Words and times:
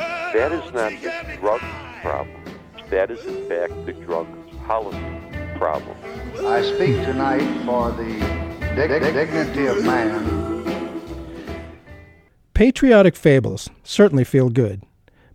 that 0.00 0.52
is 0.52 0.72
not 0.72 0.92
the 1.02 1.36
drug 1.38 1.60
problem. 2.02 2.42
That 2.88 3.10
is, 3.10 3.24
in 3.26 3.48
fact, 3.48 3.86
the 3.86 3.92
drug 3.92 4.26
policy 4.66 4.98
problem. 5.56 5.96
I 6.46 6.62
speak 6.62 6.96
tonight 7.04 7.64
for 7.64 7.90
the 7.92 8.12
dig- 8.74 9.02
dignity 9.12 9.66
of 9.66 9.84
man. 9.84 10.40
Patriotic 12.54 13.14
fables 13.14 13.68
certainly 13.82 14.24
feel 14.24 14.48
good, 14.48 14.82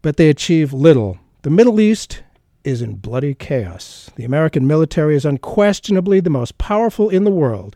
but 0.01 0.17
they 0.17 0.29
achieve 0.29 0.73
little. 0.73 1.19
The 1.43 1.49
Middle 1.49 1.79
East 1.79 2.23
is 2.63 2.81
in 2.81 2.95
bloody 2.95 3.35
chaos. 3.35 4.09
The 4.15 4.25
American 4.25 4.65
military 4.65 5.15
is 5.15 5.25
unquestionably 5.25 6.19
the 6.19 6.29
most 6.29 6.57
powerful 6.57 7.09
in 7.09 7.23
the 7.23 7.31
world. 7.31 7.75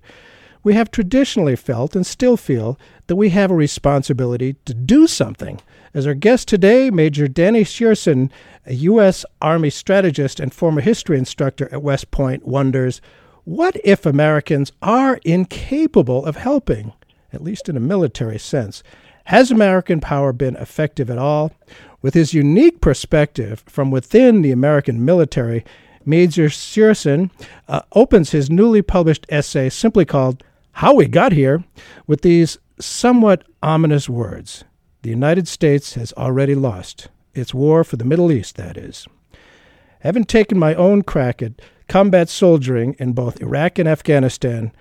We 0.64 0.74
have 0.74 0.92
traditionally 0.92 1.56
felt 1.56 1.96
and 1.96 2.06
still 2.06 2.36
feel 2.38 2.78
that 3.08 3.16
we 3.16 3.30
have 3.30 3.50
a 3.50 3.56
responsibility 3.56 4.56
to 4.66 4.74
do 4.74 5.08
something. 5.08 5.62
As 5.94 6.06
our 6.06 6.14
guest 6.14 6.48
today, 6.48 6.90
Major 6.90 7.28
Danny 7.28 7.64
Sjursen, 7.64 8.30
a 8.66 8.74
U.S. 8.74 9.26
Army 9.42 9.70
strategist 9.70 10.40
and 10.40 10.54
former 10.54 10.82
history 10.82 11.18
instructor 11.18 11.70
at 11.72 11.82
West 11.82 12.12
Point, 12.12 12.46
wonders 12.46 13.02
what 13.46 13.78
if 13.84 14.06
Americans 14.06 14.72
are 14.84 15.20
incapable 15.26 16.24
of 16.24 16.36
helping, 16.36 16.94
at 17.34 17.44
least 17.44 17.68
in 17.68 17.76
a 17.76 17.80
military 17.80 18.38
sense? 18.38 18.84
Has 19.24 19.50
American 19.50 20.00
power 20.00 20.34
been 20.34 20.56
effective 20.58 21.10
at 21.10 21.18
all? 21.18 21.52
With 22.02 22.14
his 22.14 22.34
unique 22.34 22.80
perspective 22.80 23.64
from 23.66 23.90
within 23.90 24.44
the 24.44 24.52
American 24.52 25.04
military, 25.04 25.66
Major 26.06 26.46
Sjursen 26.46 27.32
uh, 27.68 27.82
opens 27.94 28.32
his 28.32 28.52
newly 28.52 28.82
published 28.82 29.26
essay 29.30 29.70
simply 29.70 30.06
called 30.06 30.44
How 30.74 30.94
We 30.94 31.08
Got 31.08 31.34
Here 31.34 31.64
with 32.08 32.22
these 32.22 32.58
somewhat 32.80 33.44
ominous 33.62 34.08
words. 34.08 34.64
The 35.02 35.10
United 35.10 35.48
States 35.48 35.94
has 35.96 36.14
already 36.14 36.56
lost. 36.56 37.10
Its 37.34 37.54
war 37.54 37.84
for 37.84 37.98
the 37.98 38.06
Middle 38.06 38.32
East, 38.32 38.56
that 38.58 38.78
is. 38.78 39.08
Having 40.02 40.26
taken 40.26 40.58
my 40.58 40.76
own 40.76 41.02
crack 41.02 41.42
at 41.42 41.62
combat 41.88 42.30
soldiering 42.30 42.96
in 43.00 43.14
both 43.14 43.42
Iraq 43.42 43.80
and 43.80 43.88
Afghanistan, 43.88 44.72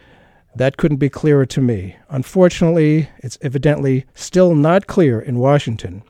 that 0.55 0.77
couldn't 0.77 0.99
be 0.99 1.09
clearer 1.09 1.47
to 1.47 1.61
me. 1.61 1.97
Unfortunately, 2.09 3.09
it's 3.19 3.39
evidently 3.43 4.07
still 4.15 4.55
not 4.55 4.87
clear 4.87 5.21
in 5.21 5.39
Washington. 5.39 6.03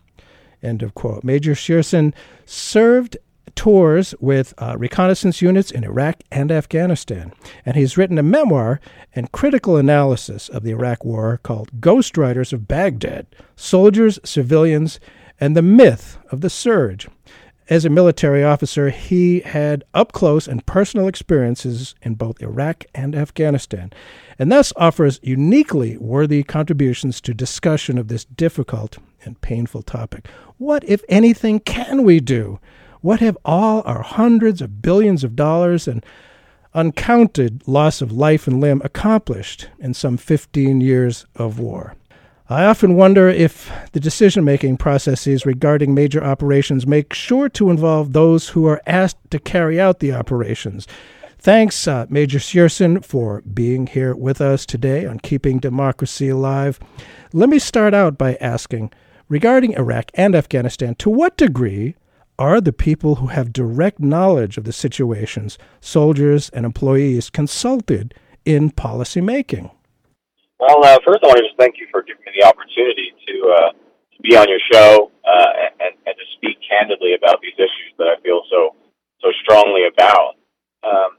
End 0.62 0.82
of 0.82 0.94
quote. 0.94 1.24
Major 1.24 1.52
Sjursen 1.52 2.12
served 2.44 3.16
tours 3.58 4.14
with 4.20 4.54
uh, 4.58 4.76
reconnaissance 4.78 5.42
units 5.42 5.72
in 5.72 5.82
Iraq 5.82 6.22
and 6.30 6.52
Afghanistan, 6.52 7.32
and 7.66 7.74
he's 7.74 7.96
written 7.96 8.16
a 8.16 8.22
memoir 8.22 8.80
and 9.16 9.32
critical 9.32 9.76
analysis 9.76 10.48
of 10.48 10.62
the 10.62 10.70
Iraq 10.70 11.04
War 11.04 11.40
called 11.42 11.80
Ghost 11.80 12.16
Riders 12.16 12.52
of 12.52 12.68
Baghdad 12.68 13.26
Soldiers, 13.56 14.20
Civilians, 14.24 15.00
and 15.40 15.56
the 15.56 15.62
Myth 15.62 16.18
of 16.30 16.40
the 16.40 16.48
Surge. 16.48 17.08
As 17.68 17.84
a 17.84 17.90
military 17.90 18.44
officer, 18.44 18.90
he 18.90 19.40
had 19.40 19.82
up 19.92 20.12
close 20.12 20.46
and 20.46 20.64
personal 20.64 21.08
experiences 21.08 21.96
in 22.00 22.14
both 22.14 22.40
Iraq 22.40 22.84
and 22.94 23.16
Afghanistan, 23.16 23.92
and 24.38 24.52
thus 24.52 24.72
offers 24.76 25.18
uniquely 25.20 25.96
worthy 25.96 26.44
contributions 26.44 27.20
to 27.22 27.34
discussion 27.34 27.98
of 27.98 28.06
this 28.06 28.24
difficult 28.24 28.98
and 29.24 29.40
painful 29.40 29.82
topic. 29.82 30.28
What, 30.58 30.84
if 30.84 31.02
anything, 31.08 31.58
can 31.58 32.04
we 32.04 32.20
do? 32.20 32.60
What 33.00 33.20
have 33.20 33.38
all 33.44 33.82
our 33.84 34.02
hundreds 34.02 34.60
of 34.60 34.82
billions 34.82 35.22
of 35.22 35.36
dollars 35.36 35.86
and 35.86 36.04
uncounted 36.74 37.66
loss 37.66 38.02
of 38.02 38.12
life 38.12 38.46
and 38.46 38.60
limb 38.60 38.82
accomplished 38.84 39.68
in 39.78 39.94
some 39.94 40.16
15 40.16 40.80
years 40.80 41.24
of 41.36 41.58
war? 41.58 41.94
I 42.50 42.64
often 42.64 42.94
wonder 42.94 43.28
if 43.28 43.70
the 43.92 44.00
decision 44.00 44.42
making 44.42 44.78
processes 44.78 45.44
regarding 45.44 45.94
major 45.94 46.24
operations 46.24 46.86
make 46.86 47.12
sure 47.12 47.48
to 47.50 47.70
involve 47.70 48.12
those 48.12 48.48
who 48.48 48.66
are 48.66 48.82
asked 48.86 49.30
to 49.30 49.38
carry 49.38 49.78
out 49.78 50.00
the 50.00 50.12
operations. 50.12 50.86
Thanks, 51.38 51.86
uh, 51.86 52.06
Major 52.08 52.38
Sjursen, 52.38 53.04
for 53.04 53.42
being 53.42 53.86
here 53.86 54.14
with 54.16 54.40
us 54.40 54.66
today 54.66 55.06
on 55.06 55.20
Keeping 55.20 55.58
Democracy 55.58 56.30
Alive. 56.30 56.80
Let 57.32 57.48
me 57.48 57.58
start 57.58 57.94
out 57.94 58.18
by 58.18 58.36
asking 58.36 58.92
regarding 59.28 59.74
Iraq 59.74 60.10
and 60.14 60.34
Afghanistan, 60.34 60.94
to 60.96 61.10
what 61.10 61.36
degree 61.36 61.94
are 62.38 62.60
the 62.60 62.72
people 62.72 63.16
who 63.16 63.28
have 63.28 63.52
direct 63.52 64.00
knowledge 64.00 64.56
of 64.56 64.64
the 64.64 64.72
situations, 64.72 65.58
soldiers 65.80 66.50
and 66.50 66.64
employees, 66.64 67.30
consulted 67.30 68.14
in 68.44 68.70
policy 68.70 69.20
making? 69.20 69.70
Well, 70.58 70.84
uh, 70.84 70.98
first, 71.06 71.22
I 71.22 71.28
want 71.28 71.38
to 71.38 71.44
just 71.44 71.58
thank 71.58 71.76
you 71.78 71.86
for 71.90 72.02
giving 72.02 72.22
me 72.26 72.32
the 72.40 72.46
opportunity 72.46 73.14
to, 73.26 73.34
uh, 73.50 73.70
to 73.72 74.18
be 74.22 74.36
on 74.36 74.46
your 74.48 74.62
show 74.72 75.10
uh, 75.26 75.50
and, 75.78 75.94
and 76.06 76.14
to 76.14 76.26
speak 76.36 76.58
candidly 76.66 77.14
about 77.14 77.40
these 77.40 77.54
issues 77.58 77.94
that 77.98 78.08
I 78.08 78.20
feel 78.22 78.42
so 78.50 78.74
so 79.20 79.34
strongly 79.42 79.82
about. 79.82 80.38
Um, 80.86 81.18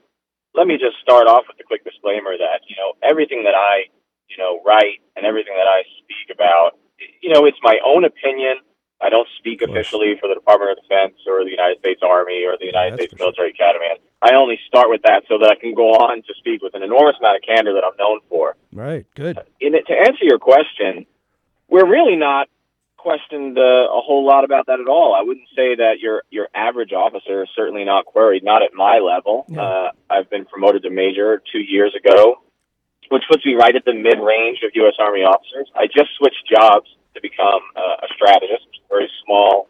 let 0.56 0.68
me 0.68 0.80
just 0.80 0.96
start 1.04 1.28
off 1.28 1.44
with 1.52 1.60
a 1.60 1.68
quick 1.68 1.84
disclaimer 1.84 2.36
that 2.40 2.64
you 2.68 2.76
know 2.76 2.96
everything 3.04 3.44
that 3.44 3.56
I 3.56 3.92
you 4.28 4.38
know 4.38 4.64
write 4.66 5.04
and 5.16 5.26
everything 5.26 5.56
that 5.56 5.68
I 5.68 5.84
speak 6.04 6.36
about, 6.36 6.80
you 7.22 7.32
know, 7.32 7.46
it's 7.46 7.60
my 7.64 7.80
own 7.86 8.04
opinion. 8.04 8.64
I 9.02 9.10
don't 9.10 9.28
speak 9.38 9.62
officially 9.62 10.16
for 10.20 10.28
the 10.28 10.36
Department 10.36 10.72
of 10.78 10.84
Defense 10.84 11.16
or 11.26 11.44
the 11.44 11.52
United 11.52 11.80
States 11.80 12.02
Army 12.04 12.44
or 12.46 12.58
the 12.60 12.66
United 12.66 12.92
yeah, 12.92 13.08
States 13.08 13.14
Military 13.18 13.54
sure. 13.56 13.68
Academy. 13.68 14.02
I 14.22 14.36
only 14.36 14.60
start 14.68 14.90
with 14.90 15.02
that 15.04 15.24
so 15.30 15.38
that 15.40 15.50
I 15.50 15.56
can 15.56 15.74
go 15.74 15.92
on 15.92 16.22
to 16.24 16.34
speak 16.38 16.62
with 16.62 16.76
an 16.76 16.84
enormous 16.84 17.16
amount 17.20 17.38
of 17.38 17.44
candor 17.44 17.74
that 17.74 17.84
I'm 17.86 17.96
known 17.98 18.20
for. 18.28 18.58
Right. 18.74 19.06
Good. 19.16 19.40
In 19.62 19.74
it, 19.76 19.88
to 19.88 19.94
answer 19.94 20.26
your 20.26 20.40
question, 20.40 21.06
we're 21.70 21.88
really 21.88 22.18
not 22.18 22.50
questioned 22.98 23.58
uh, 23.58 23.88
a 23.88 24.02
whole 24.02 24.26
lot 24.26 24.44
about 24.44 24.66
that 24.68 24.82
at 24.82 24.88
all. 24.88 25.16
I 25.16 25.22
wouldn't 25.22 25.48
say 25.56 25.76
that 25.76 26.00
your 26.02 26.24
your 26.30 26.50
average 26.54 26.92
officer 26.92 27.44
is 27.44 27.50
certainly 27.56 27.86
not 27.86 28.06
queried, 28.06 28.44
not 28.44 28.62
at 28.62 28.74
my 28.74 29.00
level. 29.00 29.46
Yeah. 29.48 29.62
Uh, 29.62 29.92
I've 30.10 30.30
been 30.30 30.44
promoted 30.44 30.84
to 30.84 30.90
major 30.90 31.42
two 31.52 31.60
years 31.60 31.96
ago, 31.96 32.42
which 33.08 33.24
puts 33.32 33.46
me 33.46 33.56
right 33.56 33.74
at 33.74 33.86
the 33.86 33.94
mid 33.94 34.20
range 34.20 34.60
of 34.66 34.72
U.S. 34.74 34.96
Army 35.00 35.22
officers. 35.22 35.72
I 35.74 35.88
just 35.88 36.10
switched 36.18 36.46
jobs 36.54 36.90
to 37.16 37.22
become 37.22 37.62
uh, 37.76 38.06
a 38.06 38.08
strategist, 38.16 38.68
a 38.86 38.88
very 38.90 39.10
small 39.26 39.68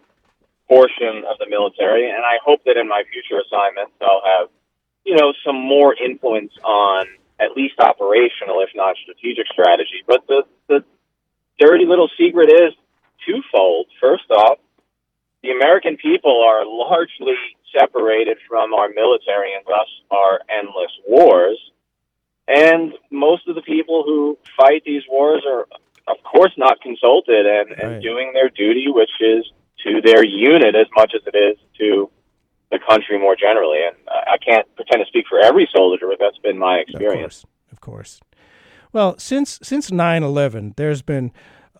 portion 0.67 1.23
of 1.29 1.37
the 1.39 1.47
military, 1.49 2.09
and 2.09 2.23
I 2.23 2.37
hope 2.45 2.63
that 2.65 2.77
in 2.77 2.87
my 2.87 3.03
future 3.11 3.41
assignments 3.41 3.93
I'll 4.01 4.21
have, 4.23 4.49
you 5.03 5.15
know, 5.15 5.33
some 5.45 5.55
more 5.55 5.95
influence 5.95 6.53
on 6.63 7.07
at 7.39 7.55
least 7.55 7.79
operational, 7.79 8.61
if 8.61 8.69
not 8.75 8.95
strategic 9.01 9.47
strategy. 9.47 10.03
But 10.05 10.27
the 10.27 10.43
the 10.67 10.83
dirty 11.57 11.85
little 11.85 12.09
secret 12.17 12.49
is 12.49 12.73
twofold. 13.25 13.87
First 13.99 14.29
off, 14.29 14.59
the 15.41 15.51
American 15.51 15.97
people 15.97 16.43
are 16.43 16.65
largely 16.65 17.35
separated 17.77 18.37
from 18.47 18.73
our 18.73 18.89
military 18.89 19.53
and 19.55 19.63
thus 19.65 19.87
our 20.11 20.39
endless 20.49 20.91
wars. 21.07 21.59
And 22.47 22.93
most 23.11 23.47
of 23.47 23.55
the 23.55 23.61
people 23.61 24.03
who 24.03 24.37
fight 24.57 24.83
these 24.85 25.03
wars 25.09 25.43
are 25.47 25.67
of 26.09 26.17
course, 26.23 26.51
not 26.57 26.81
consulted 26.81 27.45
and, 27.45 27.69
right. 27.69 27.79
and 27.79 28.03
doing 28.03 28.31
their 28.33 28.49
duty, 28.49 28.85
which 28.89 29.11
is 29.19 29.45
to 29.85 30.01
their 30.03 30.23
unit 30.25 30.75
as 30.75 30.87
much 30.95 31.13
as 31.15 31.21
it 31.25 31.37
is 31.37 31.57
to 31.79 32.09
the 32.71 32.79
country 32.87 33.17
more 33.17 33.35
generally. 33.35 33.79
And 33.85 33.95
I 34.07 34.37
can't 34.37 34.67
pretend 34.75 35.03
to 35.03 35.07
speak 35.07 35.25
for 35.29 35.39
every 35.39 35.67
soldier, 35.75 36.07
but 36.09 36.17
that's 36.19 36.37
been 36.39 36.57
my 36.57 36.77
experience. 36.77 37.43
Of 37.71 37.79
course. 37.81 38.19
Of 38.19 38.19
course. 38.19 38.19
Well, 38.91 39.17
since 39.19 39.59
since 39.61 39.91
9/11, 39.91 40.75
there's 40.75 41.01
been 41.01 41.31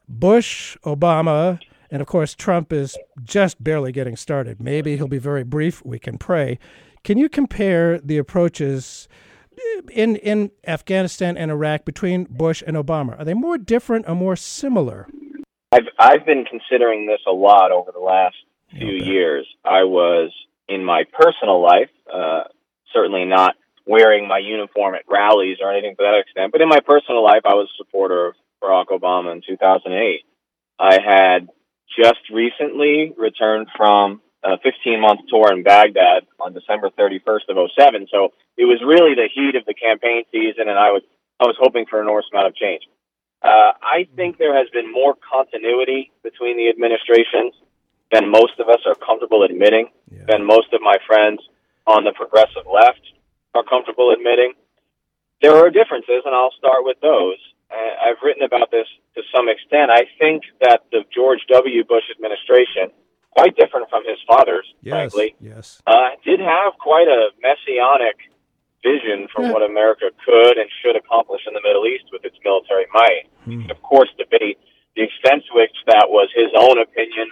Bush, 0.07 0.77
Obama, 0.85 1.59
and 1.89 2.01
of 2.01 2.07
course 2.07 2.35
Trump 2.35 2.71
is 2.71 2.97
just 3.23 3.63
barely 3.63 3.91
getting 3.91 4.15
started. 4.15 4.61
Maybe 4.61 4.95
he'll 4.95 5.07
be 5.07 5.17
very 5.17 5.43
brief. 5.43 5.83
We 5.83 5.99
can 5.99 6.17
pray. 6.17 6.59
Can 7.03 7.17
you 7.17 7.29
compare 7.29 7.99
the 7.99 8.17
approaches 8.17 9.07
in 9.91 10.15
in 10.17 10.51
Afghanistan 10.65 11.37
and 11.37 11.51
Iraq 11.51 11.85
between 11.85 12.25
Bush 12.25 12.63
and 12.65 12.77
Obama? 12.77 13.19
Are 13.19 13.25
they 13.25 13.33
more 13.33 13.57
different 13.57 14.07
or 14.07 14.15
more 14.15 14.35
similar? 14.35 15.07
I've 15.71 15.87
I've 15.97 16.25
been 16.25 16.45
considering 16.45 17.05
this 17.05 17.21
a 17.27 17.31
lot 17.31 17.71
over 17.71 17.91
the 17.91 17.99
last 17.99 18.35
few 18.71 18.91
years. 18.91 19.47
I 19.65 19.83
was 19.83 20.31
in 20.67 20.83
my 20.83 21.03
personal 21.11 21.61
life, 21.61 21.89
uh, 22.11 22.43
certainly 22.93 23.25
not 23.25 23.55
wearing 23.85 24.27
my 24.27 24.37
uniform 24.37 24.93
at 24.95 25.01
rallies 25.09 25.57
or 25.61 25.71
anything 25.71 25.95
to 25.95 26.03
that 26.03 26.19
extent, 26.19 26.51
but 26.51 26.61
in 26.61 26.69
my 26.69 26.79
personal 26.79 27.23
life, 27.23 27.41
I 27.45 27.55
was 27.55 27.67
a 27.73 27.83
supporter 27.83 28.27
of 28.27 28.35
Barack 28.61 28.87
Obama 28.87 29.31
in 29.31 29.41
2008. 29.45 30.21
I 30.77 30.99
had 31.01 31.47
just 31.97 32.19
recently 32.31 33.13
returned 33.17 33.67
from 33.75 34.21
a 34.43 34.57
15 34.57 35.01
month 35.01 35.21
tour 35.29 35.51
in 35.51 35.63
Baghdad 35.63 36.25
on 36.39 36.53
December 36.53 36.89
31st 36.89 37.49
of 37.49 37.69
07. 37.75 38.07
So 38.11 38.33
it 38.57 38.65
was 38.65 38.81
really 38.85 39.15
the 39.15 39.29
heat 39.33 39.55
of 39.55 39.65
the 39.65 39.73
campaign 39.73 40.23
season, 40.31 40.69
and 40.69 40.77
I 40.79 40.91
was 40.91 41.03
I 41.39 41.45
was 41.45 41.55
hoping 41.59 41.85
for 41.85 41.99
an 41.99 42.05
enormous 42.05 42.25
amount 42.31 42.47
of 42.47 42.55
change. 42.55 42.83
Uh, 43.41 43.71
I 43.81 44.07
think 44.15 44.37
there 44.37 44.55
has 44.57 44.67
been 44.71 44.91
more 44.91 45.15
continuity 45.15 46.11
between 46.23 46.57
the 46.57 46.67
administrations 46.67 47.53
than 48.11 48.29
most 48.29 48.59
of 48.59 48.67
us 48.67 48.79
are 48.85 48.95
comfortable 48.95 49.43
admitting, 49.43 49.87
yeah. 50.11 50.25
than 50.27 50.45
most 50.45 50.73
of 50.73 50.81
my 50.81 50.97
friends 51.07 51.39
on 51.87 52.03
the 52.03 52.11
progressive 52.11 52.67
left 52.67 52.99
are 53.55 53.63
comfortable 53.63 54.11
admitting. 54.11 54.53
There 55.41 55.55
are 55.55 55.69
differences, 55.69 56.23
and 56.25 56.35
I'll 56.35 56.51
start 56.57 56.83
with 56.83 56.99
those. 57.01 57.37
I've 57.71 58.17
written 58.23 58.43
about 58.43 58.71
this 58.71 58.87
to 59.15 59.21
some 59.33 59.49
extent. 59.49 59.91
I 59.91 60.07
think 60.17 60.43
that 60.61 60.83
the 60.91 61.03
George 61.13 61.41
W. 61.49 61.83
Bush 61.83 62.03
administration, 62.09 62.91
quite 63.31 63.55
different 63.55 63.89
from 63.89 64.03
his 64.05 64.17
father's, 64.27 64.65
yes, 64.81 64.93
frankly, 64.93 65.35
yes. 65.39 65.81
Uh, 65.85 66.09
did 66.25 66.39
have 66.39 66.73
quite 66.79 67.07
a 67.07 67.29
messianic 67.41 68.17
vision 68.83 69.27
for 69.33 69.43
yeah. 69.43 69.51
what 69.51 69.63
America 69.63 70.09
could 70.25 70.57
and 70.57 70.69
should 70.81 70.95
accomplish 70.95 71.41
in 71.47 71.53
the 71.53 71.61
Middle 71.63 71.85
East 71.85 72.05
with 72.11 72.23
its 72.23 72.37
military 72.43 72.85
might. 72.93 73.27
Hmm. 73.43 73.69
Of 73.69 73.81
course, 73.81 74.09
debate 74.17 74.57
the 74.95 75.03
extent 75.03 75.43
to 75.47 75.51
which 75.55 75.75
that 75.87 76.07
was 76.09 76.29
his 76.33 76.51
own 76.55 76.79
opinion 76.79 77.31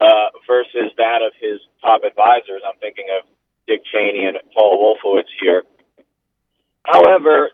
uh, 0.00 0.32
versus 0.46 0.90
that 0.96 1.20
of 1.22 1.32
his 1.40 1.60
top 1.80 2.02
advisors. 2.04 2.62
I'm 2.66 2.78
thinking 2.80 3.06
of 3.16 3.28
Dick 3.66 3.82
Cheney 3.92 4.24
and 4.24 4.36
Paul 4.54 4.80
Wolfowitz 4.80 5.30
here. 5.40 5.62
However, 6.84 7.50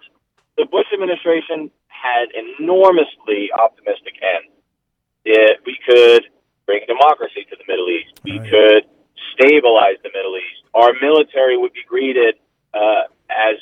the 0.56 0.64
Bush 0.64 0.86
administration 0.92 1.70
had 1.88 2.30
enormously 2.32 3.50
optimistic 3.52 4.14
ends. 4.22 4.54
It, 5.24 5.58
we 5.66 5.76
could 5.84 6.24
bring 6.66 6.80
democracy 6.86 7.46
to 7.50 7.56
the 7.56 7.64
Middle 7.66 7.88
East. 7.88 8.20
We 8.24 8.38
right. 8.38 8.50
could 8.50 8.82
stabilize 9.32 9.96
the 10.02 10.10
Middle 10.12 10.36
East. 10.36 10.66
Our 10.74 10.92
military 11.00 11.56
would 11.56 11.72
be 11.72 11.84
greeted 11.88 12.34
uh, 12.74 13.08
as, 13.30 13.56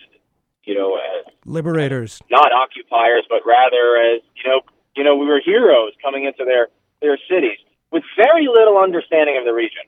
you 0.65 0.75
know, 0.75 0.97
as 0.97 1.33
liberators, 1.45 2.21
not 2.31 2.51
occupiers, 2.53 3.25
but 3.29 3.43
rather 3.47 3.97
as 3.97 4.23
you 4.37 4.51
know, 4.51 4.61
you 4.97 5.05
know, 5.05 5.17
we 5.17 5.27
were 5.27 5.41
heroes 5.45 5.93
coming 6.03 6.25
into 6.25 6.45
their 6.45 6.69
their 7.01 7.19
cities 7.29 7.59
with 7.93 8.03
very 8.17 8.49
little 8.49 8.79
understanding 8.79 9.37
of 9.39 9.45
the 9.45 9.53
region. 9.53 9.85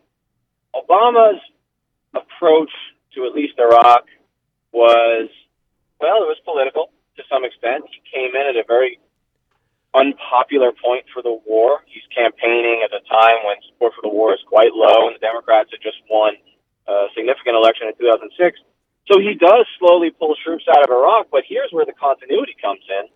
Obama's 0.74 1.40
approach 2.14 2.70
to 3.14 3.24
at 3.24 3.32
least 3.32 3.58
Iraq 3.58 4.04
was, 4.72 5.28
well, 6.00 6.22
it 6.22 6.28
was 6.28 6.36
political 6.44 6.90
to 7.16 7.22
some 7.30 7.44
extent. 7.44 7.84
He 7.90 8.00
came 8.12 8.36
in 8.36 8.46
at 8.46 8.56
a 8.56 8.64
very 8.66 9.00
unpopular 9.96 10.72
point 10.76 11.08
for 11.12 11.22
the 11.22 11.32
war. 11.48 11.80
He's 11.88 12.04
campaigning 12.12 12.84
at 12.84 12.92
a 12.92 13.00
time 13.08 13.40
when 13.48 13.56
support 13.72 13.96
for 13.96 14.04
the 14.04 14.12
war 14.12 14.36
is 14.36 14.40
quite 14.46 14.76
low, 14.76 15.08
and 15.08 15.16
the 15.16 15.24
Democrats 15.24 15.72
had 15.72 15.80
just 15.80 15.98
won 16.10 16.36
a 16.86 17.08
significant 17.16 17.56
election 17.56 17.88
in 17.88 17.96
2006. 17.96 18.60
So 19.08 19.18
he 19.18 19.34
does 19.34 19.64
slowly 19.78 20.10
pull 20.10 20.36
troops 20.44 20.66
out 20.68 20.84
of 20.84 20.90
Iraq, 20.90 21.32
but 21.32 21.42
here's 21.48 21.72
where 21.72 21.86
the 21.86 21.96
continuity 21.96 22.54
comes 22.60 22.84
in 22.86 23.08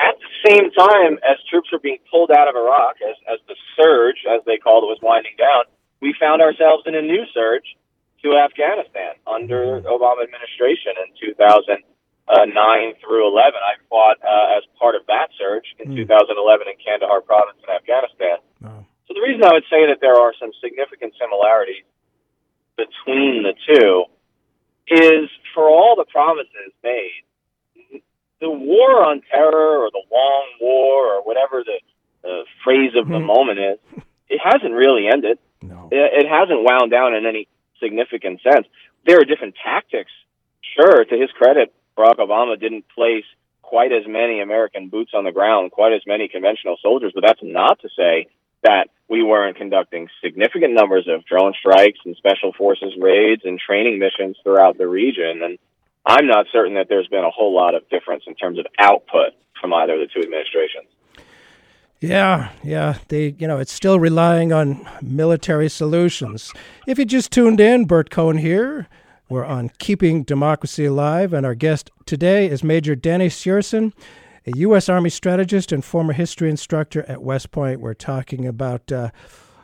at 0.00 0.16
the 0.16 0.32
same 0.48 0.70
time 0.72 1.20
as 1.22 1.36
troops 1.48 1.70
were 1.70 1.78
being 1.78 2.00
pulled 2.10 2.30
out 2.30 2.48
of 2.48 2.56
Iraq, 2.56 2.96
as, 3.04 3.16
as 3.28 3.38
the 3.46 3.56
surge, 3.76 4.24
as 4.24 4.40
they 4.46 4.56
called 4.56 4.84
it, 4.84 4.88
was 4.88 4.98
winding 5.02 5.36
down, 5.36 5.64
we 6.00 6.14
found 6.18 6.40
ourselves 6.40 6.84
in 6.86 6.94
a 6.94 7.02
new 7.02 7.24
surge 7.34 7.76
to 8.24 8.36
Afghanistan 8.36 9.16
under 9.26 9.80
Obama 9.84 10.24
administration 10.24 10.96
in 10.96 11.08
2009 12.28 12.94
through 13.00 13.28
11. 13.28 13.54
I 13.56 13.74
fought 13.88 14.18
uh, 14.22 14.58
as 14.58 14.64
part 14.78 14.94
of 14.94 15.06
that 15.06 15.28
surge 15.38 15.64
in 15.78 15.92
mm. 15.92 15.96
2011 15.96 16.68
in 16.68 16.76
Kandahar 16.82 17.20
province 17.20 17.58
in 17.62 17.70
Afghanistan. 17.70 18.38
Oh. 18.64 18.84
So 19.08 19.14
the 19.14 19.22
reason 19.22 19.42
I 19.44 19.54
would 19.54 19.66
say 19.70 19.86
that 19.88 19.98
there 20.00 20.14
are 20.14 20.34
some 20.38 20.50
significant 20.62 21.14
similarities 21.18 21.84
between 22.76 23.42
the 23.42 23.54
two 23.66 24.04
is 24.86 25.30
for 25.54 25.68
all 25.68 25.94
the 25.96 26.06
promises 26.06 26.72
made 26.82 27.24
the 28.40 28.50
war 28.50 29.04
on 29.04 29.20
terror 29.30 29.84
or 29.84 29.90
the 29.90 30.02
long 30.10 30.46
war 30.60 31.14
or 31.14 31.22
whatever 31.22 31.62
the, 31.64 31.78
phrase 32.62 32.92
of 32.96 33.08
the 33.08 33.14
mm-hmm. 33.14 33.26
moment 33.26 33.58
is, 33.58 33.78
it 34.28 34.38
hasn't 34.44 34.74
really 34.74 35.08
ended. 35.10 35.38
No. 35.62 35.88
It, 35.90 36.24
it 36.24 36.28
hasn't 36.28 36.62
wound 36.62 36.90
down 36.90 37.14
in 37.14 37.24
any 37.24 37.48
significant 37.82 38.40
sense. 38.42 38.66
There 39.06 39.18
are 39.18 39.24
different 39.24 39.54
tactics. 39.64 40.12
Sure, 40.76 41.04
to 41.04 41.16
his 41.16 41.30
credit, 41.32 41.72
Barack 41.96 42.16
Obama 42.18 42.58
didn't 42.58 42.86
place 42.88 43.24
quite 43.62 43.92
as 43.92 44.02
many 44.06 44.40
American 44.40 44.88
boots 44.88 45.12
on 45.14 45.24
the 45.24 45.32
ground, 45.32 45.70
quite 45.70 45.92
as 45.92 46.02
many 46.06 46.28
conventional 46.28 46.76
soldiers, 46.82 47.12
but 47.14 47.22
that's 47.24 47.40
not 47.42 47.78
to 47.80 47.88
say 47.96 48.26
that 48.62 48.88
we 49.08 49.22
weren't 49.22 49.56
conducting 49.56 50.08
significant 50.22 50.74
numbers 50.74 51.08
of 51.08 51.24
drone 51.24 51.54
strikes 51.58 51.98
and 52.04 52.16
special 52.16 52.52
forces 52.52 52.94
raids 52.98 53.42
and 53.44 53.58
training 53.58 53.98
missions 53.98 54.36
throughout 54.42 54.76
the 54.78 54.86
region. 54.86 55.42
And 55.42 55.58
I'm 56.04 56.26
not 56.26 56.46
certain 56.52 56.74
that 56.74 56.88
there's 56.88 57.08
been 57.08 57.24
a 57.24 57.30
whole 57.30 57.54
lot 57.54 57.74
of 57.74 57.88
difference 57.88 58.24
in 58.26 58.34
terms 58.34 58.58
of 58.58 58.66
output 58.78 59.32
from 59.60 59.72
either 59.72 59.94
of 59.94 60.00
the 60.00 60.06
two 60.06 60.20
administrations. 60.20 60.88
Yeah, 62.00 62.50
yeah. 62.62 62.98
They, 63.08 63.34
you 63.38 63.46
know, 63.46 63.58
it's 63.58 63.72
still 63.72 64.00
relying 64.00 64.52
on 64.52 64.88
military 65.02 65.68
solutions. 65.68 66.52
If 66.86 66.98
you 66.98 67.04
just 67.04 67.30
tuned 67.30 67.60
in, 67.60 67.84
Bert 67.84 68.10
Cohen 68.10 68.38
here. 68.38 68.88
We're 69.30 69.44
on 69.44 69.70
Keeping 69.78 70.24
Democracy 70.24 70.86
Alive, 70.86 71.32
and 71.32 71.46
our 71.46 71.54
guest 71.54 71.92
today 72.04 72.48
is 72.48 72.64
Major 72.64 72.96
Danny 72.96 73.28
Sjursen, 73.28 73.92
a 74.44 74.50
U.S. 74.56 74.88
Army 74.88 75.08
strategist 75.08 75.70
and 75.70 75.84
former 75.84 76.12
history 76.12 76.50
instructor 76.50 77.04
at 77.06 77.22
West 77.22 77.52
Point. 77.52 77.80
We're 77.80 77.94
talking 77.94 78.44
about 78.44 78.90
uh, 78.90 79.10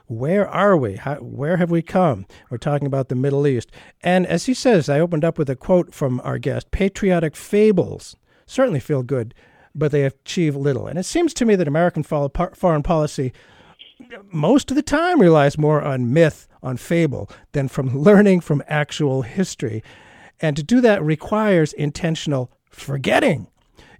where 0.07 0.49
are 0.49 0.77
we? 0.77 0.95
How, 0.95 1.17
where 1.17 1.57
have 1.57 1.73
we 1.73 1.83
come? 1.83 2.27
We're 2.49 2.59
talking 2.59 2.87
about 2.87 3.09
the 3.09 3.17
Middle 3.17 3.45
East. 3.45 3.73
And 4.03 4.25
as 4.25 4.47
he 4.47 4.55
says, 4.55 4.89
I 4.89 5.01
opened 5.01 5.25
up 5.25 5.37
with 5.37 5.51
a 5.51 5.57
quote 5.57 5.93
from 5.93 6.21
our 6.23 6.39
guest 6.39 6.71
patriotic 6.71 7.35
fables 7.35 8.15
certainly 8.47 8.79
feel 8.79 9.03
good, 9.03 9.35
but 9.75 9.91
they 9.91 10.05
achieve 10.05 10.55
little. 10.55 10.87
And 10.87 10.97
it 10.97 11.07
seems 11.07 11.35
to 11.35 11.45
me 11.45 11.57
that 11.57 11.67
American 11.67 12.05
foreign 12.05 12.85
policy 12.85 13.33
most 14.31 14.71
of 14.71 14.77
the 14.77 14.83
time 14.83 15.21
relies 15.21 15.59
more 15.59 15.83
on 15.83 16.13
myth, 16.13 16.49
on 16.63 16.77
fable, 16.77 17.31
than 17.53 17.69
from 17.69 17.99
learning 17.99 18.41
from 18.41 18.63
actual 18.69 19.23
history. 19.23 19.83
And 20.41 20.57
to 20.57 20.63
do 20.63 20.81
that 20.83 21.03
requires 21.03 21.73
intentional 21.73 22.51
forgetting. 22.69 23.49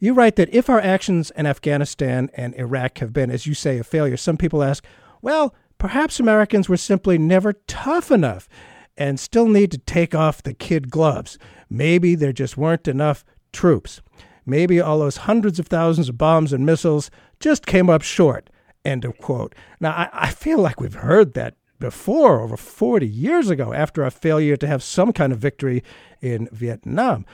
You 0.01 0.13
write 0.13 0.37
that 0.37 0.55
if 0.55 0.69
our 0.69 0.81
actions 0.81 1.31
in 1.33 1.47
Afghanistan 1.47 2.31
and 2.35 2.55
Iraq 2.55 2.99
have 2.99 3.13
been, 3.13 3.31
as 3.31 3.47
you 3.47 3.55
say, 3.55 3.79
a 3.79 3.85
failure, 3.85 4.17
some 4.17 4.37
people 4.37 4.63
ask, 4.63 4.85
well, 5.23 5.55
Perhaps 5.79 6.19
Americans 6.19 6.69
were 6.69 6.77
simply 6.77 7.19
never 7.19 7.53
tough 7.53 8.11
enough 8.11 8.49
and 8.97 9.21
still 9.21 9.47
need 9.47 9.71
to 9.73 9.79
take 9.79 10.15
off 10.15 10.43
the 10.43 10.55
kid 10.55 10.91
gloves. 10.91 11.39
Maybe 11.69 12.15
there 12.15 12.33
just 12.33 12.57
weren't 12.57 12.89
enough 12.89 13.25
troops. 13.53 14.01
Maybe 14.47 14.81
all 14.81 14.99
those 14.99 15.19
hundreds 15.19 15.59
of 15.59 15.67
thousands 15.67 16.09
of 16.09 16.17
bombs 16.17 16.53
and 16.53 16.65
missiles 16.65 17.11
just 17.41 17.67
came 17.67 17.91
up 17.91 18.03
short. 18.03 18.49
End 18.87 19.05
of 19.05 19.19
quote. 19.19 19.55
Now, 19.81 19.91
I, 19.91 20.09
I 20.13 20.31
feel 20.31 20.59
like 20.59 20.81
we've 20.81 20.95
heard 20.95 21.35
that 21.35 21.55
before, 21.79 22.41
over 22.41 22.57
40 22.57 23.07
years 23.07 23.51
ago, 23.51 23.73
after 23.73 24.05
a 24.05 24.11
failure 24.11 24.57
to 24.57 24.67
have 24.67 24.83
some 24.83 25.13
kind 25.13 25.33
of 25.33 25.39
victory 25.39 25.83
in 26.21 26.49
Vietnam. 26.53 27.27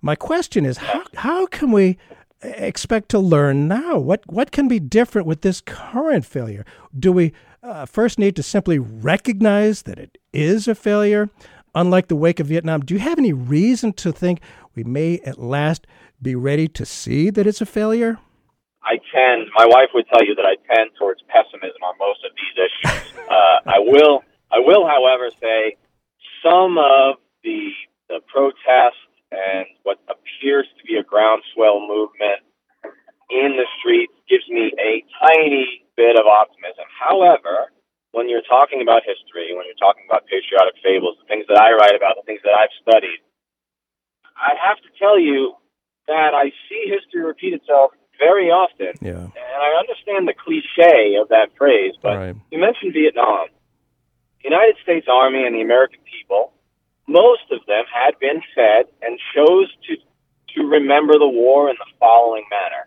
My 0.00 0.16
question 0.16 0.64
is 0.64 0.78
how, 0.78 1.04
how 1.14 1.46
can 1.46 1.70
we 1.70 1.98
expect 2.42 3.08
to 3.10 3.18
learn 3.18 3.68
now? 3.68 3.98
What, 3.98 4.22
what 4.26 4.50
can 4.50 4.66
be 4.66 4.80
different 4.80 5.26
with 5.26 5.42
this 5.42 5.60
current 5.60 6.26
failure? 6.26 6.64
Do 6.98 7.12
we 7.12 7.32
uh, 7.64 7.86
first 7.86 8.18
need 8.18 8.36
to 8.36 8.42
simply 8.42 8.78
recognize 8.78 9.82
that 9.82 9.98
it 9.98 10.18
is 10.32 10.68
a 10.68 10.74
failure. 10.74 11.30
Unlike 11.74 12.08
the 12.08 12.16
wake 12.16 12.38
of 12.38 12.48
Vietnam, 12.48 12.82
do 12.82 12.94
you 12.94 13.00
have 13.00 13.18
any 13.18 13.32
reason 13.32 13.92
to 13.94 14.12
think 14.12 14.40
we 14.74 14.84
may 14.84 15.18
at 15.20 15.38
last 15.38 15.86
be 16.22 16.34
ready 16.34 16.68
to 16.68 16.84
see 16.84 17.30
that 17.30 17.46
it's 17.46 17.60
a 17.60 17.66
failure? 17.66 18.18
I 18.84 19.00
tend, 19.12 19.48
my 19.56 19.66
wife 19.66 19.90
would 19.94 20.06
tell 20.08 20.24
you 20.24 20.34
that 20.36 20.44
I 20.44 20.56
tend 20.68 20.90
towards 20.98 21.22
pessimism 21.28 21.82
on 21.82 21.94
most 21.98 22.20
of 22.24 22.32
these 22.36 22.54
issues. 22.68 23.18
uh, 23.28 23.58
I 23.66 23.78
will, 23.80 24.22
I 24.52 24.60
will, 24.60 24.86
however, 24.86 25.30
say 25.40 25.76
some 26.44 26.76
of 26.78 27.16
the 27.42 27.72
the 28.08 28.20
protests 28.28 29.00
and 29.32 29.64
what 29.82 29.98
appears 30.12 30.68
to 30.76 30.82
be 30.84 30.96
a 31.00 31.02
groundswell 31.02 31.80
movement 31.80 32.44
in 33.30 33.56
the 33.56 33.64
streets 33.80 34.12
gives 34.28 34.44
me 34.48 34.70
a 34.76 35.02
tiny 35.24 35.88
bit 35.96 36.16
of 36.20 36.26
optimism. 36.26 36.84
However, 36.92 37.72
when 38.12 38.28
you're 38.28 38.44
talking 38.46 38.82
about 38.82 39.02
history, 39.02 39.56
when 39.56 39.64
you're 39.66 39.80
talking 39.80 40.04
about 40.06 40.28
patriotic 40.28 40.76
fables, 40.84 41.16
the 41.18 41.26
things 41.26 41.46
that 41.48 41.58
I 41.58 41.72
write 41.72 41.96
about, 41.96 42.20
the 42.20 42.26
things 42.28 42.44
that 42.44 42.54
I've 42.54 42.74
studied, 42.84 43.24
I 44.36 44.54
have 44.60 44.78
to 44.84 44.90
tell 45.00 45.18
you 45.18 45.56
that 46.06 46.36
I 46.36 46.52
see 46.68 46.86
history 46.86 47.24
repeat 47.24 47.54
itself 47.54 47.96
very 48.18 48.50
often. 48.50 48.94
Yeah. 49.00 49.24
And 49.24 49.60
I 49.60 49.78
understand 49.78 50.28
the 50.28 50.34
cliche 50.34 51.16
of 51.20 51.28
that 51.28 51.48
phrase, 51.56 51.94
but 52.00 52.16
Right. 52.16 52.34
you 52.50 52.58
mentioned 52.58 52.92
Vietnam. 52.92 53.48
The 54.42 54.50
United 54.50 54.76
States 54.82 55.06
Army 55.10 55.46
and 55.46 55.54
the 55.54 55.62
American 55.62 56.00
people, 56.04 56.52
most 57.06 57.50
of 57.50 57.64
them 57.66 57.84
had 57.92 58.18
been 58.18 58.42
fed 58.54 58.86
and 59.02 59.18
chose 59.34 59.72
to 59.88 59.96
to 60.54 60.62
remember 60.62 61.18
the 61.18 61.26
war 61.26 61.68
in 61.68 61.74
the 61.80 61.90
following 61.98 62.44
manner. 62.48 62.86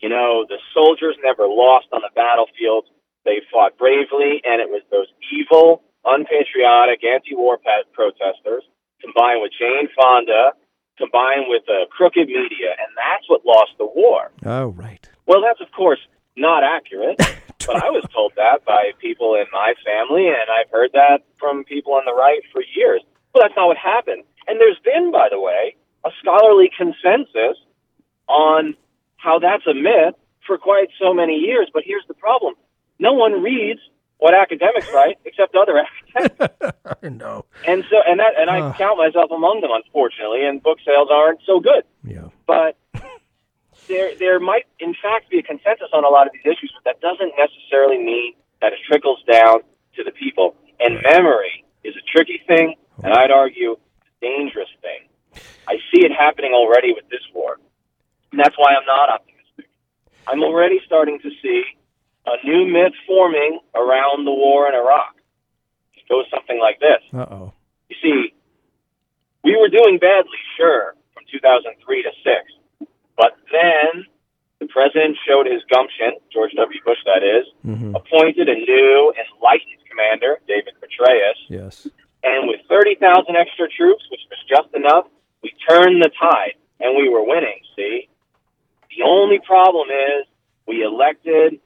You 0.00 0.08
know, 0.08 0.46
the 0.48 0.56
soldiers 0.72 1.14
never 1.22 1.46
lost 1.46 1.88
on 1.92 2.00
the 2.00 2.08
battlefield. 2.16 2.86
They 3.26 3.42
fought 3.52 3.76
bravely, 3.76 4.40
and 4.48 4.62
it 4.62 4.70
was 4.70 4.80
those 4.90 5.08
evil, 5.30 5.82
unpatriotic, 6.06 7.04
anti-war 7.04 7.58
protesters 7.92 8.64
combined 9.02 9.42
with 9.42 9.52
Jane 9.58 9.88
Fonda, 9.94 10.52
combined 11.00 11.48
with 11.48 11.64
the 11.66 11.88
crooked 11.90 12.28
media, 12.28 12.76
and 12.76 12.92
that's 12.94 13.24
what 13.28 13.44
lost 13.44 13.72
the 13.78 13.86
war. 13.86 14.30
Oh, 14.44 14.68
right. 14.68 15.08
Well, 15.26 15.40
that's 15.40 15.60
of 15.60 15.72
course 15.72 16.00
not 16.36 16.62
accurate, 16.62 17.16
but 17.66 17.76
I 17.82 17.88
was 17.88 18.04
told 18.12 18.32
that 18.36 18.64
by 18.64 18.92
people 19.00 19.34
in 19.34 19.46
my 19.52 19.72
family, 19.84 20.28
and 20.28 20.46
I've 20.52 20.70
heard 20.70 20.90
that 20.92 21.24
from 21.38 21.64
people 21.64 21.94
on 21.94 22.04
the 22.04 22.14
right 22.14 22.40
for 22.52 22.62
years. 22.76 23.02
But 23.32 23.40
that's 23.40 23.56
not 23.56 23.66
what 23.66 23.78
happened. 23.78 24.24
And 24.46 24.60
there's 24.60 24.78
been, 24.84 25.10
by 25.10 25.28
the 25.30 25.40
way, 25.40 25.76
a 26.04 26.10
scholarly 26.20 26.70
consensus 26.76 27.56
on 28.28 28.74
how 29.16 29.38
that's 29.38 29.66
a 29.66 29.74
myth 29.74 30.14
for 30.46 30.58
quite 30.58 30.88
so 31.00 31.14
many 31.14 31.34
years. 31.34 31.68
But 31.72 31.82
here's 31.86 32.04
the 32.08 32.14
problem: 32.14 32.54
no 32.98 33.12
one 33.12 33.42
reads 33.42 33.80
what 34.20 34.34
academics 34.34 34.86
write 34.92 35.18
except 35.24 35.56
other 35.56 35.80
academics. 35.80 36.76
no. 37.02 37.46
And 37.66 37.84
so, 37.90 37.96
and 38.06 38.20
that, 38.20 38.38
and 38.38 38.48
I 38.48 38.72
count 38.76 38.98
myself 38.98 39.30
among 39.30 39.62
them, 39.62 39.70
unfortunately. 39.72 40.46
And 40.46 40.62
book 40.62 40.78
sales 40.86 41.08
aren't 41.10 41.40
so 41.46 41.58
good. 41.58 41.84
Yeah. 42.04 42.28
But 42.46 42.76
there, 43.88 44.12
there 44.18 44.38
might, 44.38 44.66
in 44.78 44.94
fact, 44.94 45.30
be 45.30 45.38
a 45.38 45.42
consensus 45.42 45.88
on 45.92 46.04
a 46.04 46.08
lot 46.08 46.26
of 46.26 46.32
these 46.34 46.44
issues, 46.44 46.72
but 46.76 46.84
that 46.84 47.00
doesn't 47.00 47.32
necessarily 47.36 47.98
mean 47.98 48.34
that 48.60 48.72
it 48.72 48.78
trickles 48.86 49.24
down 49.30 49.60
to 49.96 50.04
the 50.04 50.12
people. 50.12 50.54
And 50.78 51.00
memory 51.02 51.64
is 51.82 51.94
a 51.96 52.04
tricky 52.04 52.40
thing, 52.46 52.76
and 53.02 53.12
I'd 53.12 53.30
argue 53.30 53.72
a 53.72 54.10
dangerous 54.20 54.68
thing. 54.82 55.08
I 55.66 55.76
see 55.92 56.04
it 56.04 56.12
happening 56.12 56.52
already 56.52 56.92
with 56.92 57.08
this 57.08 57.24
war, 57.34 57.56
and 58.32 58.40
that's 58.40 58.56
why 58.58 58.74
I'm 58.74 58.84
not 58.86 59.08
optimistic. 59.08 59.70
I'm 60.26 60.42
already 60.42 60.80
starting 60.84 61.20
to 61.20 61.30
see 61.42 61.64
a 62.30 62.46
new 62.46 62.66
myth 62.70 62.92
forming 63.06 63.58
around 63.74 64.24
the 64.24 64.30
war 64.32 64.68
in 64.68 64.74
Iraq. 64.74 65.14
It 65.94 66.08
goes 66.08 66.24
something 66.32 66.58
like 66.58 66.80
this. 66.80 67.02
Uh 67.12 67.26
oh. 67.30 67.52
You 67.88 67.96
see, 68.02 68.34
we 69.44 69.56
were 69.56 69.68
doing 69.68 69.98
badly, 69.98 70.38
sure, 70.56 70.94
from 71.14 71.24
2003 71.30 72.02
to 72.02 72.10
6. 72.22 72.86
But 73.16 73.36
then 73.50 74.06
the 74.60 74.66
president 74.66 75.16
showed 75.26 75.46
his 75.46 75.62
gumption, 75.70 76.12
George 76.32 76.52
W. 76.56 76.80
Bush, 76.84 76.98
that 77.06 77.22
is, 77.22 77.46
Mm-hmm. 77.66 77.94
appointed 77.94 78.48
a 78.48 78.54
new 78.54 79.12
enlightened 79.16 79.80
commander, 79.88 80.38
David 80.46 80.74
Petraeus, 80.80 81.38
Yes. 81.48 81.86
and 82.22 82.48
with 82.48 82.60
30,000 82.68 83.36
extra 83.36 83.68
troops, 83.68 84.04
which 84.10 84.20
was 84.30 84.38
just 84.48 84.74
enough, 84.74 85.06
we 85.42 85.52
turned 85.68 86.02
the 86.02 86.10
tide 86.20 86.54
and 86.80 86.96
we 86.96 87.08
were 87.08 87.24
winning, 87.24 87.60
see? 87.76 88.08
The 88.96 89.02
only 89.04 89.38
problem 89.40 89.88
is 89.90 90.26
we 90.66 90.82
elected, 90.82 91.60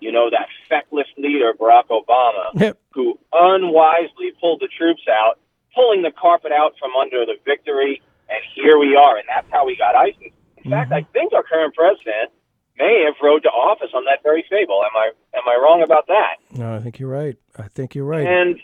you 0.00 0.12
know, 0.12 0.30
that 0.30 0.48
feckless 0.68 1.06
leader, 1.16 1.52
Barack 1.54 1.88
Obama, 1.88 2.50
Yep. 2.60 2.78
who 2.92 3.18
unwisely 3.32 4.32
pulled 4.40 4.60
the 4.60 4.68
troops 4.68 5.02
out, 5.08 5.38
pulling 5.74 6.02
the 6.02 6.10
carpet 6.10 6.52
out 6.52 6.74
from 6.78 6.90
under 6.96 7.24
the 7.26 7.36
victory, 7.44 8.02
and 8.28 8.40
here 8.54 8.78
we 8.78 8.96
are, 8.96 9.16
and 9.16 9.26
that's 9.28 9.46
how 9.50 9.66
we 9.66 9.76
got 9.76 9.94
ISIS. 9.94 10.32
In 10.58 10.70
fact, 10.70 10.90
mm-hmm. 10.90 11.04
I 11.04 11.12
think 11.12 11.32
our 11.32 11.42
current 11.42 11.74
president 11.74 12.30
may 12.78 13.04
have 13.04 13.14
rode 13.22 13.42
to 13.42 13.48
office 13.50 13.90
on 13.94 14.04
that 14.04 14.22
very 14.22 14.44
fable. 14.48 14.82
Am 14.84 14.96
I 14.96 15.10
am 15.36 15.42
I 15.46 15.56
wrong 15.62 15.82
about 15.82 16.06
that? 16.08 16.36
No, 16.56 16.74
I 16.74 16.80
think 16.80 16.98
you're 16.98 17.10
right. 17.10 17.36
I 17.56 17.68
think 17.68 17.94
you're 17.94 18.04
right. 18.04 18.26
And 18.26 18.58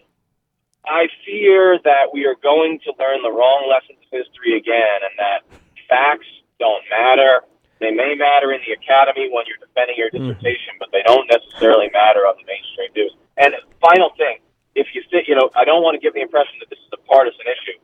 I 0.87 1.09
fear 1.27 1.79
that 1.85 2.13
we 2.13 2.25
are 2.27 2.37
going 2.43 2.81
to 2.85 2.93
learn 2.99 3.23
the 3.23 3.31
wrong 3.31 3.69
lessons 3.69 3.99
of 4.01 4.19
history 4.19 4.57
again, 4.57 5.01
and 5.05 5.19
that 5.19 5.41
facts 5.89 6.27
don't 6.59 6.83
matter. 6.91 7.43
They 7.81 7.91
may 7.91 8.15
matter 8.15 8.53
in 8.53 8.61
the 8.69 8.77
academy 8.77 9.33
when 9.33 9.49
you're 9.49 9.61
defending 9.61 9.97
your 9.97 10.13
dissertation, 10.13 10.77
but 10.79 10.93
they 10.93 11.01
don't 11.03 11.25
necessarily 11.33 11.89
matter 11.97 12.29
on 12.29 12.37
the 12.37 12.45
mainstream 12.45 12.93
news. 12.93 13.17
And 13.41 13.57
final 13.81 14.13
thing, 14.21 14.45
if 14.77 14.93
you 14.93 15.03
think, 15.11 15.27
you 15.29 15.35
know, 15.35 15.49
I 15.57 15.65
don't 15.65 15.83
want 15.83 15.97
to 15.97 16.01
give 16.01 16.13
the 16.13 16.21
impression 16.21 16.61
that 16.61 16.69
this 16.69 16.79
is 16.79 16.93
a 16.93 17.01
partisan 17.09 17.49
issue. 17.49 17.81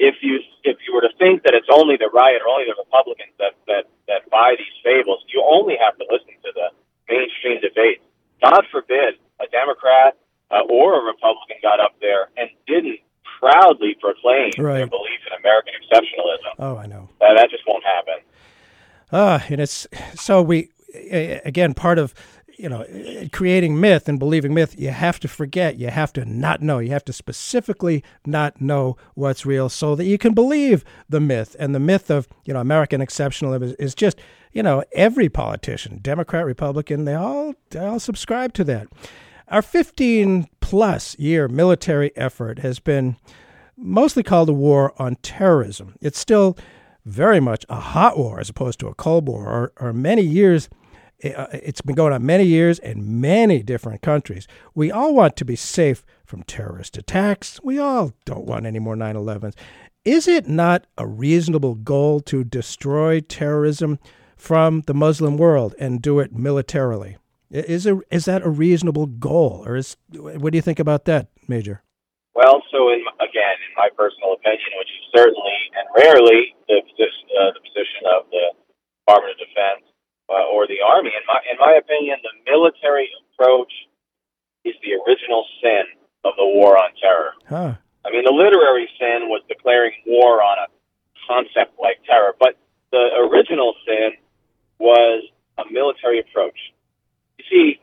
If 0.00 0.16
you 0.24 0.40
if 0.64 0.80
you 0.88 0.96
were 0.96 1.04
to 1.04 1.12
think 1.20 1.44
that 1.44 1.54
it's 1.54 1.68
only 1.70 1.94
the 1.96 2.10
right 2.10 2.34
or 2.42 2.48
only 2.48 2.66
the 2.66 2.74
Republicans 2.74 3.30
that 3.38 3.54
that 3.68 3.84
that 4.08 4.26
buy 4.32 4.56
these 4.58 4.74
fables, 4.82 5.22
you 5.28 5.38
only 5.44 5.76
have 5.78 5.94
to 6.00 6.04
listen 6.10 6.34
to 6.42 6.50
the 6.50 6.72
mainstream 7.06 7.60
debate. 7.60 8.02
God 8.42 8.66
forbid 8.72 9.20
a 9.38 9.46
Democrat 9.52 10.16
uh, 10.50 10.66
or 10.66 10.98
a 10.98 11.02
Republican 11.04 11.62
got 11.62 11.78
up 11.78 11.94
there 12.00 12.26
and 12.36 12.50
didn't 12.66 12.98
proudly 13.38 13.94
proclaim 14.00 14.50
their 14.90 14.90
belief 14.90 15.20
in 15.30 15.32
American 15.38 15.74
exceptionalism. 15.78 16.52
oh, 16.58 16.76
I 16.76 16.86
know. 16.86 17.08
Uh, 17.20 17.34
that 17.34 17.50
just 17.50 17.62
won't 17.68 17.84
happen. 17.84 18.18
Ah, 19.12 19.44
and 19.48 19.60
it's 19.60 19.86
so 20.14 20.42
we 20.42 20.70
again 21.44 21.74
part 21.74 21.98
of 21.98 22.14
you 22.58 22.68
know 22.68 22.84
creating 23.32 23.80
myth 23.80 24.08
and 24.08 24.18
believing 24.18 24.54
myth. 24.54 24.74
You 24.78 24.90
have 24.90 25.20
to 25.20 25.28
forget. 25.28 25.76
You 25.76 25.88
have 25.88 26.12
to 26.14 26.24
not 26.24 26.62
know. 26.62 26.78
You 26.78 26.90
have 26.90 27.04
to 27.06 27.12
specifically 27.12 28.02
not 28.26 28.60
know 28.60 28.96
what's 29.14 29.46
real, 29.46 29.68
so 29.68 29.94
that 29.94 30.04
you 30.04 30.18
can 30.18 30.34
believe 30.34 30.84
the 31.08 31.20
myth. 31.20 31.56
And 31.58 31.74
the 31.74 31.80
myth 31.80 32.10
of 32.10 32.28
you 32.44 32.54
know 32.54 32.60
American 32.60 33.00
exceptionalism 33.00 33.62
is, 33.62 33.72
is 33.74 33.94
just 33.94 34.18
you 34.52 34.62
know 34.62 34.84
every 34.92 35.28
politician, 35.28 35.98
Democrat, 36.02 36.44
Republican, 36.46 37.04
they 37.04 37.14
all 37.14 37.54
they 37.70 37.80
all 37.80 38.00
subscribe 38.00 38.52
to 38.54 38.64
that. 38.64 38.88
Our 39.48 39.62
15 39.62 40.48
plus 40.60 41.18
year 41.18 41.48
military 41.48 42.16
effort 42.16 42.60
has 42.60 42.78
been 42.78 43.16
mostly 43.76 44.22
called 44.22 44.48
a 44.48 44.54
war 44.54 44.94
on 45.00 45.16
terrorism. 45.16 45.94
It's 46.00 46.18
still 46.18 46.56
very 47.04 47.40
much 47.40 47.64
a 47.68 47.80
hot 47.80 48.18
war 48.18 48.40
as 48.40 48.48
opposed 48.48 48.78
to 48.80 48.88
a 48.88 48.94
cold 48.94 49.26
war, 49.28 49.46
or, 49.46 49.72
or 49.80 49.92
many 49.92 50.22
years. 50.22 50.68
uh, 51.24 51.46
It's 51.52 51.80
been 51.80 51.94
going 51.94 52.12
on 52.12 52.24
many 52.24 52.44
years 52.44 52.78
in 52.78 53.20
many 53.20 53.62
different 53.62 54.02
countries. 54.02 54.46
We 54.74 54.90
all 54.90 55.14
want 55.14 55.36
to 55.36 55.44
be 55.44 55.56
safe 55.56 56.04
from 56.24 56.42
terrorist 56.44 56.96
attacks. 56.96 57.60
We 57.62 57.78
all 57.78 58.12
don't 58.24 58.46
want 58.46 58.66
any 58.66 58.78
more 58.78 58.96
9 58.96 59.14
11s. 59.14 59.54
Is 60.04 60.28
it 60.28 60.46
not 60.48 60.86
a 60.98 61.06
reasonable 61.06 61.74
goal 61.76 62.20
to 62.20 62.44
destroy 62.44 63.20
terrorism 63.20 63.98
from 64.36 64.82
the 64.82 64.94
Muslim 64.94 65.36
world 65.38 65.74
and 65.78 66.02
do 66.02 66.20
it 66.20 66.34
militarily? 66.34 67.16
Is, 67.50 67.86
a, 67.86 68.00
is 68.10 68.24
that 68.24 68.42
a 68.42 68.50
reasonable 68.50 69.06
goal? 69.06 69.62
Or 69.66 69.76
is, 69.76 69.96
what 70.12 70.52
do 70.52 70.58
you 70.58 70.62
think 70.62 70.78
about 70.78 71.04
that, 71.06 71.28
Major? 71.48 71.82
Well, 72.34 72.66
so 72.74 72.90
in, 72.90 73.06
again, 73.22 73.56
in 73.62 73.72
my 73.78 73.88
personal 73.94 74.34
opinion, 74.34 74.66
which 74.82 74.90
is 74.90 75.04
certainly 75.14 75.58
and 75.78 75.86
rarely 75.94 76.54
the 76.66 76.82
position, 76.82 77.24
uh, 77.30 77.54
the 77.54 77.62
position 77.62 78.02
of 78.10 78.26
the 78.34 78.46
Department 79.06 79.38
of 79.38 79.46
Defense 79.46 79.86
uh, 80.26 80.50
or 80.50 80.66
the 80.66 80.82
Army, 80.82 81.14
in 81.14 81.24
my 81.30 81.38
in 81.46 81.56
my 81.62 81.78
opinion, 81.78 82.18
the 82.26 82.34
military 82.50 83.06
approach 83.22 83.70
is 84.66 84.74
the 84.82 84.98
original 85.06 85.46
sin 85.62 85.86
of 86.26 86.34
the 86.34 86.44
war 86.44 86.74
on 86.74 86.90
terror. 86.98 87.38
Huh. 87.46 87.74
I 88.04 88.10
mean, 88.10 88.24
the 88.24 88.34
literary 88.34 88.88
sin 88.98 89.30
was 89.30 89.42
declaring 89.48 89.92
war 90.06 90.42
on 90.42 90.58
a 90.58 90.68
concept 91.28 91.78
like 91.80 92.02
terror, 92.04 92.34
but 92.38 92.58
the 92.90 93.28
original 93.30 93.74
sin 93.86 94.18
was 94.78 95.24
a 95.58 95.64
military 95.70 96.20
approach. 96.20 96.58
You 97.38 97.44
see, 97.50 97.80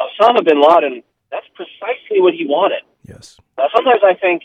Osama 0.00 0.44
bin 0.44 0.60
Laden, 0.60 1.02
that's 1.30 1.46
precisely 1.54 2.20
what 2.20 2.34
he 2.34 2.46
wanted. 2.46 2.82
Yes. 3.08 3.38
Now, 3.56 3.68
sometimes 3.74 4.00
I 4.04 4.14
think 4.14 4.42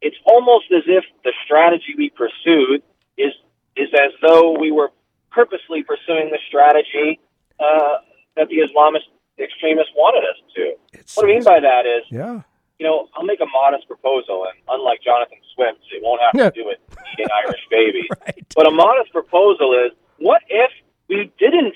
it's 0.00 0.16
almost 0.24 0.66
as 0.70 0.84
if 0.86 1.04
the 1.24 1.32
strategy 1.44 1.94
we 1.96 2.10
pursued 2.10 2.82
is 3.18 3.32
is 3.76 3.88
as 3.92 4.12
though 4.22 4.56
we 4.58 4.70
were 4.70 4.90
purposely 5.30 5.82
pursuing 5.82 6.30
the 6.30 6.38
strategy 6.46 7.18
uh, 7.58 7.98
that 8.36 8.48
the 8.48 8.58
Islamist 8.58 9.10
extremists 9.38 9.92
wanted 9.96 10.22
us 10.28 10.36
to. 10.54 10.74
It's, 10.92 11.16
What 11.16 11.26
I 11.26 11.28
mean 11.28 11.42
by 11.42 11.58
that 11.58 11.86
is, 11.86 12.04
yeah. 12.08 12.42
you 12.78 12.86
know, 12.86 13.08
I'll 13.14 13.24
make 13.24 13.40
a 13.40 13.46
modest 13.46 13.88
proposal, 13.88 14.46
and 14.46 14.54
unlike 14.68 15.00
Jonathan 15.02 15.38
Swift, 15.54 15.80
it 15.90 16.02
won't 16.04 16.20
have 16.22 16.54
to 16.54 16.62
do 16.62 16.66
with 16.66 16.78
eating 17.12 17.26
Irish 17.44 17.66
babies. 17.70 18.06
Right. 18.24 18.46
But 18.54 18.66
a 18.68 18.70
modest 18.70 19.12
proposal 19.12 19.72
is, 19.72 19.90
what 20.18 20.42
if 20.48 20.70
we 21.08 21.32
didn't 21.38 21.74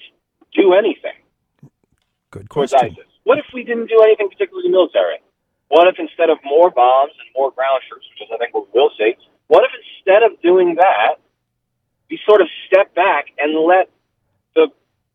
do 0.54 0.72
anything 0.72 1.18
Good 2.30 2.48
question. 2.48 2.78
ISIS? 2.78 3.10
What 3.24 3.38
if 3.38 3.46
we 3.52 3.64
didn't 3.64 3.88
do 3.88 4.00
anything 4.02 4.28
particularly 4.28 4.68
military? 4.68 5.18
What 5.68 5.86
if 5.86 5.96
instead 5.98 6.30
of 6.30 6.38
more 6.44 6.70
bombs 6.70 7.12
and 7.20 7.28
more 7.36 7.50
ground 7.52 7.82
troops, 7.88 8.06
which 8.10 8.26
is 8.26 8.32
I 8.32 8.38
think 8.38 8.54
what 8.54 8.72
we 8.72 8.80
will 8.80 8.90
see, 8.96 9.14
what 9.48 9.64
if 9.64 9.72
instead 9.76 10.22
of 10.22 10.40
doing 10.40 10.76
that, 10.76 11.16
we 12.10 12.18
sort 12.26 12.40
of 12.40 12.48
step 12.66 12.94
back 12.94 13.26
and 13.38 13.52
let 13.66 13.90
the 14.54 14.68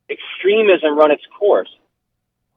extremism 0.10 0.98
run 0.98 1.12
its 1.12 1.24
course? 1.38 1.70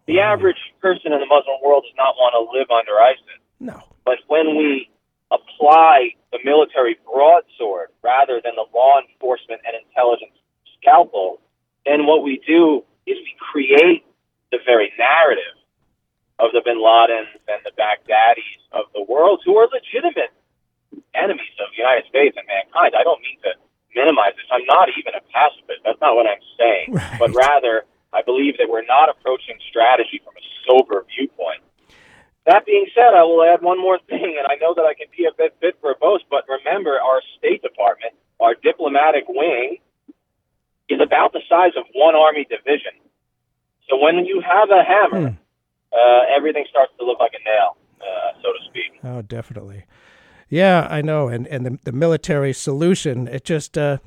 The 0.07 0.21
average 0.21 0.61
person 0.81 1.13
in 1.13 1.21
the 1.21 1.27
Muslim 1.27 1.57
world 1.65 1.85
does 1.85 1.97
not 1.97 2.15
want 2.17 2.37
to 2.37 2.43
live 2.57 2.71
under 2.71 2.95
ISIS. 3.01 3.41
No. 3.59 3.83
But 4.05 4.19
when 4.29 4.57
we 4.57 4.89
apply 5.33 6.15
the 6.31 6.39
military 6.45 6.97
broadsword 7.05 7.89
rather 8.05 8.41
than 8.45 8.55
the 8.55 8.67
law 8.73 9.01
enforcement 9.01 9.63
and 9.67 9.75
intelligence 9.75 10.37
scalpel, 10.79 11.41
then 11.85 12.07
what 12.07 12.23
we 12.23 12.41
do 12.47 12.85
is 13.07 13.17
we 13.19 13.35
create 13.41 14.05
the 14.53 14.59
very 14.65 14.93
narrative 14.99 15.56
of 16.39 16.53
the 16.53 16.61
bin 16.65 16.79
Ladens 16.79 17.33
and 17.49 17.61
the 17.65 17.73
Baghdadis 17.77 18.61
of 18.73 18.85
the 18.95 19.03
world 19.03 19.41
who 19.45 19.57
are 19.57 19.69
legitimate 19.73 20.33
enemies 21.15 21.57
of 21.61 21.73
the 21.73 21.79
United 21.81 22.05
States 22.09 22.37
and 22.37 22.47
mankind. 22.47 22.95
I 22.95 23.03
don't 23.03 23.21
mean 23.23 23.39
to 23.45 23.53
minimize 23.95 24.37
this. 24.37 24.45
I'm 24.53 24.65
not 24.69 24.89
even 24.97 25.15
a 25.17 25.25
pacifist. 25.33 25.81
That's 25.85 26.01
not 26.01 26.15
what 26.15 26.27
I'm 26.29 26.45
saying. 26.59 26.93
Right. 26.93 27.17
But 27.19 27.33
rather, 27.35 27.85
I 28.13 28.21
believe 28.23 28.59
that 28.59 28.69
we're 28.69 28.85
not 28.85 29.09
approaching 29.09 29.57
strategy 29.69 30.21
from 30.25 30.35
a 30.37 30.45
sober 30.69 31.05
viewpoint. 31.17 31.65
That 32.47 32.65
being 32.65 32.87
said, 32.95 33.15
I 33.17 33.25
will 33.25 33.43
add 33.43 33.63
one 33.63 33.81
more 33.81 33.99
thing, 34.09 34.37
and 34.39 34.47
I 34.47 34.55
know 34.61 34.75
that 34.75 34.85
I 34.85 34.95
can 34.95 35.09
be 35.17 35.25
a 35.25 35.35
bit 35.37 35.59
bit 35.61 35.81
verbose, 35.83 36.21
but 36.31 36.45
remember, 36.49 37.01
our 37.01 37.21
State 37.39 37.63
Department, 37.63 38.13
our 38.39 38.55
diplomatic 38.55 39.25
wing, 39.27 39.79
is 40.89 41.01
about 41.01 41.33
the 41.33 41.41
size 41.49 41.73
of 41.77 41.85
one 41.95 42.15
Army 42.15 42.47
division. 42.49 42.93
So 43.89 43.97
when 43.99 44.25
you 44.27 44.41
have 44.41 44.71
a 44.71 44.85
hammer, 44.85 45.31
Hmm. 45.31 45.35
Uh, 45.97 46.23
everything 46.35 46.65
starts 46.69 46.93
to 46.99 47.05
look 47.05 47.19
like 47.19 47.33
a 47.35 47.43
nail, 47.45 47.77
uh, 48.01 48.33
so 48.43 48.53
to 48.53 48.59
speak. 48.69 49.01
Oh, 49.03 49.23
definitely. 49.23 49.85
Yeah, 50.49 50.87
I 50.91 51.03
know. 51.03 51.29
And 51.29 51.47
and 51.49 51.67
the, 51.67 51.79
the 51.85 51.93
military 51.93 52.53
solution, 52.53 53.27
it 53.29 53.45
just 53.45 53.77
uh, 53.77 53.99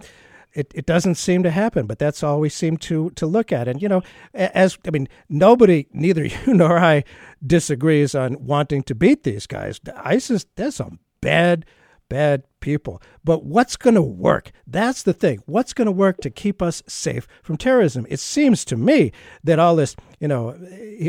it, 0.53 0.71
it 0.73 0.85
doesn't 0.85 1.15
seem 1.15 1.43
to 1.43 1.51
happen. 1.51 1.85
But 1.85 1.99
that's 1.99 2.23
all 2.23 2.39
we 2.39 2.49
seem 2.49 2.77
to 2.77 3.09
to 3.11 3.25
look 3.25 3.51
at. 3.51 3.67
And 3.67 3.81
you 3.81 3.89
know, 3.89 4.01
as 4.33 4.77
I 4.87 4.91
mean, 4.91 5.07
nobody, 5.27 5.87
neither 5.91 6.25
you 6.45 6.53
nor 6.53 6.79
I, 6.79 7.03
disagrees 7.45 8.15
on 8.15 8.45
wanting 8.45 8.83
to 8.83 8.95
beat 8.95 9.23
these 9.23 9.47
guys. 9.47 9.79
ISIS, 9.97 10.45
there's 10.55 10.75
some 10.75 10.99
bad, 11.21 11.65
bad 12.09 12.43
people. 12.59 13.01
But 13.23 13.45
what's 13.45 13.77
going 13.77 13.95
to 13.95 14.01
work? 14.01 14.51
That's 14.67 15.03
the 15.03 15.13
thing. 15.13 15.39
What's 15.45 15.73
going 15.73 15.85
to 15.85 15.91
work 15.91 16.17
to 16.21 16.29
keep 16.29 16.61
us 16.61 16.83
safe 16.87 17.27
from 17.43 17.57
terrorism? 17.57 18.05
It 18.09 18.19
seems 18.19 18.65
to 18.65 18.75
me 18.75 19.11
that 19.43 19.59
all 19.59 19.75
this, 19.75 19.95
you 20.19 20.27
know, 20.27 20.57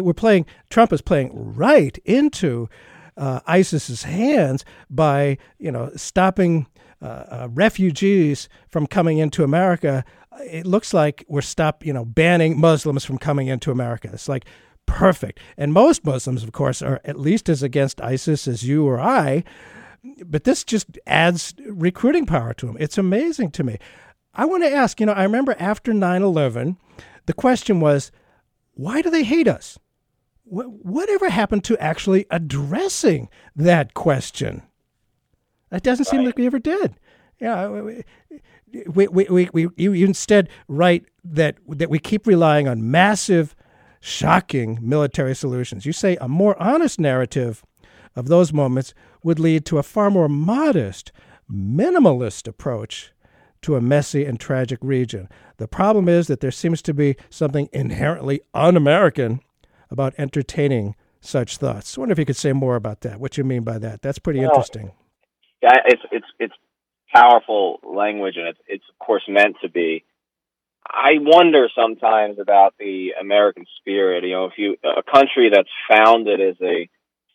we're 0.00 0.12
playing. 0.12 0.46
Trump 0.68 0.92
is 0.92 1.02
playing 1.02 1.30
right 1.32 1.98
into 2.04 2.68
uh, 3.16 3.40
ISIS's 3.46 4.04
hands 4.04 4.64
by 4.88 5.36
you 5.58 5.70
know 5.70 5.90
stopping 5.94 6.66
uh, 7.02 7.06
uh, 7.06 7.48
refugees 7.52 8.48
from 8.68 8.86
coming 8.86 9.18
into 9.18 9.44
America. 9.44 10.04
It 10.44 10.66
looks 10.66 10.94
like 10.94 11.24
we're 11.28 11.42
stop 11.42 11.84
you 11.84 11.92
know 11.92 12.04
banning 12.04 12.58
Muslims 12.58 13.04
from 13.04 13.18
coming 13.18 13.48
into 13.48 13.70
America. 13.70 14.10
It's 14.12 14.28
like 14.28 14.46
perfect. 14.86 15.38
And 15.56 15.72
most 15.72 16.04
Muslims, 16.04 16.42
of 16.42 16.52
course, 16.52 16.82
are 16.82 17.00
at 17.04 17.18
least 17.18 17.48
as 17.48 17.62
against 17.62 18.00
ISIS 18.00 18.48
as 18.48 18.64
you 18.64 18.86
or 18.86 18.98
I. 18.98 19.44
But 20.24 20.44
this 20.44 20.64
just 20.64 20.98
adds 21.06 21.54
recruiting 21.66 22.26
power 22.26 22.54
to 22.54 22.66
them. 22.66 22.76
It's 22.80 22.98
amazing 22.98 23.50
to 23.52 23.64
me. 23.64 23.78
I 24.34 24.44
want 24.44 24.62
to 24.62 24.70
ask, 24.72 25.00
you 25.00 25.06
know, 25.06 25.12
I 25.12 25.24
remember 25.24 25.54
after 25.58 25.92
9 25.92 26.22
11, 26.22 26.76
the 27.26 27.32
question 27.34 27.80
was, 27.80 28.10
why 28.74 29.02
do 29.02 29.10
they 29.10 29.24
hate 29.24 29.48
us? 29.48 29.78
Wh- 30.44 30.70
Whatever 30.84 31.28
happened 31.28 31.64
to 31.64 31.78
actually 31.78 32.26
addressing 32.30 33.28
that 33.56 33.92
question? 33.94 34.62
That 35.70 35.82
doesn't 35.82 36.06
seem 36.06 36.24
like 36.24 36.36
we 36.38 36.46
ever 36.46 36.58
did. 36.58 36.94
Yeah, 37.40 37.66
uh, 37.66 37.70
we, 37.70 38.04
we, 38.86 39.08
we, 39.08 39.24
we, 39.30 39.48
we, 39.52 39.62
you 39.76 39.92
you 39.92 40.06
instead 40.06 40.48
write 40.68 41.04
that 41.24 41.56
that 41.68 41.90
we 41.90 41.98
keep 41.98 42.26
relying 42.26 42.68
on 42.68 42.90
massive, 42.90 43.54
shocking 44.00 44.78
military 44.82 45.34
solutions. 45.34 45.86
You 45.86 45.92
say 45.92 46.16
a 46.20 46.28
more 46.28 46.60
honest 46.62 47.00
narrative 47.00 47.64
of 48.16 48.28
those 48.28 48.52
moments 48.52 48.94
would 49.22 49.38
lead 49.38 49.64
to 49.66 49.78
a 49.78 49.82
far 49.82 50.10
more 50.10 50.28
modest, 50.28 51.12
minimalist 51.50 52.48
approach 52.48 53.12
to 53.62 53.76
a 53.76 53.80
messy 53.80 54.24
and 54.24 54.40
tragic 54.40 54.78
region. 54.82 55.28
The 55.58 55.68
problem 55.68 56.08
is 56.08 56.26
that 56.28 56.40
there 56.40 56.50
seems 56.50 56.80
to 56.82 56.94
be 56.94 57.16
something 57.28 57.68
inherently 57.72 58.40
un 58.54 58.76
American 58.76 59.40
about 59.90 60.14
entertaining 60.18 60.94
such 61.20 61.58
thoughts. 61.58 61.96
I 61.96 62.00
wonder 62.00 62.12
if 62.12 62.18
you 62.18 62.24
could 62.24 62.36
say 62.36 62.52
more 62.52 62.76
about 62.76 63.02
that, 63.02 63.20
what 63.20 63.36
you 63.36 63.44
mean 63.44 63.62
by 63.62 63.78
that. 63.78 64.02
That's 64.02 64.18
pretty 64.18 64.40
Well, 64.40 64.50
interesting. 64.50 64.92
Yeah, 65.62 65.76
it's 65.84 66.02
it's 66.10 66.26
it's 66.38 66.54
powerful 67.12 67.80
language, 67.82 68.36
and 68.36 68.48
it's 68.48 68.58
it's 68.66 68.84
of 68.88 68.98
course 69.04 69.22
meant 69.28 69.56
to 69.62 69.68
be. 69.68 70.04
I 70.86 71.18
wonder 71.20 71.68
sometimes 71.76 72.38
about 72.38 72.74
the 72.78 73.12
American 73.20 73.66
spirit. 73.78 74.24
You 74.24 74.32
know, 74.32 74.44
if 74.46 74.54
you 74.56 74.76
a 74.82 75.02
country 75.02 75.50
that's 75.52 75.68
founded 75.88 76.40
as 76.40 76.56
a 76.62 76.88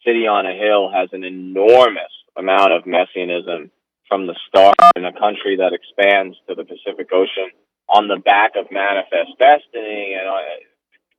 city 0.05 0.27
on 0.27 0.45
a 0.45 0.53
hill 0.53 0.91
has 0.93 1.09
an 1.11 1.23
enormous 1.23 2.13
amount 2.37 2.71
of 2.71 2.85
messianism 2.85 3.71
from 4.07 4.27
the 4.27 4.35
start, 4.47 4.75
in 4.95 5.03
a 5.03 5.11
country 5.11 5.57
that 5.57 5.73
expands 5.73 6.37
to 6.47 6.53
the 6.53 6.63
Pacific 6.63 7.09
Ocean 7.11 7.49
on 7.89 8.07
the 8.07 8.17
back 8.17 8.53
of 8.55 8.69
manifest 8.71 9.33
destiny, 9.39 10.13
and 10.13 10.29
uh, 10.29 10.61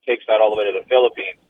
takes 0.06 0.22
that 0.28 0.40
all 0.40 0.54
the 0.54 0.56
way 0.56 0.70
to 0.70 0.78
the 0.78 0.86
Philippines 0.86 1.42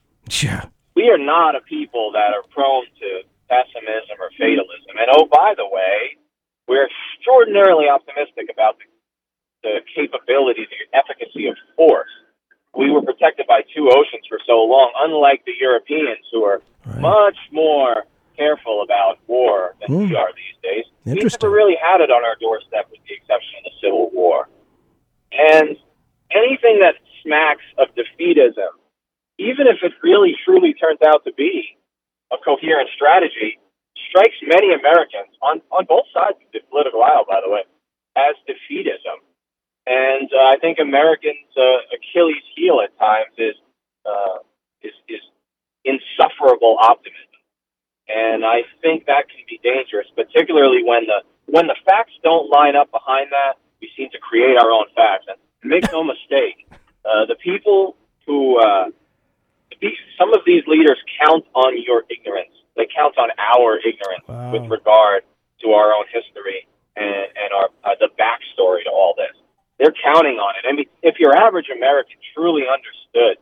Yeah. 0.42 0.64
we 0.96 1.10
are 1.12 1.20
not 1.20 1.54
a 1.54 1.60
people 1.60 2.12
that 2.12 2.32
are 2.32 2.42
prone 2.48 2.88
to 3.00 3.20
pessimism 3.48 4.16
or 4.18 4.30
fatalism. 4.40 4.96
And 4.96 5.08
oh, 5.12 5.26
by 5.28 5.54
the 5.56 5.68
way, 5.68 6.16
we're 6.66 6.88
extraordinarily 6.88 7.86
optimistic 7.88 8.48
about 8.50 8.76
the, 8.80 8.88
the 9.62 9.74
capability, 9.94 10.66
the 10.66 10.82
efficacy 10.96 11.46
of 11.46 11.56
force. 11.76 12.10
We 12.76 12.90
were 12.90 13.02
protected 13.02 13.46
by 13.46 13.62
two 13.74 13.88
oceans 13.90 14.26
for 14.28 14.38
so 14.46 14.62
long, 14.64 14.92
unlike 15.00 15.44
the 15.46 15.54
Europeans 15.58 16.24
who 16.32 16.44
are 16.44 16.62
much 17.00 17.36
more 17.50 18.04
careful 18.36 18.82
about 18.82 19.18
war 19.26 19.74
than 19.80 19.96
we 19.98 20.08
Hmm. 20.08 20.16
are 20.16 20.30
these 20.34 20.56
days. 20.62 20.84
We 21.06 21.14
never 21.14 21.50
really 21.50 21.76
had 21.76 22.00
it 22.00 22.10
on 22.10 22.22
our 22.24 22.36
doorstep 22.36 22.88
with 22.90 23.00
the 23.08 23.14
exception 23.14 23.58
of 23.58 23.64
the 23.64 23.70
Civil 23.80 24.10
War. 24.12 24.48
And 25.32 25.76
anything 26.30 26.80
that 26.80 26.96
smacks 27.22 27.64
of 27.78 27.88
defeatism 27.94 28.68
even 29.38 29.66
if 29.66 29.76
it 29.82 29.92
really 30.02 30.34
truly 30.44 30.72
turns 30.74 31.00
out 31.06 31.22
to 31.24 31.32
be 31.34 31.76
a 32.32 32.38
coherent 32.38 32.88
strategy, 32.96 33.58
strikes 34.08 34.36
many 34.42 34.72
Americans 34.72 35.28
on, 35.42 35.60
on 35.70 35.84
both 35.84 36.04
sides 36.12 36.38
of 36.40 36.48
the 36.52 36.60
political 36.70 37.02
aisle, 37.02 37.24
by 37.28 37.40
the 37.44 37.50
way, 37.50 37.60
as 38.16 38.34
defeatism. 38.48 39.20
And 39.86 40.28
uh, 40.32 40.42
I 40.44 40.56
think 40.60 40.78
Americans' 40.80 41.46
uh, 41.56 41.94
Achilles' 41.94 42.42
heel 42.56 42.80
at 42.82 42.96
times 42.98 43.32
is, 43.38 43.54
uh, 44.04 44.38
is 44.82 44.92
is 45.08 45.20
insufferable 45.84 46.76
optimism, 46.80 47.38
and 48.08 48.44
I 48.44 48.62
think 48.82 49.06
that 49.06 49.28
can 49.28 49.44
be 49.48 49.60
dangerous, 49.62 50.06
particularly 50.16 50.82
when 50.84 51.06
the 51.06 51.22
when 51.46 51.66
the 51.68 51.76
facts 51.84 52.12
don't 52.24 52.50
line 52.50 52.74
up 52.74 52.90
behind 52.90 53.30
that. 53.30 53.54
We 53.80 53.90
seem 53.96 54.10
to 54.10 54.18
create 54.18 54.56
our 54.56 54.70
own 54.70 54.86
facts, 54.96 55.26
and 55.28 55.38
make 55.62 55.84
no 55.92 56.02
mistake, 56.02 56.66
uh, 57.04 57.26
the 57.26 57.36
people 57.36 57.96
who 58.26 58.58
uh, 58.58 58.86
these, 59.80 59.98
some 60.18 60.32
of 60.34 60.40
these 60.46 60.64
leaders 60.66 60.98
count 61.22 61.44
on 61.54 61.80
your 61.80 62.02
ignorance. 62.10 62.50
They 62.76 62.88
count 62.94 63.16
on 63.18 63.30
our 63.38 63.78
ignorance 63.78 64.24
Wow. 64.28 64.52
with 64.52 64.70
regard 64.70 65.22
to 65.62 65.70
our 65.70 65.92
own 65.94 66.04
history 66.12 66.66
and, 66.96 67.06
and 67.38 67.50
our 67.54 67.68
uh, 67.84 67.94
the 68.00 68.08
backstory 68.18 68.82
to 68.84 68.90
all 68.90 69.14
this. 69.16 69.34
They're 69.78 69.94
counting 70.16 70.38
on 70.40 70.54
it. 70.56 70.64
I 70.68 70.72
mean, 70.72 70.86
if 71.02 71.18
your 71.18 71.36
average 71.36 71.68
American 71.68 72.16
truly 72.34 72.64
understood 72.64 73.36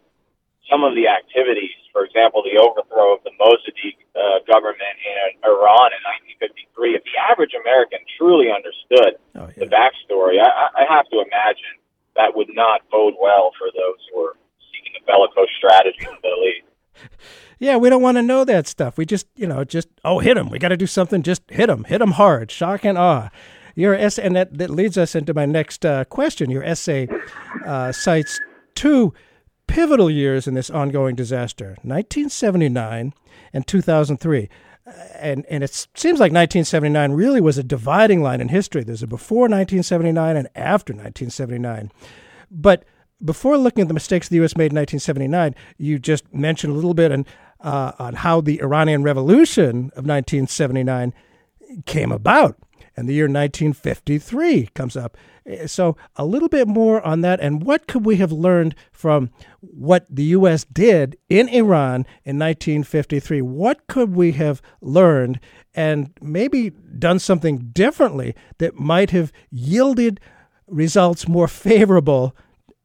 some 0.71 0.83
of 0.83 0.95
the 0.95 1.07
activities, 1.07 1.71
for 1.93 2.05
example, 2.05 2.43
the 2.43 2.59
overthrow 2.59 3.15
of 3.15 3.23
the 3.23 3.31
Mossadegh 3.39 3.95
uh, 4.17 4.43
government 4.51 4.97
in 5.07 5.39
Iran 5.47 5.95
in 5.95 6.03
1953, 6.43 6.99
if 6.99 7.03
the 7.05 7.17
average 7.31 7.55
American 7.55 8.01
truly 8.19 8.51
understood 8.51 9.21
Oh, 9.39 9.47
the 9.55 9.71
backstory, 9.71 10.43
I, 10.43 10.51
I 10.51 10.83
I 10.83 10.85
have 10.91 11.07
to 11.11 11.23
imagine 11.23 11.79
that 12.17 12.35
would 12.35 12.51
not 12.51 12.83
bode 12.91 13.15
well 13.21 13.53
for 13.59 13.69
those 13.71 14.01
who 14.11 14.21
are 14.27 14.35
seeking 14.73 14.95
a 14.99 15.03
bellicose 15.07 15.53
strategy 15.57 16.03
in 16.03 16.11
the 16.11 16.23
Middle 16.23 16.45
East. 16.51 16.67
Yeah, 17.59 17.77
we 17.77 17.89
don't 17.89 18.03
want 18.03 18.17
to 18.17 18.23
know 18.23 18.45
that 18.45 18.67
stuff. 18.67 18.99
We 18.99 19.07
just, 19.07 19.27
you 19.37 19.47
know, 19.47 19.65
just 19.65 19.89
oh, 20.05 20.19
hit 20.19 20.35
them. 20.35 20.51
We 20.51 20.59
got 20.59 20.69
to 20.69 20.77
do 20.77 20.87
something. 20.87 21.23
Just 21.23 21.43
hit 21.49 21.69
them. 21.69 21.85
Hit 21.85 21.99
them 21.99 22.13
hard. 22.13 22.51
Shock 22.51 22.85
and 22.85 22.99
awe. 22.99 23.31
Your 23.75 23.95
essay, 23.95 24.23
and 24.23 24.37
that, 24.37 24.59
that 24.59 24.71
leads 24.71 24.97
us 24.97 25.15
into 25.15 25.35
my 25.35 25.47
next 25.47 25.85
uh, 25.85 26.05
question. 26.05 26.51
Your 26.51 26.63
essay 26.65 27.09
uh, 27.67 27.93
cites 27.93 28.41
two 28.75 29.13
pivotal 29.67 30.11
years 30.11 30.47
in 30.47 30.55
this 30.55 30.71
ongoing 30.71 31.17
disaster: 31.17 31.77
1979 31.83 33.15
and 33.53 33.67
2003. 33.67 34.49
Uh, 34.87 34.91
And 35.19 35.47
and 35.49 35.65
it 35.65 35.71
seems 35.95 36.21
like 36.21 36.33
1979 36.33 37.13
really 37.13 37.41
was 37.41 37.59
a 37.59 37.63
dividing 37.63 38.23
line 38.23 38.41
in 38.41 38.49
history. 38.49 38.85
There's 38.85 39.03
a 39.03 39.07
before 39.07 39.49
1979 39.49 40.37
and 40.37 40.49
after 40.55 40.93
1979. 40.93 41.91
But 42.51 42.85
before 43.25 43.57
looking 43.57 43.83
at 43.83 43.89
the 43.89 43.95
mistakes 43.95 44.29
the 44.29 44.37
U.S. 44.37 44.57
made 44.57 44.73
in 44.73 44.77
1979, 44.77 45.55
you 45.79 45.99
just 45.99 46.33
mentioned 46.35 46.73
a 46.73 46.77
little 46.77 46.95
bit 46.95 47.11
uh, 47.61 47.93
on 47.99 48.15
how 48.15 48.41
the 48.43 48.61
Iranian 48.61 49.03
Revolution 49.03 49.91
of 49.97 50.05
1979 50.05 51.15
came 51.87 52.13
about. 52.13 52.59
And 52.97 53.09
the 53.09 53.15
year 53.15 53.25
1953 53.25 54.69
comes 54.75 54.97
up. 54.97 55.17
Uh, 55.51 55.67
So, 55.67 55.97
a 56.17 56.25
little 56.25 56.49
bit 56.49 56.69
more 56.69 57.05
on 57.05 57.21
that, 57.23 57.41
and 57.41 57.63
what 57.65 57.87
could 57.87 58.05
we 58.07 58.17
have 58.17 58.33
learned 58.33 58.75
from 58.93 59.31
what 59.61 60.07
the 60.09 60.25
U.S. 60.39 60.65
did 60.65 61.17
in 61.29 61.49
Iran 61.49 62.07
in 62.25 62.39
1953? 62.39 63.43
What 63.43 63.87
could 63.89 64.15
we 64.15 64.33
have 64.33 64.63
learned 64.81 65.41
and 65.75 66.13
maybe 66.23 66.71
done 66.71 67.19
something 67.19 67.71
differently 67.73 68.35
that 68.59 68.77
might 68.77 69.11
have 69.11 69.33
yielded 69.51 70.21
results 70.67 71.29
more 71.29 71.49
favorable 71.49 72.35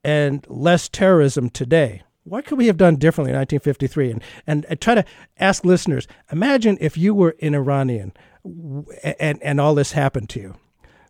and 0.03 0.45
less 0.49 0.89
terrorism 0.89 1.49
today? 1.49 2.01
What 2.23 2.45
could 2.45 2.57
we 2.57 2.67
have 2.67 2.77
done 2.77 2.97
differently 2.97 3.31
in 3.31 3.37
1953? 3.37 4.11
And, 4.11 4.23
and, 4.45 4.65
and 4.69 4.81
try 4.81 4.95
to 4.95 5.05
ask 5.39 5.65
listeners 5.65 6.07
imagine 6.31 6.77
if 6.81 6.97
you 6.97 7.13
were 7.13 7.35
an 7.41 7.55
Iranian 7.55 8.11
and, 8.43 9.41
and 9.41 9.59
all 9.59 9.75
this 9.75 9.91
happened 9.91 10.29
to 10.29 10.39
you. 10.39 10.55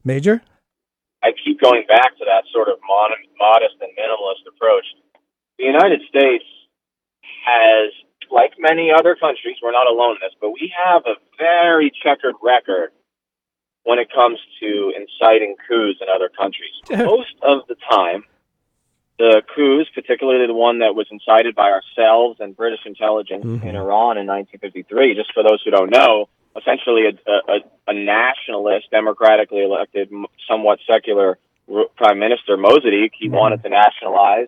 Major? 0.03 0.41
I 1.21 1.31
keep 1.43 1.59
going 1.59 1.83
back 1.87 2.17
to 2.17 2.25
that 2.25 2.43
sort 2.53 2.69
of 2.69 2.77
mon- 2.87 3.11
modest 3.37 3.75
and 3.81 3.91
minimalist 3.91 4.47
approach. 4.47 4.85
The 5.57 5.65
United 5.65 6.01
States 6.07 6.45
has, 7.45 7.91
like 8.31 8.53
many 8.57 8.91
other 8.91 9.15
countries, 9.15 9.57
we're 9.61 9.71
not 9.71 9.87
alone 9.87 10.15
in 10.15 10.21
this, 10.21 10.35
but 10.39 10.51
we 10.51 10.71
have 10.85 11.03
a 11.05 11.15
very 11.37 11.91
checkered 12.03 12.35
record 12.41 12.91
when 13.83 13.99
it 13.99 14.09
comes 14.13 14.39
to 14.61 14.93
inciting 14.95 15.55
coups 15.67 15.99
in 16.01 16.07
other 16.13 16.29
countries. 16.29 16.71
Most 16.89 17.35
of 17.41 17.67
the 17.67 17.75
time, 17.89 18.23
the 19.17 19.41
coups, 19.53 19.89
particularly 19.93 20.47
the 20.47 20.53
one 20.53 20.79
that 20.79 20.95
was 20.95 21.07
incited 21.11 21.53
by 21.53 21.71
ourselves 21.71 22.39
and 22.39 22.55
British 22.55 22.85
intelligence 22.85 23.43
mm-hmm. 23.43 23.67
in 23.67 23.75
Iran 23.75 24.17
in 24.17 24.25
1953, 24.27 25.15
just 25.15 25.33
for 25.33 25.43
those 25.43 25.61
who 25.63 25.71
don't 25.71 25.91
know, 25.91 26.29
essentially 26.61 27.03
a, 27.07 27.31
a, 27.31 27.57
a 27.87 27.93
nationalist, 27.93 28.91
democratically 28.91 29.63
elected, 29.63 30.11
somewhat 30.47 30.79
secular 30.87 31.37
prime 31.97 32.19
minister, 32.19 32.57
Mossadegh, 32.57 33.11
he 33.17 33.29
wanted 33.29 33.61
to 33.63 33.69
nationalize 33.69 34.47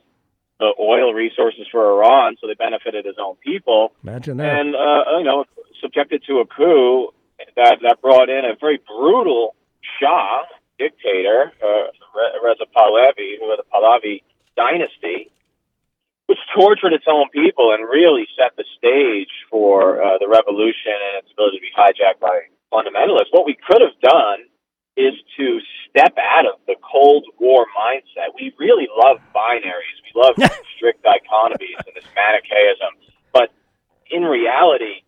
the 0.59 0.73
oil 0.79 1.13
resources 1.13 1.67
for 1.71 1.81
Iran, 1.91 2.35
so 2.39 2.47
they 2.47 2.53
benefited 2.53 3.05
his 3.05 3.15
own 3.19 3.35
people. 3.37 3.93
Imagine 4.03 4.37
that. 4.37 4.59
and 4.59 4.75
uh, 4.75 5.17
you 5.17 5.23
know 5.23 5.45
subjected 5.81 6.23
to 6.27 6.39
a 6.39 6.45
coup 6.45 7.09
that 7.55 7.77
that 7.81 8.01
brought 8.01 8.29
in 8.29 8.45
a 8.45 8.55
very 8.59 8.79
brutal 8.87 9.55
Shah 9.99 10.43
dictator, 10.77 11.51
uh, 11.63 11.89
Re- 12.15 12.39
Reza 12.43 12.65
Pahlavi, 12.75 13.37
who 13.39 13.45
was 13.45 13.59
the 13.61 13.69
Pahlavi 13.73 14.21
dynasty, 14.55 15.31
which 16.31 16.39
tortured 16.55 16.93
its 16.93 17.03
own 17.11 17.27
people 17.35 17.75
and 17.75 17.83
really 17.83 18.25
set 18.39 18.55
the 18.55 18.63
stage 18.79 19.27
for 19.51 20.01
uh, 20.01 20.17
the 20.17 20.29
revolution 20.31 20.95
and 20.95 21.19
its 21.19 21.27
ability 21.33 21.59
to 21.59 21.67
be 21.67 21.73
hijacked 21.75 22.23
by 22.23 22.47
fundamentalists. 22.71 23.35
What 23.35 23.45
we 23.45 23.57
could 23.67 23.81
have 23.81 23.99
done 23.99 24.47
is 24.95 25.11
to 25.35 25.59
step 25.89 26.15
out 26.15 26.45
of 26.45 26.55
the 26.67 26.75
Cold 26.79 27.25
War 27.37 27.65
mindset. 27.75 28.31
We 28.33 28.55
really 28.57 28.87
love 28.95 29.17
binaries. 29.35 29.99
We 30.07 30.15
love 30.15 30.35
strict 30.77 31.03
dichotomies 31.03 31.83
and 31.83 31.95
this 31.99 32.07
Manichaeism. 32.15 32.95
But 33.33 33.51
in 34.09 34.23
reality, 34.23 35.03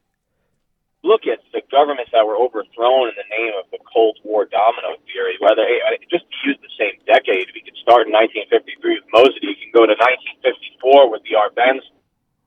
look 1.04 1.28
at 1.28 1.44
the 1.52 1.62
governments 1.70 2.12
that 2.16 2.24
were 2.26 2.40
overthrown 2.40 3.12
in 3.12 3.16
the 3.20 3.28
name 3.28 3.54
of 3.60 3.68
the 3.72 3.80
Cold 3.84 4.18
War 4.24 4.48
domino 4.48 4.96
theory. 5.12 5.36
Whether 5.44 5.68
eh, 5.68 6.00
just 6.10 6.24
to 6.32 6.36
use 6.48 6.58
the 6.64 6.72
same 6.80 6.96
decade, 7.04 7.52
we 7.52 7.60
could 7.62 7.76
start 7.84 8.08
in 8.08 8.16
1953 8.16 9.04
with 9.04 9.08
Mossadegh. 9.12 9.44
You 9.44 9.60
can 9.60 9.72
go 9.76 9.84
to 9.84 9.96
1954 10.00 11.12
with 11.12 11.22
the 11.28 11.36
Arbenz 11.36 11.84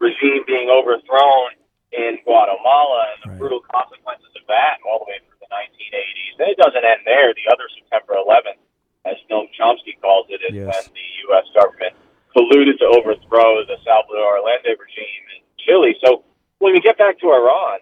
regime 0.01 0.45
being 0.49 0.73
overthrown 0.73 1.53
in 1.93 2.17
Guatemala 2.25 3.13
and 3.13 3.19
the 3.25 3.31
brutal 3.39 3.61
consequences 3.69 4.33
of 4.37 4.45
that, 4.49 4.81
all 4.89 5.05
the 5.05 5.09
way 5.13 5.21
through 5.25 5.41
the 5.41 5.53
1980s. 5.53 6.35
And 6.41 6.49
it 6.53 6.59
doesn't 6.59 6.85
end 6.85 7.05
there. 7.05 7.33
The 7.37 7.47
other 7.53 7.69
September 7.77 8.17
11th, 8.21 8.61
as 9.05 9.17
Noam 9.29 9.53
Chomsky 9.53 10.01
calls 10.01 10.27
it, 10.33 10.41
is 10.45 10.57
Yes. 10.57 10.69
when 10.73 10.97
the 10.97 11.09
U.S. 11.31 11.47
government 11.53 11.93
colluded 12.33 12.77
to 12.81 12.89
overthrow 12.89 13.65
the 13.69 13.77
Salvador 13.85 14.41
Allende 14.41 14.77
regime 14.81 15.25
in 15.37 15.41
Chile. 15.61 15.97
So 16.05 16.25
when 16.59 16.73
we 16.73 16.81
get 16.81 16.99
back 16.99 17.21
to 17.21 17.27
Iran, 17.33 17.81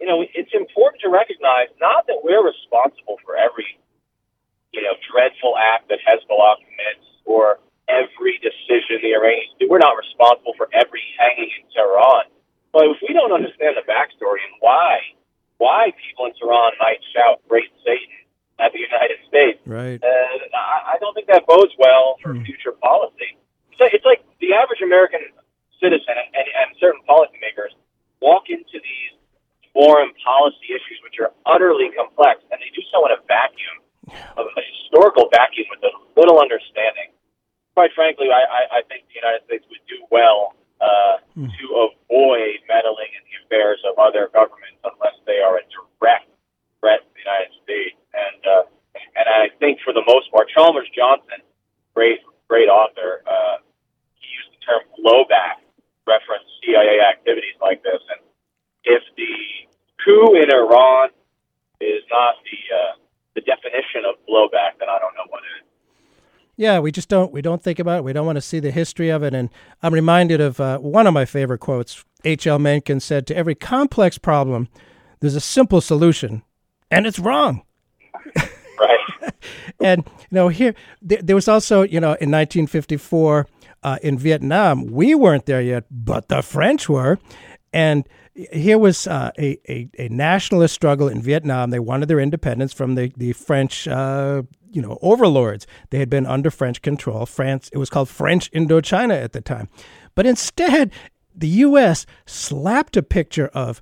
you 0.00 0.06
know, 0.06 0.20
it's 0.22 0.52
important 0.52 1.00
to 1.02 1.08
recognize 1.08 1.68
not 1.80 2.06
that 2.06 2.20
we're 2.22 2.44
responsible 2.44 3.16
for 3.24 3.36
every, 3.36 3.80
you 4.72 4.82
know, 4.82 4.92
dreadful 5.10 5.56
act 5.56 5.88
that 5.88 5.98
Hezbollah 6.04 6.56
commits 6.60 7.06
or 7.24 7.58
every 7.88 8.38
decision 8.44 9.00
the 9.00 9.14
Iranians 9.16 9.56
do. 9.58 9.68
We're 9.68 9.80
not 9.80 9.96
responsible 9.96 10.52
for 10.56 10.68
every 10.72 11.02
hanging 11.18 11.48
in 11.48 11.64
Tehran. 11.72 12.28
But 12.72 12.92
if 12.92 12.98
we 13.00 13.14
don't 13.14 13.32
understand 13.32 13.76
the 13.76 13.86
backstory 13.88 14.44
and 14.44 14.52
why, 14.60 15.00
why 15.56 15.92
people 15.96 16.26
in 16.26 16.32
Tehran 16.36 16.76
might 16.78 17.00
shout 17.16 17.40
"Great 17.48 17.72
Satan" 17.80 18.20
at 18.58 18.72
the 18.72 18.80
United 18.80 19.16
States, 19.28 19.60
Right. 19.64 20.00
uh, 20.02 20.06
I, 20.06 20.96
I 20.96 20.98
don't 21.00 21.14
think 21.14 21.28
that 21.28 21.46
bodes 21.46 21.72
well 21.78 22.16
for 22.22 22.34
future 22.44 22.72
policy. 22.72 23.36
So 23.78 23.84
it's 23.88 24.04
like 24.04 24.24
the 24.40 24.52
average 24.52 24.80
American 24.80 25.20
citizen 25.80 26.16
and, 26.16 26.28
and, 26.36 26.48
and 26.48 26.68
certain 26.80 27.00
policymakers 27.08 27.72
walk 28.20 28.48
into 28.48 28.80
these 28.80 29.12
foreign 29.76 30.08
policy 30.24 30.72
issues, 30.72 30.96
which 31.04 31.20
are 31.20 31.36
utterly 31.44 31.92
complex, 31.92 32.40
and 32.48 32.56
they 32.56 32.72
do 32.72 32.80
so 32.88 33.04
in 33.04 33.12
a 33.12 33.20
vacuum, 33.28 33.76
of 34.40 34.48
a 34.48 34.62
historical 34.72 35.28
vacuum 35.28 35.68
with 35.68 35.84
a 35.84 35.92
little 36.16 36.40
understanding. 36.40 37.12
Quite 37.76 37.92
frankly, 37.92 38.32
I, 38.32 38.40
I, 38.48 38.60
I 38.78 38.80
think 38.88 39.04
the 39.12 39.20
United 39.20 39.44
States 39.44 39.68
would 39.68 39.84
do 39.84 40.00
well 40.08 40.56
uh, 40.80 41.20
to 41.36 41.66
avoid 41.76 42.56
meddling 42.64 43.12
in 43.12 43.22
the 43.28 43.36
affairs 43.44 43.80
of 43.84 44.00
other 44.00 44.32
governments 44.32 44.80
unless 44.80 45.20
they 45.28 45.44
are 45.44 45.60
a 45.60 45.64
direct 45.68 46.32
threat 46.80 47.04
to 47.04 47.10
the 47.12 47.20
United 47.20 47.52
States. 47.60 48.00
And 48.16 48.40
uh, 48.48 48.64
and 49.12 49.28
I 49.28 49.52
think 49.60 49.84
for 49.84 49.92
the 49.92 50.04
most 50.08 50.32
part, 50.32 50.48
Chalmers 50.48 50.88
Johnson, 50.96 51.44
great 51.92 52.24
great 52.48 52.72
author, 52.72 53.20
uh, 53.28 53.60
he 54.16 54.28
used 54.32 54.56
the 54.56 54.60
term 54.64 54.82
blowback, 54.96 55.60
reference 56.06 56.48
CIA 56.64 57.04
activities 57.04 57.56
like 57.60 57.82
this. 57.82 58.00
And 58.08 58.22
if 58.84 59.02
the 59.16 59.34
coup 60.04 60.38
in 60.38 60.45
Iran 60.56 61.10
is 61.80 62.02
not 62.10 62.34
the 62.44 62.74
uh, 62.74 62.96
the 63.34 63.40
definition 63.42 64.04
of 64.08 64.16
blowback, 64.28 64.78
then 64.80 64.88
I 64.88 64.98
don't 64.98 65.14
know 65.14 65.26
what 65.28 65.42
it 65.42 65.62
is. 65.62 65.66
Yeah, 66.56 66.78
we 66.78 66.90
just 66.90 67.08
don't 67.08 67.32
we 67.32 67.42
don't 67.42 67.62
think 67.62 67.78
about 67.78 67.98
it. 67.98 68.04
We 68.04 68.12
don't 68.12 68.26
want 68.26 68.36
to 68.36 68.42
see 68.42 68.60
the 68.60 68.70
history 68.70 69.10
of 69.10 69.22
it. 69.22 69.34
And 69.34 69.50
I'm 69.82 69.92
reminded 69.92 70.40
of 70.40 70.58
uh, 70.58 70.78
one 70.78 71.06
of 71.06 71.14
my 71.14 71.24
favorite 71.24 71.58
quotes. 71.58 72.04
H. 72.24 72.46
L. 72.46 72.58
Mencken 72.58 73.00
said, 73.00 73.26
"To 73.26 73.36
every 73.36 73.54
complex 73.54 74.18
problem, 74.18 74.68
there's 75.20 75.36
a 75.36 75.40
simple 75.40 75.80
solution, 75.80 76.42
and 76.90 77.06
it's 77.06 77.18
wrong." 77.18 77.62
Right. 78.78 79.32
and 79.80 80.04
you 80.06 80.26
know, 80.32 80.48
here 80.48 80.74
there, 81.00 81.22
there 81.22 81.34
was 81.34 81.48
also 81.48 81.80
you 81.80 81.98
know 81.98 82.08
in 82.20 82.30
1954 82.30 83.46
uh, 83.82 83.98
in 84.02 84.18
Vietnam, 84.18 84.86
we 84.86 85.14
weren't 85.14 85.46
there 85.46 85.62
yet, 85.62 85.84
but 85.90 86.28
the 86.28 86.42
French 86.42 86.88
were, 86.88 87.18
and 87.76 88.08
here 88.32 88.78
was 88.78 89.06
uh, 89.06 89.30
a, 89.38 89.58
a 89.70 89.88
a 89.98 90.08
nationalist 90.08 90.74
struggle 90.74 91.08
in 91.08 91.20
Vietnam. 91.20 91.68
They 91.68 91.78
wanted 91.78 92.08
their 92.08 92.20
independence 92.20 92.72
from 92.72 92.94
the 92.94 93.12
the 93.16 93.32
French. 93.34 93.86
Uh, 93.86 94.42
you 94.72 94.82
know, 94.82 94.98
overlords. 95.00 95.66
They 95.88 95.98
had 95.98 96.10
been 96.10 96.26
under 96.26 96.50
French 96.50 96.82
control. 96.82 97.24
France, 97.24 97.70
it 97.72 97.78
was 97.78 97.88
called 97.88 98.10
French 98.10 98.50
Indochina 98.50 99.14
at 99.22 99.32
the 99.32 99.40
time. 99.40 99.70
But 100.14 100.26
instead, 100.26 100.92
the 101.34 101.48
U.S. 101.48 102.04
slapped 102.26 102.94
a 102.94 103.02
picture 103.02 103.46
of 103.54 103.80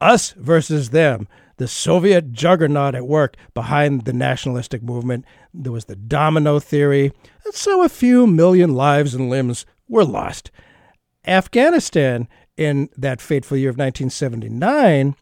us 0.00 0.32
versus 0.32 0.90
them, 0.90 1.28
the 1.58 1.68
Soviet 1.68 2.32
juggernaut 2.32 2.96
at 2.96 3.06
work 3.06 3.36
behind 3.54 4.04
the 4.04 4.12
nationalistic 4.12 4.82
movement. 4.82 5.24
There 5.54 5.70
was 5.70 5.84
the 5.84 5.94
domino 5.94 6.58
theory, 6.58 7.12
and 7.44 7.54
so 7.54 7.84
a 7.84 7.88
few 7.88 8.26
million 8.26 8.74
lives 8.74 9.14
and 9.14 9.30
limbs 9.30 9.64
were 9.86 10.04
lost. 10.04 10.50
Afghanistan, 11.24 12.26
in 12.56 12.88
that 12.96 13.20
fateful 13.20 13.56
year 13.56 13.70
of 13.70 13.76
1979, 13.76 15.16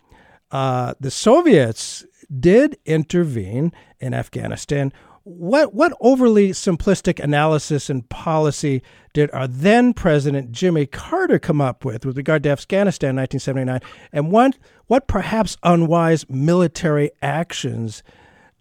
uh, 0.51 0.95
the 0.99 1.11
Soviets 1.11 2.05
did 2.39 2.77
intervene 2.85 3.73
in 3.99 4.15
Afghanistan. 4.15 4.93
What 5.23 5.75
what 5.75 5.93
overly 6.01 6.51
simplistic 6.51 7.23
analysis 7.23 7.91
and 7.91 8.09
policy 8.09 8.83
did 9.13 9.31
our 9.33 9.47
then 9.47 9.93
President 9.93 10.51
Jimmy 10.51 10.87
Carter 10.87 11.39
come 11.39 11.61
up 11.61 11.85
with 11.85 12.07
with 12.07 12.17
regard 12.17 12.43
to 12.45 12.51
Afghanistan 12.51 13.11
in 13.11 13.17
1979, 13.17 13.81
and 14.13 14.33
what 14.33 14.57
what 14.87 15.07
perhaps 15.07 15.57
unwise 15.63 16.29
military 16.29 17.11
actions 17.23 18.03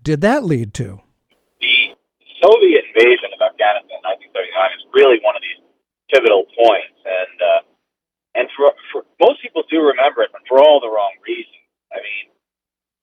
did 0.04 0.22
that 0.22 0.44
lead 0.44 0.74
to? 0.76 1.00
The 1.62 1.96
Soviet 2.44 2.84
invasion 2.94 3.32
of 3.34 3.40
Afghanistan 3.42 3.98
in 3.98 4.04
1979 4.04 4.78
is 4.78 4.84
really 4.94 5.18
one 5.24 5.36
of 5.36 5.42
these 5.42 5.64
pivotal 6.12 6.44
points, 6.54 7.00
and 7.08 7.36
uh, 7.40 7.62
and 8.36 8.48
for, 8.56 8.74
for 8.92 9.06
most 9.20 9.42
people 9.42 9.64
do 9.72 9.82
remember 9.82 10.22
it, 10.24 10.30
but 10.32 10.42
for 10.48 10.60
all 10.60 10.80
the 10.80 10.90
wrong 10.90 11.14
reasons. 11.26 11.56
I 11.92 11.98
mean, 11.98 12.30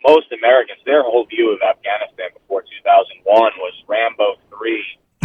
most 0.07 0.31
Americans, 0.31 0.79
their 0.87 1.03
whole 1.03 1.27
view 1.27 1.51
of 1.51 1.59
Afghanistan 1.61 2.31
before 2.33 2.63
2001 2.63 3.27
was 3.59 3.75
Rambo 3.89 4.39
3, 4.55 4.85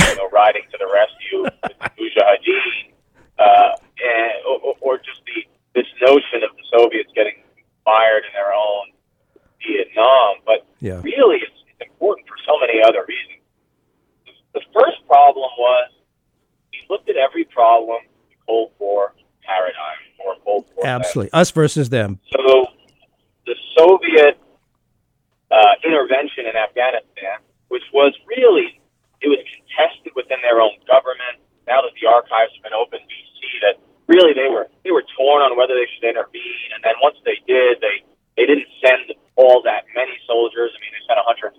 you 0.09 0.15
know, 0.17 0.29
riding 0.33 0.63
to 0.71 0.77
the 0.81 0.89
rescue 0.89 1.45
with 1.45 1.53
the 1.61 1.75
Mujahideen, 1.95 2.97
uh, 3.37 3.77
and, 3.77 4.33
or, 4.49 4.75
or 4.81 4.97
just 4.97 5.21
the 5.25 5.45
this 5.73 5.87
notion 6.01 6.43
of 6.43 6.51
the 6.57 6.65
Soviets 6.75 7.09
getting 7.15 7.39
fired 7.85 8.27
in 8.27 8.33
their 8.33 8.51
own 8.51 8.91
Vietnam. 9.63 10.43
But 10.45 10.67
Yeah. 10.81 10.99
really, 10.99 11.37
it's, 11.39 11.59
it's 11.71 11.89
important 11.89 12.27
for 12.27 12.35
so 12.43 12.59
many 12.59 12.83
other 12.83 13.05
reasons. 13.07 13.39
The 14.51 14.61
Cold 18.45 18.71
War 18.79 19.13
paradigm 19.45 20.01
or 20.25 20.35
Cold 20.43 20.65
Us 21.29 21.51
versus 21.51 21.89
them. 21.89 22.19
So 22.31 22.67
the 23.45 23.55
Soviet 23.77 24.39
uh, 25.51 25.73
intervention 25.83 26.47
in 26.47 26.55
Afghanistan, 26.55 27.43
which 27.67 27.83
was 27.93 28.13
really, 28.25 28.79
it 29.21 29.27
was 29.27 29.39
contested 29.43 30.13
within 30.15 30.39
their 30.41 30.61
own 30.61 30.75
government. 30.87 31.43
Now 31.67 31.81
that 31.81 31.93
the 31.99 32.07
archives 32.07 32.51
have 32.57 32.63
been 32.63 32.73
opened, 32.73 33.05
we 33.05 33.21
see 33.37 33.53
that 33.61 33.77
really 34.07 34.33
they 34.33 34.49
were 34.49 34.67
they 34.83 34.91
were 34.91 35.05
torn 35.15 35.45
on 35.45 35.55
whether 35.55 35.77
they 35.77 35.87
should 35.93 36.03
intervene. 36.03 36.69
And 36.73 36.81
then 36.83 36.97
once 36.99 37.15
they 37.23 37.37
did, 37.45 37.79
they 37.79 38.03
they 38.35 38.45
didn't 38.49 38.67
send 38.81 39.13
all 39.35 39.61
that 39.63 39.85
many 39.95 40.15
soldiers. 40.25 40.73
I 40.73 40.77
mean, 40.81 40.91
they 40.91 41.03
sent 41.07 41.19
120,000, 41.21 41.55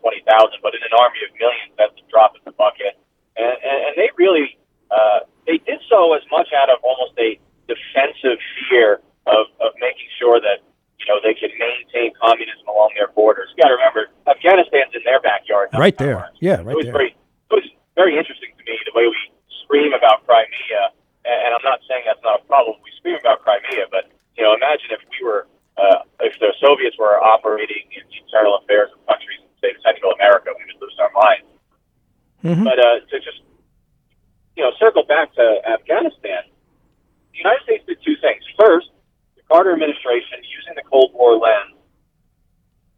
but 0.60 0.72
in 0.74 0.82
an 0.82 0.94
army 0.96 1.20
of 1.24 1.30
millions, 1.38 1.72
that's 1.76 1.96
a 1.96 2.06
drop 2.08 2.36
in 2.36 2.42
the 2.44 2.54
bucket. 2.56 2.96
And, 3.36 3.56
and, 3.60 3.78
and 3.88 3.94
they 3.96 4.12
really 4.16 4.56
uh, 4.92 5.24
they 5.48 5.58
did 5.64 5.80
so 5.88 6.12
as 6.12 6.22
much 6.30 6.52
out 6.52 6.68
of 6.68 6.78
almost 6.84 7.16
a 7.16 7.40
defensive 7.66 8.38
fear 8.68 9.00
of, 9.26 9.48
of 9.64 9.72
making 9.80 10.06
sure 10.20 10.36
that 10.40 10.60
you 11.00 11.06
know 11.08 11.18
they 11.24 11.34
could 11.34 11.50
maintain 11.56 12.12
communism 12.20 12.68
along 12.68 12.92
their 12.94 13.08
borders. 13.16 13.48
You 13.56 13.64
got 13.64 13.72
to 13.72 13.78
remember, 13.80 14.12
Afghanistan's 14.28 14.92
in 14.94 15.02
their 15.04 15.20
backyard. 15.20 15.71
not 15.71 15.71
Right 15.82 15.98
there. 15.98 16.30
Yeah, 16.38 16.62
right 16.62 16.78
there. 16.78 16.94
very 16.94 17.10
it 17.10 17.50
was 17.58 17.66
very 17.98 18.14
interesting 18.16 18.54
to 18.54 18.62
me 18.62 18.78
the 18.86 18.94
way 18.94 19.10
we 19.10 19.18
scream 19.66 19.90
about 19.92 20.22
Crimea, 20.30 20.94
and 21.26 21.38
and 21.42 21.50
I'm 21.58 21.64
not 21.66 21.82
saying 21.90 22.06
that's 22.06 22.22
not 22.22 22.38
a 22.38 22.44
problem. 22.46 22.78
We 22.86 22.94
scream 23.02 23.18
about 23.18 23.42
Crimea, 23.42 23.90
but 23.90 24.06
you 24.38 24.46
know, 24.46 24.54
imagine 24.54 24.94
if 24.94 25.02
we 25.10 25.18
were 25.26 25.50
uh, 25.82 26.06
if 26.22 26.38
the 26.38 26.54
Soviets 26.62 26.94
were 27.02 27.18
operating 27.18 27.82
in 27.98 28.06
the 28.06 28.16
internal 28.22 28.62
affairs 28.62 28.94
of 28.94 29.02
countries 29.10 29.42
in 29.42 29.50
say 29.58 29.74
Central 29.82 30.14
America, 30.14 30.54
we 30.54 30.62
would 30.70 30.78
lose 30.78 30.94
our 31.02 31.10
minds. 31.18 31.50
Mhm. 32.46 32.62
But 32.62 32.78
uh, 32.78 33.02
to 33.10 33.16
just 33.18 33.42
you 34.54 34.62
know 34.62 34.70
circle 34.78 35.02
back 35.02 35.34
to 35.34 35.44
Afghanistan, 35.66 36.46
the 37.34 37.38
United 37.42 37.62
States 37.66 37.82
did 37.90 37.98
two 38.06 38.14
things. 38.22 38.46
First, 38.54 38.86
the 39.34 39.42
Carter 39.50 39.74
administration, 39.74 40.46
using 40.46 40.78
the 40.78 40.86
Cold 40.86 41.10
War 41.10 41.34
lens, 41.42 41.74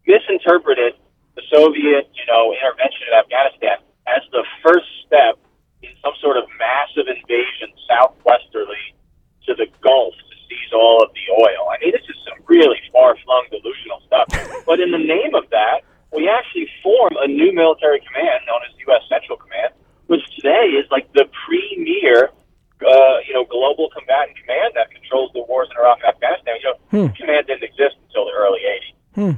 misinterpreted 0.05 1.01
the 1.35 1.43
Soviet, 1.51 2.07
you 2.15 2.23
know, 2.31 2.55
intervention 2.55 3.11
in 3.11 3.15
Afghanistan 3.19 3.77
as 4.07 4.23
the 4.31 4.45
first 4.63 4.87
step 5.05 5.35
in 5.83 5.91
some 5.99 6.15
sort 6.23 6.37
of 6.39 6.45
massive 6.63 7.11
invasion 7.11 7.75
southwesterly 7.91 8.95
to 9.43 9.51
the 9.59 9.67
Gulf 9.83 10.15
to 10.15 10.35
seize 10.47 10.71
all 10.73 11.03
of 11.03 11.11
the 11.11 11.27
oil. 11.35 11.75
I 11.75 11.83
mean, 11.83 11.91
this 11.91 12.07
is 12.07 12.15
some 12.23 12.39
really 12.47 12.79
far-flung 12.93 13.51
delusional 13.51 13.99
stuff. 14.07 14.31
But 14.65 14.79
in 14.79 14.93
the 14.95 15.03
name 15.03 15.35
of 15.35 15.51
that, 15.51 15.83
we 16.15 16.31
actually 16.31 16.71
form 16.87 17.19
a 17.19 17.27
new 17.27 17.51
military 17.53 17.99
command 18.07 18.47
known 18.47 18.63
as 18.63 18.71
U.S. 18.87 19.03
Central 19.11 19.35
Command, 19.37 19.75
which 20.07 20.23
today 20.39 20.71
is 20.79 20.87
like 20.95 21.11
the 21.19 21.27
premier, 21.51 22.31
uh, 22.79 23.17
you 23.27 23.35
know, 23.35 23.43
global 23.51 23.91
combatant 23.91 24.39
command 24.39 24.71
that 24.79 24.87
controls 24.95 25.35
the 25.35 25.43
wars 25.51 25.67
in 25.75 25.77
Iraq 25.83 25.99
and 26.07 26.15
Afghanistan. 26.15 26.55
You 26.63 26.67
know, 26.71 26.79
Hmm. 26.95 27.07
the 27.11 27.17
command 27.19 27.43
didn't 27.51 27.65
exist 27.67 27.99
until 28.07 28.31
the 28.31 28.35
early 28.39 28.63
80s. 28.63 28.95
Hmm. 29.19 29.35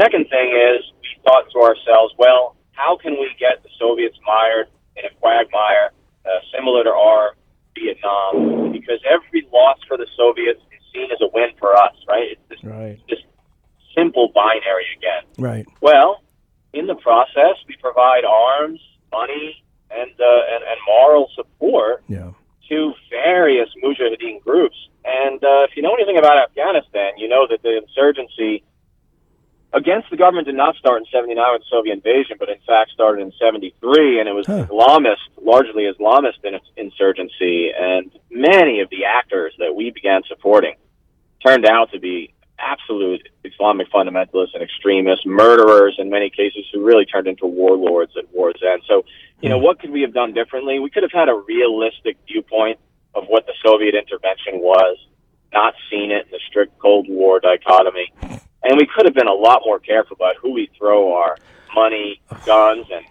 Second 0.00 0.26
thing 0.28 0.50
is 0.50 0.82
we 1.06 1.10
thought 1.22 1.46
to 1.54 1.58
ourselves, 1.62 2.12
well, 2.18 2.56
how 2.72 2.96
can 2.96 3.12
we 3.14 3.30
get 3.38 3.62
the 3.62 3.68
Soviets 3.78 4.18
mired 4.26 4.66
in 4.96 5.04
a 5.04 5.10
quagmire 5.22 5.92
uh, 6.26 6.28
similar 6.52 6.82
to 6.82 6.90
our 6.90 7.36
Vietnam? 7.78 8.72
Because 8.72 8.98
every 9.08 9.46
loss 9.52 9.78
for 9.86 9.96
the 9.96 10.06
Soviets 10.16 10.58
is 10.74 10.82
seen 10.92 11.12
as 11.12 11.20
a 11.20 11.28
win 11.32 11.50
for 11.60 11.76
us, 11.76 11.94
right? 12.08 12.32
It's 12.32 12.40
this, 12.48 12.58
Right. 12.64 12.98
this 13.08 13.20
simple 13.96 14.32
binary 14.34 14.86
again. 14.98 15.22
Right. 15.38 15.64
Well, 15.80 16.24
in 16.72 16.88
the 16.88 16.96
process, 16.96 17.54
we 17.68 17.76
provide 17.80 18.24
arms, 18.24 18.80
money, 19.12 19.62
and 19.92 20.10
uh, 20.10 20.52
and, 20.54 20.64
and 20.64 20.78
moral 20.88 21.30
support 21.36 22.02
Yeah. 22.08 22.32
to 22.68 22.94
various 23.10 23.68
mujahideen 23.80 24.42
groups. 24.42 24.76
And 25.04 25.38
uh, 25.44 25.62
if 25.70 25.76
you 25.76 25.82
know 25.82 25.94
anything 25.94 26.18
about 26.18 26.36
Afghanistan, 26.38 27.12
you 27.16 27.28
know 27.28 27.46
that 27.48 27.62
the 27.62 27.76
insurgency 27.78 28.64
against 29.72 30.08
the 30.10 30.16
government 30.16 30.46
did 30.46 30.54
not 30.56 30.76
start 30.76 31.00
in 31.02 31.06
79 31.10 31.36
with 31.52 31.62
the 31.62 31.63
Soviet 31.74 31.94
invasion, 31.94 32.36
but 32.38 32.48
in 32.48 32.58
fact 32.66 32.92
started 32.92 33.22
in 33.22 33.32
73, 33.38 34.20
and 34.20 34.28
it 34.28 34.32
was 34.32 34.46
Huh. 34.46 34.66
Islamist, 34.70 35.26
largely 35.42 35.84
Islamist 35.92 36.44
in 36.44 36.60
insurgency. 36.76 37.72
And 37.72 38.10
many 38.30 38.80
of 38.80 38.90
the 38.90 39.04
actors 39.04 39.54
that 39.58 39.74
we 39.74 39.90
began 39.90 40.22
supporting 40.28 40.76
turned 41.44 41.66
out 41.66 41.90
to 41.92 41.98
be 41.98 42.32
absolute 42.58 43.28
Islamic 43.42 43.90
fundamentalists 43.90 44.54
and 44.54 44.62
extremists, 44.62 45.26
murderers 45.26 45.96
in 45.98 46.08
many 46.08 46.30
cases, 46.30 46.64
who 46.72 46.84
really 46.84 47.04
turned 47.04 47.26
into 47.26 47.46
warlords 47.46 48.12
at 48.16 48.24
war's 48.32 48.62
end. 48.62 48.82
So, 48.86 49.04
you 49.40 49.48
know, 49.48 49.58
hmm. 49.58 49.64
what 49.64 49.80
could 49.80 49.90
we 49.90 50.02
have 50.02 50.14
done 50.14 50.32
differently? 50.32 50.78
We 50.78 50.90
could 50.90 51.02
have 51.02 51.12
had 51.12 51.28
a 51.28 51.34
realistic 51.34 52.16
viewpoint 52.28 52.78
of 53.14 53.24
what 53.26 53.46
the 53.46 53.54
Soviet 53.64 53.94
intervention 53.94 54.60
was, 54.60 54.96
not 55.52 55.74
seen 55.90 56.10
it 56.10 56.26
in 56.26 56.30
the 56.30 56.40
strict 56.48 56.78
Cold 56.78 57.06
War 57.08 57.40
dichotomy. 57.40 58.12
And 58.64 58.78
we 58.78 58.86
could 58.86 59.04
have 59.04 59.14
been 59.14 59.28
a 59.28 59.34
lot 59.34 59.62
more 59.64 59.78
careful 59.78 60.16
about 60.16 60.36
who 60.40 60.52
we 60.52 60.70
throw 60.78 61.14
our 61.14 61.36
money, 61.74 62.20
guns, 62.46 62.86
and, 62.92 63.04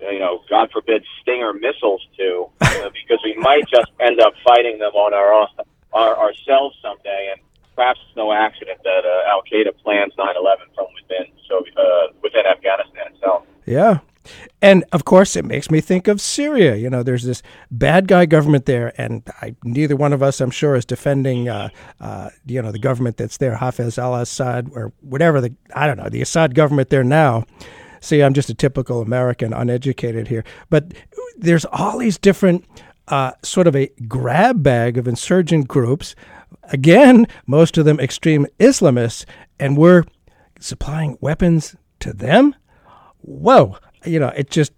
you 0.00 0.18
know, 0.18 0.42
God 0.48 0.70
forbid, 0.72 1.04
Stinger 1.22 1.52
missiles 1.52 2.06
to, 2.18 2.48
uh, 2.60 2.90
because 2.90 3.20
we 3.24 3.34
might 3.38 3.68
just 3.68 3.90
end 4.00 4.20
up 4.20 4.32
fighting 4.46 4.78
them 4.78 4.92
on 4.94 5.14
our 5.14 5.32
own, 5.32 5.48
our, 5.92 6.16
ourselves 6.16 6.76
someday. 6.82 7.32
And 7.32 7.40
perhaps 7.74 8.00
it's 8.06 8.16
no 8.16 8.32
accident 8.32 8.80
that 8.84 9.04
uh, 9.04 9.30
Al 9.30 9.42
Qaeda 9.42 9.76
plans 9.82 10.12
9 10.18 10.28
11 10.36 10.66
from 10.74 10.86
within, 10.94 11.26
so, 11.48 11.64
uh, 11.76 12.12
within 12.22 12.46
Afghanistan 12.46 13.12
itself. 13.12 13.44
Yeah. 13.64 14.00
And 14.62 14.84
of 14.92 15.04
course, 15.04 15.36
it 15.36 15.44
makes 15.44 15.70
me 15.70 15.80
think 15.80 16.08
of 16.08 16.20
Syria. 16.20 16.76
You 16.76 16.90
know, 16.90 17.02
there's 17.02 17.24
this 17.24 17.42
bad 17.70 18.08
guy 18.08 18.26
government 18.26 18.66
there, 18.66 18.92
and 19.00 19.22
I, 19.42 19.54
neither 19.64 19.96
one 19.96 20.12
of 20.12 20.22
us, 20.22 20.40
I'm 20.40 20.50
sure, 20.50 20.74
is 20.74 20.84
defending, 20.84 21.48
uh, 21.48 21.68
uh, 22.00 22.30
you 22.44 22.60
know, 22.62 22.72
the 22.72 22.78
government 22.78 23.16
that's 23.16 23.36
there, 23.36 23.56
Hafez 23.56 23.98
al-Assad 23.98 24.70
or 24.74 24.92
whatever 25.00 25.40
the 25.40 25.54
I 25.74 25.86
don't 25.86 25.96
know 25.96 26.08
the 26.08 26.22
Assad 26.22 26.54
government 26.54 26.90
there 26.90 27.04
now. 27.04 27.44
See, 28.00 28.22
I'm 28.22 28.34
just 28.34 28.50
a 28.50 28.54
typical 28.54 29.00
American, 29.02 29.52
uneducated 29.52 30.28
here, 30.28 30.44
but 30.70 30.94
there's 31.36 31.64
all 31.66 31.98
these 31.98 32.18
different 32.18 32.64
uh, 33.08 33.32
sort 33.42 33.66
of 33.66 33.76
a 33.76 33.90
grab 34.08 34.62
bag 34.62 34.98
of 34.98 35.06
insurgent 35.06 35.68
groups. 35.68 36.14
Again, 36.64 37.26
most 37.46 37.78
of 37.78 37.84
them 37.84 38.00
extreme 38.00 38.46
Islamists, 38.58 39.24
and 39.60 39.76
we're 39.76 40.04
supplying 40.60 41.18
weapons 41.20 41.76
to 42.00 42.12
them 42.12 42.54
whoa, 43.26 43.76
you 44.04 44.18
know, 44.18 44.28
it 44.28 44.50
just, 44.50 44.72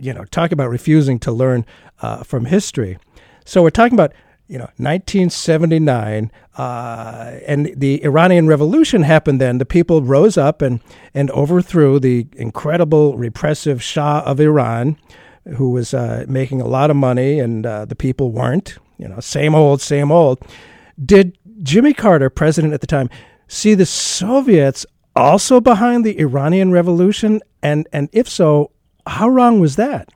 you 0.00 0.12
know, 0.12 0.24
talk 0.26 0.52
about 0.52 0.68
refusing 0.68 1.18
to 1.20 1.32
learn 1.32 1.64
uh, 2.02 2.22
from 2.22 2.44
history. 2.44 2.98
So 3.44 3.62
we're 3.62 3.70
talking 3.70 3.94
about, 3.94 4.12
you 4.50 4.58
know, 4.58 4.68
1979, 4.78 6.32
uh, 6.58 7.38
and 7.46 7.72
the 7.76 8.02
Iranian 8.02 8.48
Revolution 8.48 9.04
happened 9.04 9.40
then. 9.40 9.58
The 9.58 9.64
people 9.64 10.02
rose 10.02 10.36
up 10.36 10.60
and, 10.60 10.80
and 11.14 11.30
overthrew 11.30 12.00
the 12.00 12.26
incredible 12.32 13.16
repressive 13.16 13.80
Shah 13.80 14.24
of 14.26 14.40
Iran, 14.40 14.98
who 15.56 15.70
was 15.70 15.94
uh, 15.94 16.24
making 16.26 16.60
a 16.60 16.66
lot 16.66 16.90
of 16.90 16.96
money, 16.96 17.38
and 17.38 17.64
uh, 17.64 17.84
the 17.84 17.94
people 17.94 18.32
weren't. 18.32 18.76
You 18.98 19.06
know, 19.06 19.20
same 19.20 19.54
old, 19.54 19.80
same 19.80 20.10
old. 20.10 20.42
Did 21.02 21.38
Jimmy 21.62 21.94
Carter, 21.94 22.28
president 22.28 22.74
at 22.74 22.80
the 22.80 22.88
time, 22.88 23.08
see 23.46 23.74
the 23.74 23.86
Soviets 23.86 24.84
also 25.14 25.60
behind 25.60 26.04
the 26.04 26.18
Iranian 26.18 26.72
Revolution? 26.72 27.40
And 27.62 27.86
and 27.92 28.08
if 28.12 28.28
so, 28.28 28.72
how 29.06 29.28
wrong 29.28 29.60
was 29.60 29.76
that? 29.76 30.08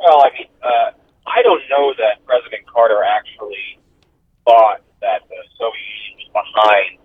Well, 0.00 0.20
I 0.20 0.30
mean, 0.36 0.48
uh, 0.64 0.97
I 1.28 1.42
don't 1.42 1.62
know 1.70 1.92
that 1.98 2.24
President 2.26 2.66
Carter 2.66 3.02
actually 3.04 3.78
thought 4.44 4.80
that 5.00 5.22
the 5.28 5.40
Soviet 5.58 5.88
Union 6.10 6.28
was 6.34 6.44
behind 6.44 6.98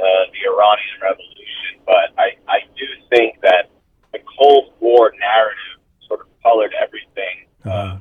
uh, 0.00 0.04
the 0.32 0.40
Iranian 0.50 0.98
Revolution, 1.02 1.72
but 1.86 2.10
I, 2.18 2.34
I 2.48 2.58
do 2.76 2.86
think 3.10 3.40
that 3.42 3.70
the 4.12 4.18
Cold 4.38 4.72
War 4.80 5.12
narrative 5.18 5.78
sort 6.08 6.20
of 6.20 6.26
colored 6.42 6.72
everything. 6.80 7.46
Uh, 7.64 7.98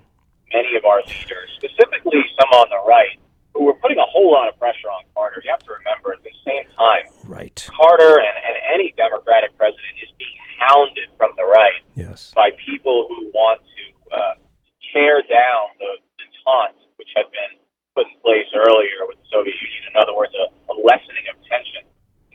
many 0.53 0.75
of 0.75 0.85
our 0.85 1.01
leaders, 1.05 1.49
specifically 1.57 2.23
some 2.39 2.49
on 2.57 2.67
the 2.69 2.81
right, 2.87 3.19
who 3.53 3.65
were 3.65 3.75
putting 3.75 3.97
a 3.99 4.05
whole 4.09 4.31
lot 4.31 4.47
of 4.47 4.57
pressure 4.57 4.87
on 4.89 5.03
Carter. 5.13 5.41
You 5.43 5.51
have 5.51 5.59
to 5.67 5.73
remember 5.77 6.13
at 6.13 6.23
the 6.23 6.31
same 6.45 6.63
time, 6.77 7.05
Right. 7.25 7.67
Carter 7.75 8.17
and, 8.17 8.35
and 8.47 8.55
any 8.73 8.93
Democratic 8.97 9.55
president 9.57 9.93
is 10.01 10.09
being 10.17 10.37
hounded 10.57 11.09
from 11.17 11.31
the 11.37 11.43
right 11.43 11.81
Yes. 11.95 12.31
by 12.35 12.51
people 12.65 13.05
who 13.09 13.29
want 13.33 13.61
to 13.61 14.15
uh, 14.15 14.33
tear 14.93 15.21
down 15.25 15.63
the 15.79 15.97
detente, 16.19 16.77
which 16.97 17.09
had 17.15 17.27
been 17.31 17.53
put 17.95 18.05
in 18.07 18.15
place 18.21 18.47
earlier 18.55 19.05
with 19.07 19.17
the 19.21 19.27
Soviet 19.31 19.55
Union. 19.55 19.93
In 19.93 19.95
other 19.97 20.15
words, 20.15 20.33
a, 20.35 20.45
a 20.71 20.75
lessening 20.81 21.25
of 21.31 21.35
tension. 21.49 21.83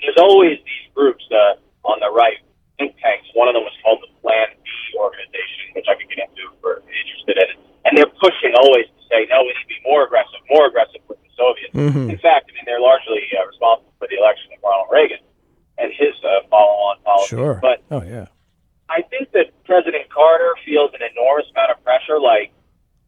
There's 0.01 0.19
always 0.21 0.59
these 0.63 0.87
groups 0.93 1.25
uh, 1.33 1.89
on 1.89 2.01
the 2.01 2.13
right, 2.13 2.39
think 2.77 2.93
tanks. 3.01 3.25
One 3.33 3.49
of 3.49 3.55
them 3.55 3.65
was 3.65 3.73
called 3.81 4.05
the 4.05 4.13
Plan 4.21 4.53
B 4.61 4.69
organization, 5.01 5.73
which 5.73 5.89
I 5.89 5.95
could 5.97 6.09
get 6.13 6.29
into 6.29 6.53
if 6.53 6.57
we're 6.61 6.85
interested 6.85 7.41
in. 7.41 7.49
It. 7.55 7.59
And 7.85 7.97
they're 7.97 8.15
pushing 8.21 8.53
always 8.57 8.85
to 8.89 9.01
say, 9.09 9.25
no, 9.33 9.45
we 9.45 9.57
need 9.57 9.65
to 9.65 9.73
be 9.73 9.81
more 9.85 10.05
aggressive, 10.05 10.41
more 10.51 10.69
aggressive 10.69 11.01
with 11.09 11.21
the 11.25 11.31
Soviets. 11.37 11.73
Mhm. 11.73 12.13
In 12.13 12.19
fact, 12.21 12.49
I 12.49 12.55
mean, 12.57 12.65
they're 12.69 12.81
largely 12.81 13.25
uh, 13.33 13.47
responsible 13.49 13.93
for 13.99 14.09
the 14.09 14.17
election 14.17 14.53
of 14.53 14.61
Ronald 14.63 14.89
Reagan 14.93 15.23
and 15.79 15.93
his 15.93 16.15
uh, 16.25 16.47
follow-on 16.49 17.01
policies. 17.03 17.29
Sure. 17.29 17.59
But 17.61 17.83
oh 17.91 18.03
yeah. 18.03 18.29
I 18.89 19.03
think 19.03 19.33
that 19.33 19.51
President 19.65 20.09
Carter 20.11 20.55
feels 20.65 20.91
an 20.95 21.01
enormous 21.03 21.47
amount 21.53 21.73
of 21.73 21.83
pressure, 21.85 22.21
like 22.21 22.53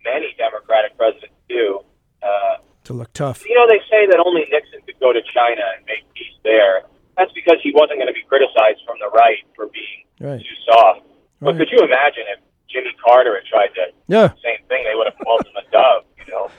many 0.04 0.34
Democratic 0.38 0.96
presidents 0.96 1.34
do, 1.48 1.80
uh, 2.22 2.56
To 2.84 2.92
look 2.94 3.12
tough. 3.12 3.44
You 3.46 3.54
know, 3.54 3.66
they 3.68 3.80
say 3.90 4.06
that 4.06 4.18
only 4.24 4.46
Nixon 4.50 4.80
could 4.86 4.98
go 5.00 5.12
to 5.12 5.20
China 5.22 5.62
and 5.76 5.84
make 5.86 6.02
peace 6.14 6.32
there. 6.44 6.84
That's 7.16 7.32
because 7.32 7.58
he 7.62 7.72
wasn't 7.72 7.98
going 8.00 8.08
to 8.08 8.16
be 8.16 8.24
criticized 8.28 8.80
from 8.86 8.96
the 9.00 9.08
right 9.10 9.40
for 9.54 9.66
being 9.68 10.04
right. 10.20 10.40
too 10.40 10.56
soft. 10.70 11.00
But 11.40 11.56
Right. 11.56 11.58
could 11.58 11.70
you 11.72 11.84
imagine 11.84 12.24
if 12.32 12.40
Jimmy 12.68 12.92
Carter 13.04 13.34
had 13.36 13.44
tried 13.44 13.72
to 13.76 13.92
Yeah. 14.08 14.28
same 14.42 14.64
thing? 14.68 14.84
They 14.84 14.94
would 14.94 15.06
have 15.12 15.18
called 15.24 15.44
him 15.46 15.56
a 15.56 15.64
dove. 15.70 16.04
You 16.18 16.32
know. 16.32 16.50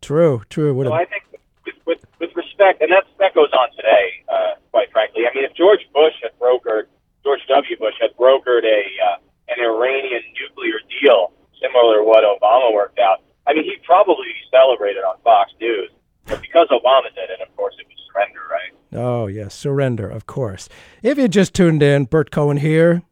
True, 0.00 0.42
true. 0.48 0.72
Would 0.74 0.86
So 0.88 0.92
have 0.92 1.02
I 1.02 1.04
think 1.04 1.24
with, 1.64 1.74
with, 1.86 2.00
with 2.20 2.34
respect, 2.36 2.80
and 2.82 2.90
that's, 2.92 3.08
that 3.18 3.34
goes 3.34 3.50
on 3.52 3.68
today, 3.76 4.24
uh, 4.28 4.54
quite 4.72 4.90
frankly. 4.92 5.24
I 5.28 5.34
mean, 5.34 5.44
if 5.44 5.54
George 5.54 5.80
Bush 5.92 6.12
had 6.22 6.32
brokered, 6.38 6.86
George 7.24 7.40
W. 7.48 7.76
Bush 7.78 7.94
had 8.00 8.14
brokered 8.20 8.64
a 8.64 8.80
uh, 9.08 9.16
an 9.48 9.56
Iranian 9.64 10.20
nuclear 10.38 10.76
deal 11.00 11.32
similar 11.60 11.98
to 11.98 12.04
what 12.04 12.20
Obama 12.24 12.72
worked 12.74 12.98
out, 12.98 13.22
I 13.46 13.54
mean, 13.54 13.64
he'd 13.64 13.82
probably 13.84 14.26
be 14.28 14.44
celebrated 14.50 15.00
on 15.04 15.16
Fox 15.24 15.52
News. 15.60 15.90
But 16.26 16.42
because 16.42 16.68
Obama 16.68 17.08
did 17.14 17.30
it, 17.30 17.40
of 17.40 17.54
course, 17.56 17.74
it 17.80 17.86
was 17.86 17.96
surrender, 18.12 18.40
right? 18.50 18.72
Oh, 19.00 19.26
yes, 19.26 19.53
surrender, 19.64 20.06
of 20.06 20.26
course. 20.26 20.68
If 21.02 21.16
you 21.16 21.26
just 21.26 21.54
tuned 21.54 21.82
in, 21.82 22.04
Burt 22.04 22.30
Cohen 22.30 22.58
here, 22.58 23.02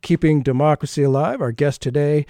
keeping 0.00 0.40
democracy 0.42 1.02
alive. 1.02 1.42
Our 1.42 1.52
guest 1.52 1.82
today, 1.82 2.24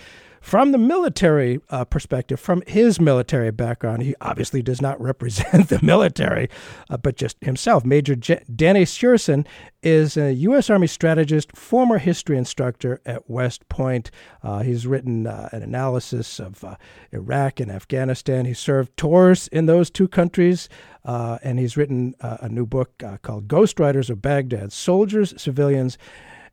from 0.48 0.72
the 0.72 0.78
military 0.78 1.61
uh, 1.68 1.84
perspective, 1.84 2.40
from 2.40 2.62
his 2.66 2.98
military 2.98 3.50
background, 3.50 4.02
he 4.02 4.14
obviously 4.22 4.62
does 4.62 4.80
not 4.80 4.98
represent 5.11 5.68
the 5.68 5.78
military, 5.82 6.48
uh, 6.88 6.96
but 6.96 7.16
just 7.16 7.37
himself. 7.44 7.84
Major 7.84 8.14
J- 8.16 8.42
Danny 8.56 8.87
Sjursen 8.87 9.46
is 9.82 10.16
a 10.16 10.32
U.S. 10.32 10.70
Army 10.70 10.87
strategist, 10.87 11.54
former 11.54 11.98
history 11.98 12.38
instructor 12.38 13.02
at 13.04 13.28
West 13.28 13.68
Point. 13.68 14.11
Uh, 14.42 14.61
he's 14.61 14.87
written 14.87 15.26
uh, 15.26 15.50
an 15.52 15.62
analysis 15.62 16.40
of 16.40 16.64
uh, 16.64 16.76
Iraq 17.12 17.61
and 17.61 17.70
Afghanistan. 17.70 18.46
He 18.46 18.54
served 18.54 18.96
tours 18.96 19.48
in 19.48 19.66
those 19.66 19.90
two 19.90 20.08
countries, 20.08 20.70
uh, 21.04 21.37
and 21.42 21.58
he's 21.58 21.76
written 21.76 22.14
a 22.20 22.48
new 22.48 22.64
book 22.64 23.02
called 23.20 23.48
Ghost 23.48 23.78
Riders 23.78 24.08
of 24.08 24.22
Baghdad 24.22 24.72
Soldiers, 24.72 25.34
Civilians, 25.37 25.98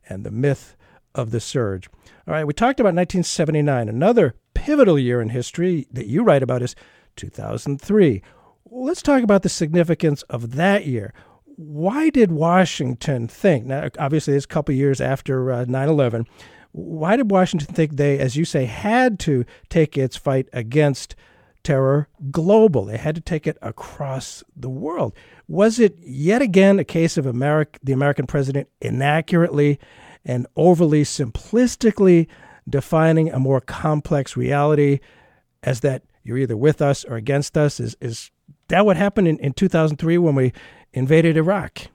and 0.06 0.22
the 0.22 0.30
Myth 0.30 0.76
of 1.14 1.30
the 1.30 1.40
Surge. 1.40 1.88
All 2.28 2.34
right, 2.34 2.44
we 2.44 2.54
talked 2.54 2.80
about 2.80 2.88
1979. 2.88 3.88
Another 3.88 4.34
pivotal 4.52 4.98
year 4.98 5.20
in 5.20 5.28
history 5.28 5.86
that 5.92 6.08
you 6.08 6.24
write 6.24 6.42
about 6.42 6.60
is 6.60 6.74
2003. 7.14 8.20
Let's 8.64 9.00
talk 9.00 9.22
about 9.22 9.42
the 9.42 9.48
significance 9.48 10.22
of 10.22 10.56
that 10.56 10.86
year. 10.86 11.14
Why 11.44 12.10
did 12.10 12.32
Washington 12.32 13.28
think, 13.28 13.66
now 13.66 13.90
obviously 14.00 14.34
it's 14.34 14.44
a 14.44 14.48
couple 14.48 14.74
years 14.74 15.00
after 15.00 15.52
uh, 15.52 15.66
9 15.68 15.88
11, 15.88 16.26
why 16.72 17.16
did 17.16 17.30
Washington 17.30 17.72
think 17.72 17.92
they, 17.94 18.18
as 18.18 18.34
you 18.36 18.44
say, 18.44 18.64
had 18.64 19.20
to 19.20 19.44
take 19.68 19.96
its 19.96 20.16
fight 20.16 20.48
against 20.52 21.14
terror 21.62 22.08
global? 22.32 22.86
They 22.86 22.98
had 22.98 23.14
to 23.14 23.20
take 23.20 23.46
it 23.46 23.56
across 23.62 24.42
the 24.56 24.68
world. 24.68 25.14
Was 25.46 25.78
it 25.78 25.96
yet 26.00 26.42
again 26.42 26.80
a 26.80 26.84
case 26.84 27.16
of 27.16 27.24
America, 27.24 27.78
the 27.84 27.92
American 27.92 28.26
president 28.26 28.68
inaccurately 28.80 29.78
and 30.26 30.46
overly 30.56 31.04
simplistically 31.04 32.26
defining 32.68 33.30
a 33.30 33.38
more 33.38 33.60
complex 33.60 34.36
reality 34.36 34.98
as 35.62 35.80
that 35.80 36.02
you're 36.24 36.36
either 36.36 36.56
with 36.56 36.82
us 36.82 37.04
or 37.04 37.16
against 37.16 37.56
us? 37.56 37.78
Is, 37.78 37.96
is 38.00 38.30
that 38.68 38.84
what 38.84 38.98
happened 38.98 39.28
in, 39.28 39.38
in 39.38 39.54
2003 39.54 40.18
when 40.18 40.34
we 40.34 40.52
invaded 40.92 41.36
Iraq? 41.38 41.86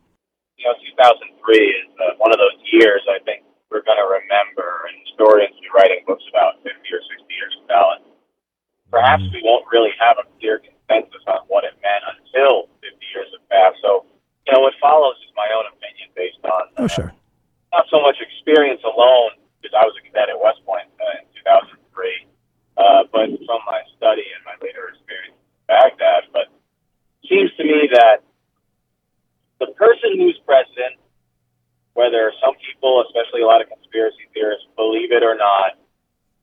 You 0.57 0.65
know, 0.65 0.73
2003 0.95 1.57
is 1.59 1.87
uh, 1.99 2.15
one 2.17 2.31
of 2.31 2.39
those 2.39 2.57
years 2.71 3.03
I 3.11 3.19
think 3.27 3.43
we're 3.69 3.83
going 3.83 3.99
to 3.99 4.07
remember, 4.07 4.87
and 4.87 4.95
historians 5.03 5.51
will 5.55 5.67
be 5.67 5.73
writing 5.75 5.99
books 6.07 6.23
about 6.31 6.63
50 6.63 6.71
or 6.71 7.03
60 7.03 7.27
years 7.35 7.51
from 7.59 7.67
now. 7.67 7.85
And 7.99 8.03
perhaps 8.89 9.23
we 9.35 9.43
won't 9.43 9.67
really 9.71 9.91
have 9.99 10.15
a 10.19 10.25
clear 10.39 10.63
consensus 10.63 11.23
on 11.27 11.43
what 11.51 11.67
it 11.67 11.75
meant 11.83 12.03
until 12.15 12.71
50 12.79 12.95
years 13.11 13.27
have 13.35 13.43
passed. 13.51 13.83
So, 13.83 14.07
you 14.47 14.55
know, 14.55 14.63
what 14.63 14.75
follows 14.79 15.19
is 15.19 15.31
my 15.35 15.51
own 15.51 15.67
opinion 15.67 16.07
based 16.15 16.39
on 16.47 16.63
Oh, 16.79 16.87
sure. 16.87 17.11
Not 17.71 17.87
so 17.89 18.01
much 18.03 18.19
experience 18.19 18.83
alone, 18.83 19.39
because 19.59 19.75
I 19.75 19.87
was 19.87 19.95
a 19.95 20.03
cadet 20.03 20.29
at 20.29 20.37
West 20.37 20.59
Point 20.67 20.87
uh, 20.99 21.23
in 21.23 21.25
2003, 21.43 22.27
uh, 22.77 23.07
but 23.11 23.27
from 23.47 23.61
my 23.63 23.81
study 23.95 24.27
and 24.27 24.41
my 24.43 24.55
later 24.59 24.91
experience 24.91 25.39
in 25.39 25.63
Baghdad. 25.67 26.27
But 26.35 26.51
it 27.23 27.31
seems 27.31 27.51
to 27.55 27.63
me 27.63 27.87
that 27.93 28.25
the 29.61 29.71
person 29.77 30.17
who's 30.17 30.35
president, 30.43 30.97
whether 31.93 32.33
some 32.41 32.57
people, 32.59 33.05
especially 33.07 33.45
a 33.45 33.47
lot 33.47 33.61
of 33.61 33.69
conspiracy 33.69 34.25
theorists, 34.33 34.65
believe 34.75 35.13
it 35.13 35.23
or 35.23 35.37
not, 35.37 35.77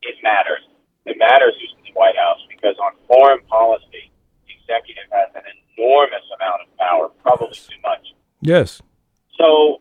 it 0.03 0.17
matters. 0.23 0.63
It 1.05 1.19
matters 1.19 1.59
who's 1.59 1.75
in 1.77 1.93
the 1.93 1.95
White 1.99 2.17
House 2.17 2.39
because 2.49 2.77
on 2.79 2.93
foreign 3.09 3.43
policy, 3.51 4.13
the 4.47 4.55
executive 4.55 5.11
has 5.11 5.35
an 5.35 5.45
enormous 5.77 6.25
amount 6.39 6.63
of 6.63 6.69
power, 6.79 7.09
probably 7.21 7.57
too 7.57 7.81
much. 7.83 8.15
Yes. 8.41 8.81
So 9.37 9.81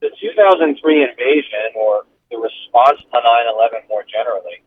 the 0.00 0.10
2003 0.20 1.02
invasion 1.02 1.66
or 1.76 2.04
the 2.30 2.38
response 2.38 3.00
to 3.00 3.18
9/11 3.20 3.88
more 3.88 4.04
generally, 4.04 4.62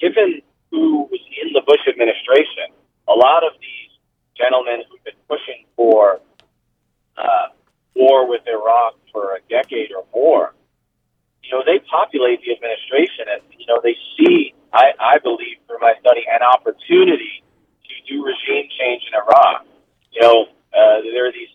given 0.00 0.42
who 0.70 1.04
was 1.10 1.20
in 1.42 1.52
the 1.52 1.62
Bush 1.62 1.86
administration, 1.88 2.72
a 3.08 3.14
lot 3.14 3.44
of 3.44 3.52
these 3.60 3.90
gentlemen 4.36 4.82
who've 4.88 5.02
been 5.04 5.20
pushing 5.28 5.66
for 5.76 6.20
uh, 7.16 7.48
war 7.94 8.26
with 8.28 8.42
Iraq 8.46 8.94
for 9.12 9.36
a 9.36 9.40
decade 9.48 9.92
or 9.92 10.04
more, 10.14 10.54
you 11.42 11.50
know, 11.50 11.62
they 11.66 11.80
populate 11.90 12.40
the 12.44 12.52
administration, 12.52 13.26
and 13.28 13.42
you 13.58 13.66
know, 13.66 13.80
they 13.82 13.96
see, 14.16 14.54
I, 14.72 14.92
I 14.98 15.18
believe, 15.18 15.58
through 15.66 15.80
my 15.80 15.94
study, 16.00 16.22
an 16.30 16.42
opportunity 16.42 17.42
to 17.84 17.94
do 18.06 18.24
regime 18.24 18.70
change 18.78 19.02
in 19.10 19.14
Iraq. 19.18 19.66
You 20.12 20.22
know, 20.22 20.38
uh, 20.72 21.02
there 21.12 21.26
are 21.26 21.32
these 21.32 21.50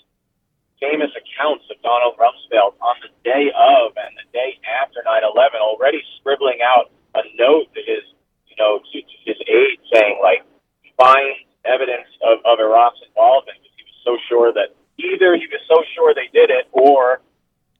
famous 0.79 1.11
accounts 1.15 1.65
of 1.71 1.79
Donald 1.81 2.19
Rumsfeld 2.19 2.75
on 2.81 2.95
the 3.01 3.11
day 3.23 3.51
of 3.55 3.95
and 3.95 4.11
the 4.17 4.27
day 4.33 4.59
after 4.81 5.01
9/11, 5.05 5.59
already 5.61 6.03
scribbling 6.19 6.59
out 6.61 6.91
a 7.15 7.23
note 7.39 7.71
to 7.73 7.81
his, 7.81 8.03
you 8.47 8.55
know, 8.59 8.79
to, 8.79 8.97
to 9.01 9.15
his 9.23 9.37
aide 9.47 9.79
saying 9.91 10.19
like, 10.21 10.43
find 10.97 11.35
evidence 11.65 12.07
of, 12.23 12.39
of 12.45 12.59
Iraq's 12.59 12.99
involvement 13.07 13.57
because 13.59 13.75
he 13.75 13.83
was 13.83 13.99
so 14.03 14.13
sure 14.27 14.53
that 14.53 14.75
either 14.99 15.35
he 15.35 15.47
was 15.47 15.63
so 15.67 15.83
sure 15.95 16.13
they 16.13 16.29
did 16.31 16.49
it, 16.49 16.67
or, 16.71 17.21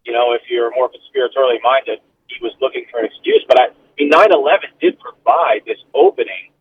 you 0.04 0.12
know, 0.12 0.34
if 0.34 0.42
you're 0.50 0.72
more 0.76 0.90
conspiratorially 0.90 1.62
minded, 1.64 2.00
he 2.28 2.38
was 2.42 2.54
looking 2.60 2.86
for 2.92 3.00
an 3.00 3.06
excuse. 3.06 3.44
But 3.48 3.60
I, 3.60 3.66
I 3.72 3.96
mean, 4.00 4.12
9/11 4.12 4.76
did 4.82 5.00
provide 5.00 5.64
this 5.66 5.80
opening 5.94 6.52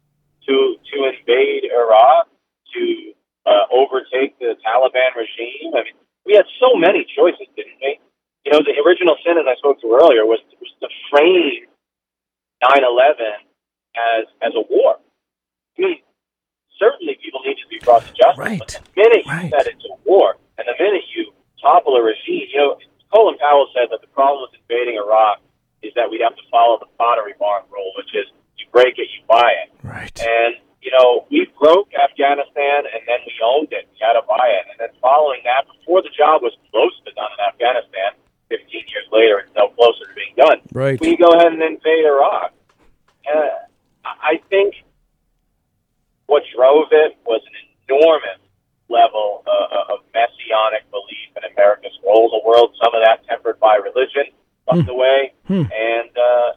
to 0.47 0.77
to 0.93 0.97
invade 1.11 1.65
Iraq, 1.65 2.29
to 2.75 3.13
uh, 3.47 3.67
overtake 3.73 4.39
the 4.39 4.57
Taliban 4.65 5.11
regime. 5.17 5.75
I 5.75 5.85
mean, 5.85 5.99
we 6.27 6.35
had 6.35 6.47
so 6.61 6.75
many 6.75 7.07
choices, 7.17 7.47
didn't 7.57 7.79
we? 7.81 8.01
You 8.45 8.53
know, 8.53 8.61
the 8.61 8.77
original 8.85 9.17
sin, 9.25 9.39
as 9.39 9.47
I 9.49 9.57
spoke 9.57 9.81
to 9.81 9.89
earlier, 9.89 10.25
was, 10.27 10.41
was 10.61 10.73
to 10.81 10.89
frame 11.11 11.69
9/11 12.63 13.41
as 13.97 14.25
as 14.43 14.53
a 14.55 14.65
war. 14.69 14.97
I 15.79 15.81
mean, 15.81 15.99
certainly 16.79 17.19
people 17.23 17.41
need 17.45 17.57
to 17.57 17.69
be 17.69 17.79
brought 17.85 18.05
to 18.05 18.13
justice. 18.13 18.39
Right. 18.39 18.59
But 18.59 18.69
the 18.69 18.85
minute 18.97 19.25
you 19.27 19.51
said 19.51 19.67
it's 19.67 19.85
a 19.85 19.97
war, 20.05 20.37
and 20.59 20.67
the 20.69 20.77
minute 20.79 21.03
you 21.15 21.33
topple 21.61 21.97
a 21.97 22.03
regime, 22.03 22.49
you 22.53 22.59
know, 22.61 22.79
Colin 23.13 23.39
Powell 23.39 23.69
said 23.75 23.89
that 23.91 24.01
the 24.01 24.13
problem 24.13 24.45
with 24.45 24.61
invading 24.61 25.01
Iraq 25.01 25.41
is 25.83 25.93
that 25.95 26.11
we 26.11 26.21
have 26.21 26.37
to 26.37 26.45
follow 26.51 26.79
the 26.79 26.91
pottery 26.99 27.35
barn 27.39 27.65
rule, 27.71 27.93
which 27.97 28.13
is 28.15 28.27
you 28.57 28.67
break 28.73 28.99
it, 28.99 29.09
you 29.13 29.21
buy 29.29 29.51
it. 29.65 29.69
Right. 29.83 30.13
And 30.21 30.57
you 30.85 30.93
know, 30.93 31.25
we 31.31 31.49
broke 31.59 31.89
Afghanistan, 31.97 32.85
and 32.85 33.01
then 33.09 33.25
we 33.25 33.33
owned 33.41 33.73
it. 33.73 33.89
We 33.89 33.97
had 34.05 34.21
to 34.21 34.25
buy 34.29 34.53
it, 34.53 34.69
and 34.69 34.77
then 34.79 34.93
following 35.01 35.41
that, 35.49 35.64
before 35.95 36.03
the 36.03 36.17
job 36.19 36.43
was 36.43 36.51
close 36.73 36.91
to 37.07 37.13
done 37.15 37.31
in 37.39 37.45
Afghanistan, 37.47 38.19
15 38.51 38.67
years 38.67 39.07
later, 39.13 39.39
it's 39.47 39.55
no 39.55 39.69
closer 39.79 40.03
to 40.11 40.15
being 40.15 40.35
done. 40.37 40.59
Right. 40.73 40.99
We 41.01 41.17
go 41.17 41.31
ahead 41.39 41.53
and 41.53 41.63
invade 41.63 42.05
Iraq. 42.05 42.51
Uh, 43.23 43.63
I 44.05 44.43
think 44.51 44.75
what 46.27 46.43
drove 46.55 46.89
it 46.91 47.15
was 47.25 47.43
an 47.47 47.55
enormous 47.87 48.43
level 48.91 49.45
uh, 49.47 49.95
of 49.95 50.01
messianic 50.13 50.83
belief 50.91 51.31
in 51.39 51.47
America's 51.55 51.95
role 52.03 52.27
in 52.27 52.43
the 52.43 52.45
world. 52.45 52.75
Some 52.83 52.91
of 52.93 53.01
that 53.07 53.23
tempered 53.31 53.61
by 53.61 53.77
religion, 53.79 54.35
tucked 54.67 54.91
away, 54.91 55.33
Hmm. 55.47 55.71
and 55.71 56.11
uh, 56.11 56.51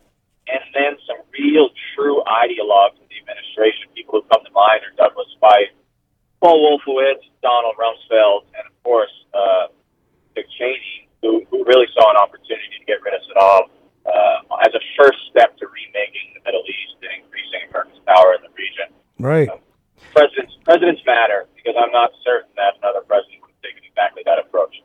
and 0.49 0.63
then 0.73 0.97
some 1.05 1.21
real 1.37 1.69
true 1.93 2.23
ideologues 2.25 2.97
in 2.97 3.05
the 3.11 3.21
administration. 3.21 3.85
People 3.93 4.17
who 4.17 4.23
come 4.33 4.41
to 4.43 4.51
mind 4.51 4.81
are 4.81 4.95
Douglas 4.97 5.29
Feith, 5.43 5.75
Paul 6.41 6.57
Wolfowitz, 6.63 7.21
Donald 7.41 7.75
Rumsfeld, 7.77 8.43
and 8.57 8.65
of 8.67 8.75
course 8.83 9.11
uh, 9.33 9.67
Dick 10.35 10.45
Cheney, 10.57 11.09
who, 11.21 11.43
who 11.49 11.65
really 11.65 11.87
saw 11.93 12.09
an 12.11 12.17
opportunity 12.17 12.69
to 12.77 12.85
get 12.85 13.01
rid 13.01 13.13
of 13.13 13.21
Saddam 13.29 13.63
uh, 14.05 14.65
as 14.65 14.73
a 14.73 14.81
first 14.97 15.17
step 15.29 15.57
to 15.57 15.65
remaking 15.67 16.37
the 16.37 16.41
Middle 16.45 16.63
East 16.65 16.95
and 17.01 17.11
increasing 17.23 17.61
America's 17.69 17.99
power 18.05 18.37
in 18.37 18.41
the 18.45 18.53
region. 18.53 18.87
Right. 19.19 19.49
Presidents 20.13 20.53
presidents 20.63 21.01
matter 21.05 21.47
because 21.57 21.73
I'm 21.77 21.91
not 21.91 22.11
certain 22.23 22.49
that 22.55 22.77
another 22.81 23.01
president 23.01 23.41
would 23.41 23.51
have 23.57 23.61
taken 23.65 23.81
exactly 23.83 24.21
that 24.25 24.37
approach. 24.39 24.77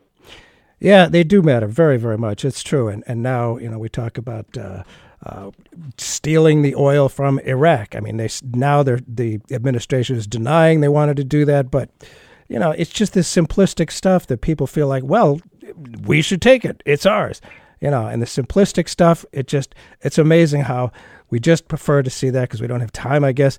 Yeah, 0.83 1.07
they 1.07 1.22
do 1.22 1.43
matter 1.43 1.68
very, 1.68 1.97
very 1.97 2.18
much. 2.18 2.45
It's 2.45 2.62
true. 2.62 2.89
And 2.89 3.05
and 3.07 3.22
now 3.22 3.57
you 3.57 3.68
know 3.68 3.78
we 3.78 3.89
talk 3.89 4.18
about 4.18 4.59
uh, 4.59 4.83
uh, 5.24 5.53
stealing 5.97 6.62
the 6.62 6.74
oil 6.74 7.09
from 7.09 7.39
Iraq. 7.41 7.95
I 7.95 8.01
mean, 8.01 8.16
they 8.16 8.28
now 8.43 8.83
they're, 8.83 8.99
the 9.07 9.41
administration 9.53 10.16
is 10.16 10.26
denying 10.26 10.80
they 10.80 10.89
wanted 10.89 11.16
to 11.18 11.24
do 11.24 11.45
that, 11.45 11.70
but 11.70 11.89
you 12.49 12.59
know, 12.59 12.72
it's 12.72 12.91
just 12.91 13.12
this 13.14 13.33
simplistic 13.33 13.93
stuff 13.93 14.26
that 14.26 14.41
people 14.41 14.66
feel 14.66 14.89
like, 14.89 15.05
well, 15.05 15.41
we 16.05 16.20
should 16.20 16.43
take 16.43 16.64
it. 16.64 16.83
It's 16.85 17.07
ours. 17.07 17.41
You 17.80 17.91
know, 17.91 18.09
and 18.09 18.20
the 18.20 18.26
simplistic 18.26 18.89
stuff, 18.89 19.24
it 19.30 19.47
just 19.47 19.76
it's 20.01 20.18
amazing 20.18 20.62
how 20.62 20.91
we 21.30 21.39
just 21.39 21.68
prefer 21.68 22.03
to 22.03 22.11
see 22.11 22.30
that 22.30 22.43
because 22.43 22.61
we 22.61 22.66
don't 22.66 22.80
have 22.80 22.93
time, 22.93 23.22
I 23.22 23.30
guess. 23.30 23.57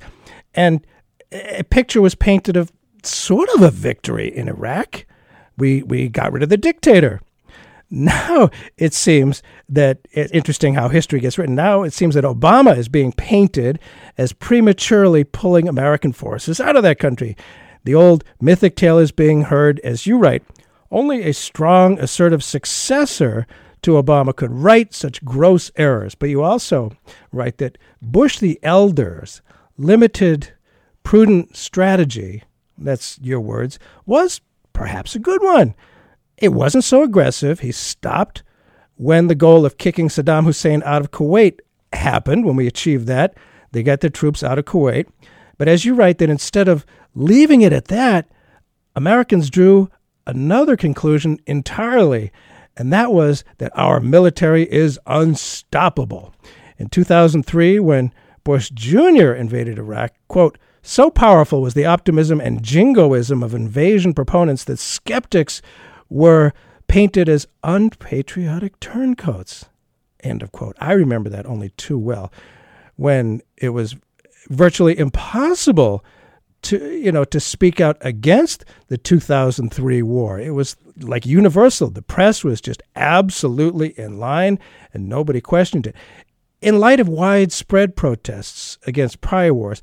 And 0.53 0.85
a 1.31 1.63
picture 1.63 2.01
was 2.01 2.15
painted 2.15 2.57
of 2.57 2.69
sort 3.01 3.47
of 3.55 3.61
a 3.61 3.71
victory 3.71 4.27
in 4.27 4.49
Iraq. 4.49 5.05
We 5.57 5.83
we 5.83 6.09
got 6.09 6.31
rid 6.31 6.43
of 6.43 6.49
the 6.49 6.57
dictator. 6.57 7.21
Now 7.89 8.49
it 8.75 8.91
seems 8.95 9.43
that 9.69 9.99
it's 10.13 10.31
interesting 10.31 10.73
how 10.73 10.89
history 10.89 11.19
gets 11.19 11.37
written. 11.37 11.53
Now 11.53 11.83
it 11.83 11.93
seems 11.93 12.15
that 12.15 12.23
Obama 12.23 12.75
is 12.75 12.89
being 12.89 13.11
painted 13.11 13.77
as 14.17 14.33
prematurely 14.33 15.23
pulling 15.23 15.67
American 15.67 16.11
forces 16.11 16.59
out 16.59 16.75
of 16.75 16.81
that 16.81 16.97
country. 16.97 17.37
The 17.83 17.93
old 17.93 18.23
mythic 18.41 18.75
tale 18.75 18.97
is 18.97 19.11
being 19.11 19.43
heard, 19.43 19.79
as 19.81 20.07
you 20.07 20.17
write. 20.17 20.41
Only 20.89 21.21
a 21.21 21.33
strong, 21.33 21.99
assertive 21.99 22.43
successor 22.43 23.45
to 23.83 24.01
Obama 24.01 24.35
could 24.35 24.51
right 24.51 24.93
such 24.93 25.23
gross 25.23 25.69
errors. 25.75 26.15
But 26.15 26.29
you 26.29 26.41
also 26.41 26.93
write 27.31 27.57
that 27.57 27.77
Bush 28.01 28.39
the 28.39 28.59
Elder's 28.63 29.41
limited, 29.77 30.53
prudent 31.03 31.55
strategy, 31.55 32.43
that's 32.77 33.19
your 33.21 33.39
words, 33.39 33.77
was 34.05 34.41
perhaps 34.73 35.15
a 35.15 35.19
good 35.19 35.41
one. 35.41 35.75
It 36.37 36.49
wasn't 36.49 36.83
so 36.83 37.03
aggressive. 37.03 37.61
He 37.61 37.71
stopped 37.71 38.43
when 38.95 39.27
the 39.27 39.35
goal 39.35 39.65
of 39.65 39.77
kicking 39.77 40.09
Saddam 40.09 40.45
Hussein 40.45 40.83
out 40.85 41.01
of 41.01 41.11
Kuwait 41.11 41.59
happened. 41.93 42.45
When 42.45 42.55
we 42.55 42.67
achieved 42.67 43.07
that, 43.07 43.35
they 43.71 43.83
got 43.83 44.01
their 44.01 44.09
troops 44.09 44.43
out 44.43 44.59
of 44.59 44.65
Kuwait. 44.65 45.07
But 45.57 45.67
as 45.67 45.85
you 45.85 45.93
write, 45.93 46.17
that 46.17 46.29
instead 46.29 46.67
of 46.67 46.85
leaving 47.15 47.61
it 47.61 47.73
at 47.73 47.85
that, 47.85 48.27
Americans 48.95 49.49
drew 49.49 49.89
another 50.25 50.75
conclusion 50.75 51.39
entirely, 51.45 52.31
and 52.77 52.91
that 52.91 53.11
was 53.11 53.43
that 53.57 53.71
our 53.77 53.99
military 53.99 54.71
is 54.71 54.99
unstoppable. 55.05 56.33
In 56.77 56.89
2003, 56.89 57.79
when 57.79 58.13
Bush 58.43 58.69
Jr. 58.71 59.31
invaded 59.31 59.77
Iraq, 59.77 60.13
quote, 60.27 60.57
so 60.83 61.09
powerful 61.09 61.61
was 61.61 61.73
the 61.73 61.85
optimism 61.85 62.41
and 62.41 62.61
jingoism 62.61 63.41
of 63.41 63.55
invasion 63.55 64.13
proponents 64.13 64.65
that 64.65 64.77
skeptics 64.77 65.61
were 66.09 66.51
painted 66.87 67.29
as 67.29 67.47
unpatriotic 67.63 68.77
turncoats. 68.81 69.65
End 70.19 70.43
of 70.43 70.51
quote. 70.51 70.75
I 70.79 70.91
remember 70.91 71.29
that 71.29 71.45
only 71.45 71.69
too 71.71 71.97
well 71.97 72.31
when 72.97 73.41
it 73.57 73.69
was 73.69 73.95
virtually 74.49 74.97
impossible 74.99 76.03
to 76.63 76.91
you 76.97 77.11
know 77.11 77.23
to 77.25 77.39
speak 77.39 77.79
out 77.79 77.97
against 78.01 78.65
the 78.87 78.97
2003 78.97 80.01
war. 80.01 80.39
It 80.39 80.51
was 80.51 80.75
like 80.99 81.25
universal. 81.25 81.89
The 81.89 82.01
press 82.01 82.43
was 82.43 82.59
just 82.59 82.83
absolutely 82.95 83.97
in 83.97 84.19
line 84.19 84.59
and 84.93 85.07
nobody 85.07 85.39
questioned 85.39 85.87
it. 85.87 85.95
In 86.61 86.79
light 86.79 86.99
of 86.99 87.09
widespread 87.09 87.95
protests 87.95 88.77
against 88.85 89.21
prior 89.21 89.53
wars, 89.53 89.81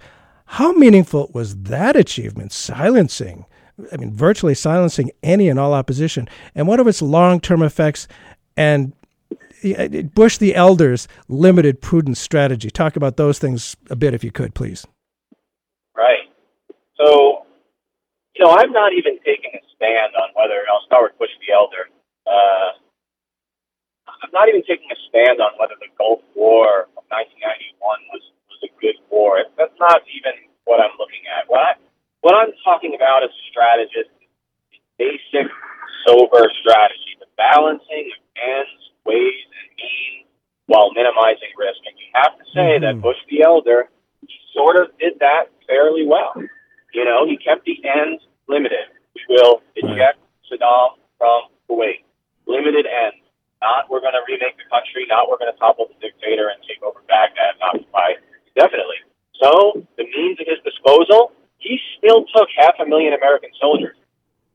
how 0.54 0.72
meaningful 0.72 1.30
was 1.32 1.56
that 1.62 1.96
achievement 1.96 2.52
silencing 2.52 3.46
I 3.92 3.96
mean, 3.96 4.12
virtually 4.12 4.54
silencing 4.54 5.10
any 5.22 5.48
and 5.48 5.58
all 5.58 5.72
opposition. 5.72 6.28
And 6.54 6.66
what 6.66 6.80
are 6.80 6.88
its 6.88 7.02
long 7.02 7.40
term 7.40 7.62
effects 7.62 8.08
and 8.56 8.92
Bush 10.14 10.38
the 10.38 10.54
Elder's 10.54 11.08
limited 11.28 11.80
prudence 11.80 12.20
strategy? 12.20 12.70
Talk 12.70 12.96
about 12.96 13.16
those 13.16 13.38
things 13.38 13.76
a 13.88 13.96
bit, 13.96 14.14
if 14.14 14.24
you 14.24 14.30
could, 14.30 14.54
please. 14.54 14.86
Right. 15.96 16.28
So, 16.96 17.46
you 18.34 18.44
know, 18.44 18.50
I'm 18.50 18.72
not 18.72 18.92
even 18.92 19.18
taking 19.24 19.52
a 19.54 19.62
stand 19.76 20.14
on 20.14 20.30
whether, 20.34 20.64
I'll 20.70 20.84
start 20.86 21.12
with 21.12 21.18
Bush 21.18 21.30
the 21.46 21.52
Elder. 21.52 21.88
Uh, 22.26 22.76
I'm 24.22 24.30
not 24.32 24.48
even 24.48 24.62
taking 24.62 24.88
a 24.90 24.98
stand 25.08 25.40
on 25.40 25.52
whether 25.58 25.74
the 25.80 25.88
Gulf 25.96 26.20
War 26.34 26.88
of 26.96 27.04
1991 27.08 27.80
was, 28.12 28.22
was 28.60 28.70
a 28.70 28.80
good 28.80 28.96
war. 29.10 29.40
That's 29.56 29.74
not 29.80 30.02
even 30.12 30.32
what 30.64 30.80
I'm 30.80 30.92
looking 30.98 31.24
at. 31.32 31.48
What 31.48 31.60
I, 31.60 31.72
what 32.20 32.34
I'm 32.36 32.52
talking 32.64 32.94
about 32.94 33.24
as 33.24 33.30
a 33.30 33.44
strategist 33.50 34.12
is 34.72 34.80
basic, 34.98 35.48
sober 36.06 36.44
strategy, 36.60 37.16
the 37.18 37.26
balancing 37.36 38.12
of 38.12 38.20
ends, 38.36 38.80
ways, 39.04 39.44
and 39.48 39.68
means 39.76 40.28
while 40.66 40.92
minimizing 40.92 41.50
risk. 41.56 41.80
And 41.88 41.96
you 41.96 42.08
have 42.14 42.36
to 42.38 42.44
say 42.52 42.76
mm-hmm. 42.76 42.84
that 42.84 43.02
Bush 43.02 43.18
the 43.28 43.42
Elder, 43.42 43.88
he 44.26 44.36
sort 44.54 44.76
of 44.76 44.92
did 44.98 45.18
that 45.20 45.50
fairly 45.66 46.06
well. 46.06 46.34
You 46.92 47.04
know, 47.04 47.26
he 47.26 47.36
kept 47.36 47.64
the 47.64 47.80
ends 47.84 48.22
limited. 48.48 48.90
We 49.14 49.22
will 49.28 49.62
eject. 49.76 50.18
Saddam 50.50 50.98
from 51.18 51.46
Kuwait. 51.70 52.02
Limited 52.46 52.86
ends. 52.86 53.22
Not 53.62 53.86
we're 53.86 54.00
going 54.00 54.18
to 54.18 54.24
remake 54.26 54.58
the 54.58 54.66
country. 54.66 55.06
Not 55.06 55.30
we're 55.30 55.38
going 55.38 55.52
to 55.52 55.58
topple 55.58 55.86
the 55.86 55.98
dictator 56.02 56.50
and 56.50 56.58
take 56.66 56.82
over 56.82 56.98
Baghdad 57.06 57.54
and 57.54 57.62
occupy 57.62 58.18
definitely. 58.54 59.00
So 59.40 59.86
the 59.96 60.04
means 60.04 60.38
at 60.40 60.46
his 60.46 60.60
disposal 60.64 61.32
he 61.60 61.78
still 61.96 62.24
took 62.34 62.48
half 62.56 62.74
a 62.80 62.86
million 62.88 63.12
American 63.12 63.50
soldiers, 63.60 63.96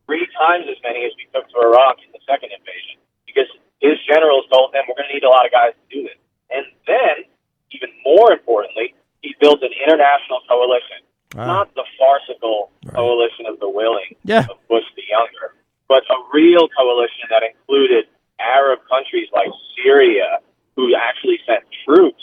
three 0.06 0.28
times 0.38 0.66
as 0.70 0.78
many 0.84 1.06
as 1.06 1.14
we 1.16 1.30
took 1.32 1.48
to 1.54 1.58
Iraq 1.62 2.02
in 2.02 2.12
the 2.12 2.20
second 2.26 2.50
invasion, 2.52 2.98
because 3.26 3.48
his 3.80 4.02
generals 4.10 4.46
told 4.52 4.74
them 4.74 4.84
we're 4.89 4.98
going 4.98 5.10
to 5.10 5.14
need 5.14 5.24
a 5.24 5.30
lot 5.30 5.46
of 5.46 5.54
guys 5.54 5.78
to 5.78 5.86
do 5.93 6.02
this. 6.04 6.18
And 6.50 6.66
then, 6.89 7.30
even 7.72 7.89
more 8.04 8.34
importantly, 8.34 8.93
he 9.22 9.38
built 9.39 9.62
an 9.62 9.74
international 9.86 10.41
coalition, 10.50 11.06
wow. 11.38 11.46
not 11.46 11.74
the 11.78 11.86
farcical 11.98 12.74
right. 12.84 12.98
coalition 12.98 13.46
of 13.46 13.62
the 13.62 13.70
willing 13.70 14.18
yeah. 14.26 14.50
of 14.50 14.58
Bush 14.68 14.86
the 14.98 15.06
Younger, 15.06 15.54
but 15.88 16.02
a 16.10 16.18
real 16.34 16.68
coalition 16.74 17.30
that 17.30 17.46
included 17.46 18.10
Arab 18.41 18.82
countries 18.89 19.30
like 19.34 19.50
Syria, 19.78 20.41
who 20.76 20.89
actually 20.98 21.38
sent 21.46 21.64
troops, 21.86 22.22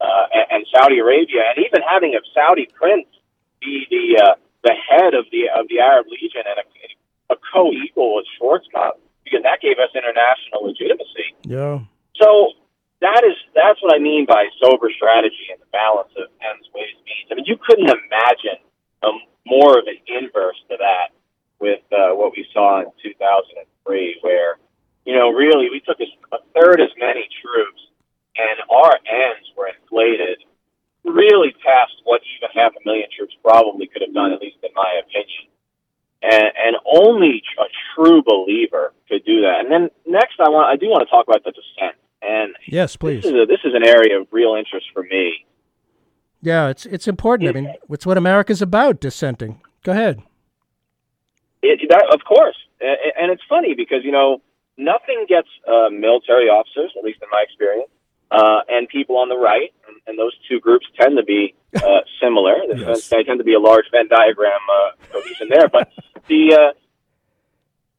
uh, 0.00 0.26
and, 0.34 0.46
and 0.50 0.66
Saudi 0.74 0.98
Arabia, 0.98 1.54
and 1.54 1.64
even 1.64 1.80
having 1.86 2.14
a 2.14 2.22
Saudi 2.34 2.68
prince 2.74 3.06
be 3.64 3.86
the 3.90 4.22
uh, 4.22 4.34
the 4.62 4.74
head 4.76 5.14
of 5.14 5.24
the 5.32 5.48
of 5.48 5.66
the 5.68 5.80
Arab 5.80 6.06
Legion 6.08 6.44
and 6.44 6.60
a, 6.60 7.34
a 7.34 7.36
co-equal 7.52 8.16
with 8.16 8.26
Schwarzkopf 8.36 9.00
because 9.24 9.42
that 9.42 9.60
gave 9.60 9.78
us 9.80 9.88
international 9.96 10.68
legitimacy. 10.68 11.32
Yeah. 11.42 11.80
So 12.20 12.52
that 13.00 13.24
is 13.24 13.36
that's 13.54 13.82
what 13.82 13.94
I 13.94 13.98
mean 13.98 14.26
by 14.26 14.48
sober 14.60 14.90
strategy 14.94 15.48
and 15.50 15.60
the 15.60 15.70
balance 15.72 16.12
of 16.16 16.28
ends, 16.44 16.68
ways, 16.74 16.94
means. 17.04 17.28
I 17.32 17.34
mean, 17.34 17.46
you 17.46 17.56
couldn't 17.56 17.88
imagine 17.88 18.60
a, 19.02 19.10
more 19.46 19.78
of 19.78 19.86
an 19.88 19.98
inverse 20.06 20.60
to 20.70 20.76
that 20.78 21.08
with 21.60 21.80
uh, 21.92 22.14
what 22.14 22.32
we 22.36 22.46
saw 22.52 22.80
in 22.80 22.86
2003, 23.02 24.18
where 24.20 24.58
you 25.04 25.14
know 25.16 25.30
really 25.30 25.70
we 25.70 25.80
took 25.80 26.00
a, 26.00 26.08
a 26.34 26.38
third 26.54 26.80
as 26.80 26.92
many 26.98 27.28
troops 27.42 27.80
and 28.36 28.58
our 28.68 28.98
ends 29.06 29.46
were 29.56 29.68
inflated 29.68 30.42
really 31.04 31.54
past 31.64 31.92
what 32.04 32.22
even 32.36 32.48
half 32.54 32.72
a 32.72 32.80
million 32.84 33.08
troops 33.16 33.34
probably 33.42 33.86
could 33.86 34.02
have 34.02 34.14
done, 34.14 34.32
at 34.32 34.40
least 34.40 34.56
in 34.62 34.70
my 34.74 35.00
opinion. 35.02 35.52
And, 36.22 36.50
and 36.56 36.76
only 36.86 37.42
a 37.58 37.68
true 37.94 38.22
believer 38.24 38.94
could 39.08 39.24
do 39.24 39.42
that. 39.42 39.60
And 39.60 39.70
then 39.70 39.90
next, 40.06 40.40
I 40.40 40.48
want 40.48 40.72
I 40.72 40.76
do 40.76 40.88
want 40.88 41.06
to 41.06 41.10
talk 41.10 41.28
about 41.28 41.44
the 41.44 41.52
dissent. 41.52 41.96
And 42.22 42.54
yes, 42.74 42.96
please. 42.96 43.22
This 43.22 43.32
is, 43.32 43.38
a, 43.42 43.46
this 43.46 43.60
is 43.64 43.74
an 43.74 43.84
area 43.84 44.20
of 44.20 44.26
real 44.30 44.54
interest 44.54 44.86
for 44.92 45.02
me. 45.02 45.46
Yeah, 46.42 46.68
it's 46.68 46.84
it's 46.84 47.08
important. 47.08 47.48
It, 47.48 47.56
I 47.56 47.60
mean, 47.60 47.74
it's 47.88 48.04
what 48.04 48.18
America's 48.18 48.60
about. 48.60 49.00
Dissenting. 49.00 49.62
Go 49.82 49.92
ahead. 49.92 50.22
It, 51.62 51.80
that, 51.88 52.06
of 52.12 52.20
course, 52.24 52.56
and 52.80 53.32
it's 53.32 53.42
funny 53.48 53.74
because 53.74 54.04
you 54.04 54.12
know 54.12 54.42
nothing 54.76 55.24
gets 55.26 55.48
uh, 55.66 55.88
military 55.90 56.48
officers, 56.48 56.92
at 56.98 57.04
least 57.04 57.20
in 57.22 57.28
my 57.30 57.42
experience, 57.46 57.88
uh, 58.30 58.60
and 58.68 58.88
people 58.88 59.16
on 59.16 59.30
the 59.30 59.38
right, 59.38 59.72
and, 59.88 59.96
and 60.06 60.18
those 60.18 60.32
two 60.48 60.60
groups 60.60 60.86
tend 61.00 61.16
to 61.16 61.24
be 61.24 61.54
uh, 61.76 62.00
similar. 62.20 62.56
yes. 62.76 63.08
They 63.08 63.22
tend 63.24 63.38
to 63.38 63.44
be 63.44 63.54
a 63.54 63.60
large 63.60 63.86
Venn 63.90 64.08
diagram 64.08 64.60
uh, 64.70 64.90
cohesion 65.12 65.48
there. 65.48 65.68
But 65.68 65.90
the, 66.28 66.52
uh, 66.52 66.72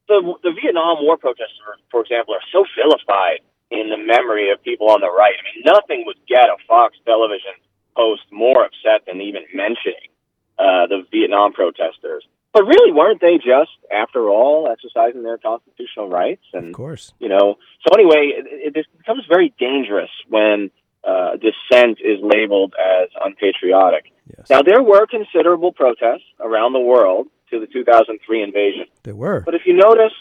the 0.06 0.34
the 0.44 0.52
Vietnam 0.52 0.98
War 1.00 1.16
protesters, 1.16 1.82
for 1.90 2.02
example, 2.02 2.34
are 2.34 2.46
so 2.52 2.64
vilified 2.76 3.40
in 3.70 3.90
the 3.90 3.98
memory 3.98 4.50
of 4.50 4.62
people 4.62 4.90
on 4.90 5.00
the 5.00 5.10
right. 5.10 5.34
I 5.34 5.42
mean, 5.42 5.62
nothing 5.64 6.04
would 6.06 6.18
get 6.28 6.46
a 6.46 6.56
Fox 6.68 6.96
television 7.04 7.58
host 7.96 8.22
more 8.30 8.64
upset 8.64 9.06
than 9.06 9.20
even 9.20 9.42
mentioning 9.54 10.12
uh, 10.58 10.86
the 10.86 11.02
Vietnam 11.10 11.52
protesters. 11.52 12.24
But 12.52 12.64
really, 12.64 12.92
weren't 12.92 13.20
they 13.20 13.36
just, 13.36 13.76
after 13.92 14.30
all, 14.30 14.68
exercising 14.70 15.22
their 15.22 15.36
constitutional 15.36 16.08
rights? 16.08 16.44
And 16.54 16.68
of 16.68 16.72
course, 16.72 17.12
you 17.18 17.28
know. 17.28 17.58
So 17.86 17.94
anyway, 17.94 18.32
it, 18.32 18.76
it 18.76 18.86
becomes 18.96 19.24
very 19.28 19.52
dangerous 19.58 20.08
when 20.28 20.70
uh, 21.04 21.32
dissent 21.36 21.98
is 22.00 22.18
labeled 22.22 22.74
as 22.80 23.10
unpatriotic. 23.22 24.12
Yes. 24.38 24.48
Now, 24.48 24.62
there 24.62 24.82
were 24.82 25.06
considerable 25.06 25.72
protests 25.72 26.24
around 26.40 26.72
the 26.72 26.80
world 26.80 27.28
to 27.50 27.60
the 27.60 27.66
2003 27.66 28.42
invasion. 28.42 28.86
There 29.02 29.14
were. 29.14 29.40
But 29.40 29.54
if 29.54 29.62
you 29.66 29.74
notice, 29.74 30.12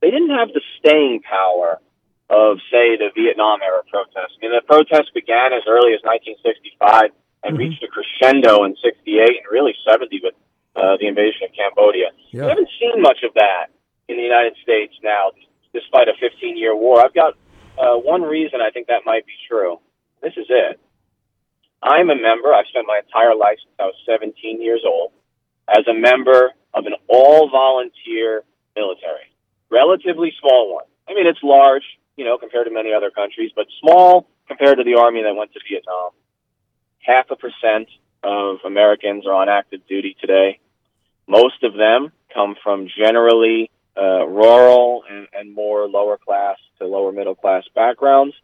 they 0.00 0.10
didn't 0.10 0.30
have 0.30 0.48
the 0.48 0.62
staying 0.78 1.20
power 1.22 1.78
of, 2.32 2.56
say, 2.72 2.96
the 2.96 3.12
Vietnam 3.14 3.60
era 3.60 3.84
protests. 3.92 4.40
I 4.40 4.40
mean, 4.40 4.56
the 4.56 4.64
protests 4.64 5.12
began 5.12 5.52
as 5.52 5.68
early 5.68 5.92
as 5.92 6.00
1965 6.00 7.12
and 7.44 7.58
reached 7.58 7.84
a 7.84 7.88
crescendo 7.92 8.64
in 8.64 8.72
68 8.80 9.20
and 9.20 9.46
really 9.52 9.76
70 9.84 10.08
with 10.24 10.34
uh, 10.74 10.96
the 10.96 11.06
invasion 11.06 11.44
of 11.44 11.52
Cambodia. 11.52 12.16
Yeah. 12.32 12.48
We 12.48 12.48
haven't 12.48 12.72
seen 12.80 13.02
much 13.02 13.20
of 13.22 13.34
that 13.34 13.68
in 14.08 14.16
the 14.16 14.22
United 14.22 14.56
States 14.62 14.94
now, 15.04 15.36
despite 15.74 16.08
a 16.08 16.16
15 16.18 16.56
year 16.56 16.74
war. 16.74 17.04
I've 17.04 17.12
got 17.12 17.36
uh, 17.76 18.00
one 18.00 18.22
reason 18.22 18.60
I 18.64 18.70
think 18.70 18.86
that 18.88 19.04
might 19.04 19.26
be 19.26 19.36
true. 19.48 19.78
This 20.22 20.32
is 20.36 20.46
it. 20.48 20.80
I'm 21.82 22.08
a 22.10 22.14
member, 22.14 22.54
I've 22.54 22.66
spent 22.68 22.86
my 22.86 23.00
entire 23.04 23.34
life 23.34 23.58
since 23.58 23.74
I 23.78 23.90
was 23.90 23.96
17 24.06 24.62
years 24.62 24.82
old, 24.86 25.10
as 25.68 25.84
a 25.88 25.94
member 25.94 26.52
of 26.72 26.86
an 26.86 26.94
all 27.08 27.50
volunteer 27.50 28.44
military. 28.76 29.28
Relatively 29.68 30.32
small 30.40 30.72
one. 30.74 30.84
I 31.08 31.14
mean, 31.14 31.26
it's 31.26 31.42
large, 31.42 31.82
you 32.16 32.24
know, 32.24 32.38
compared 32.38 32.66
to 32.66 32.72
many 32.72 32.92
other 32.92 33.10
countries, 33.10 33.50
but 33.54 33.66
small 33.80 34.26
compared 34.48 34.78
to 34.78 34.84
the 34.84 34.94
army 34.94 35.22
that 35.22 35.34
went 35.34 35.52
to 35.52 35.60
Vietnam. 35.68 36.10
Half 37.00 37.30
a 37.30 37.36
percent 37.36 37.88
of 38.22 38.58
Americans 38.64 39.26
are 39.26 39.32
on 39.34 39.48
active 39.48 39.80
duty 39.88 40.16
today. 40.20 40.60
Most 41.26 41.62
of 41.64 41.74
them 41.74 42.12
come 42.32 42.56
from 42.62 42.88
generally 42.96 43.70
uh, 43.96 44.26
rural 44.26 45.04
and, 45.10 45.26
and 45.32 45.54
more 45.54 45.88
lower 45.88 46.16
class 46.16 46.56
to 46.78 46.86
lower 46.86 47.12
middle 47.12 47.34
class 47.34 47.64
backgrounds, 47.74 48.34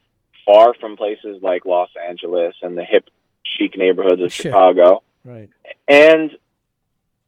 far 0.44 0.74
from 0.74 0.96
places 0.96 1.42
like 1.42 1.64
Los 1.64 1.90
Angeles 2.08 2.54
and 2.62 2.76
the 2.76 2.84
hip, 2.84 3.08
chic 3.44 3.76
neighborhoods 3.76 4.22
of 4.22 4.32
Sure. 4.32 4.50
Chicago. 4.50 5.02
Right. 5.24 5.50
And 5.86 6.32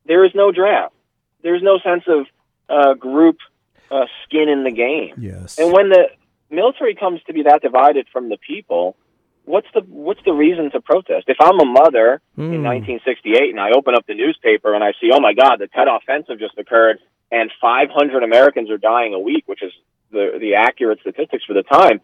there 0.06 0.24
is 0.24 0.32
no 0.34 0.52
draft. 0.52 0.94
There's 1.42 1.62
no 1.62 1.78
sense 1.78 2.04
of 2.06 2.26
uh, 2.68 2.94
group 2.94 3.38
uh, 3.90 4.06
skin 4.24 4.48
in 4.48 4.64
the 4.64 4.70
game. 4.70 5.14
Yes. 5.18 5.58
And 5.58 5.72
when 5.72 5.88
the 5.88 6.08
military 6.50 6.94
comes 6.94 7.20
to 7.26 7.32
be 7.32 7.42
that 7.44 7.62
divided 7.62 8.06
from 8.12 8.28
the 8.28 8.36
people, 8.38 8.96
what's 9.44 9.66
the 9.74 9.80
what's 9.88 10.20
the 10.24 10.32
reason 10.32 10.70
to 10.72 10.80
protest? 10.80 11.24
If 11.28 11.38
I'm 11.40 11.58
a 11.60 11.64
mother 11.64 12.20
in 12.36 12.44
Hmm. 12.60 12.64
1968 12.64 13.50
and 13.50 13.60
I 13.60 13.70
open 13.76 13.94
up 13.94 14.06
the 14.06 14.14
newspaper 14.14 14.74
and 14.74 14.82
I 14.84 14.92
see, 15.00 15.10
oh 15.12 15.20
my 15.20 15.32
God, 15.34 15.56
the 15.58 15.68
Tet 15.68 15.88
Offensive 15.88 16.38
just 16.38 16.58
occurred 16.58 16.98
and 17.32 17.50
500 17.60 18.22
Americans 18.24 18.70
are 18.70 18.78
dying 18.78 19.14
a 19.14 19.18
week, 19.20 19.44
which 19.46 19.62
is 19.62 19.72
the 20.10 20.38
the 20.40 20.54
accurate 20.54 21.00
statistics 21.00 21.44
for 21.44 21.54
the 21.54 21.62
time. 21.62 22.00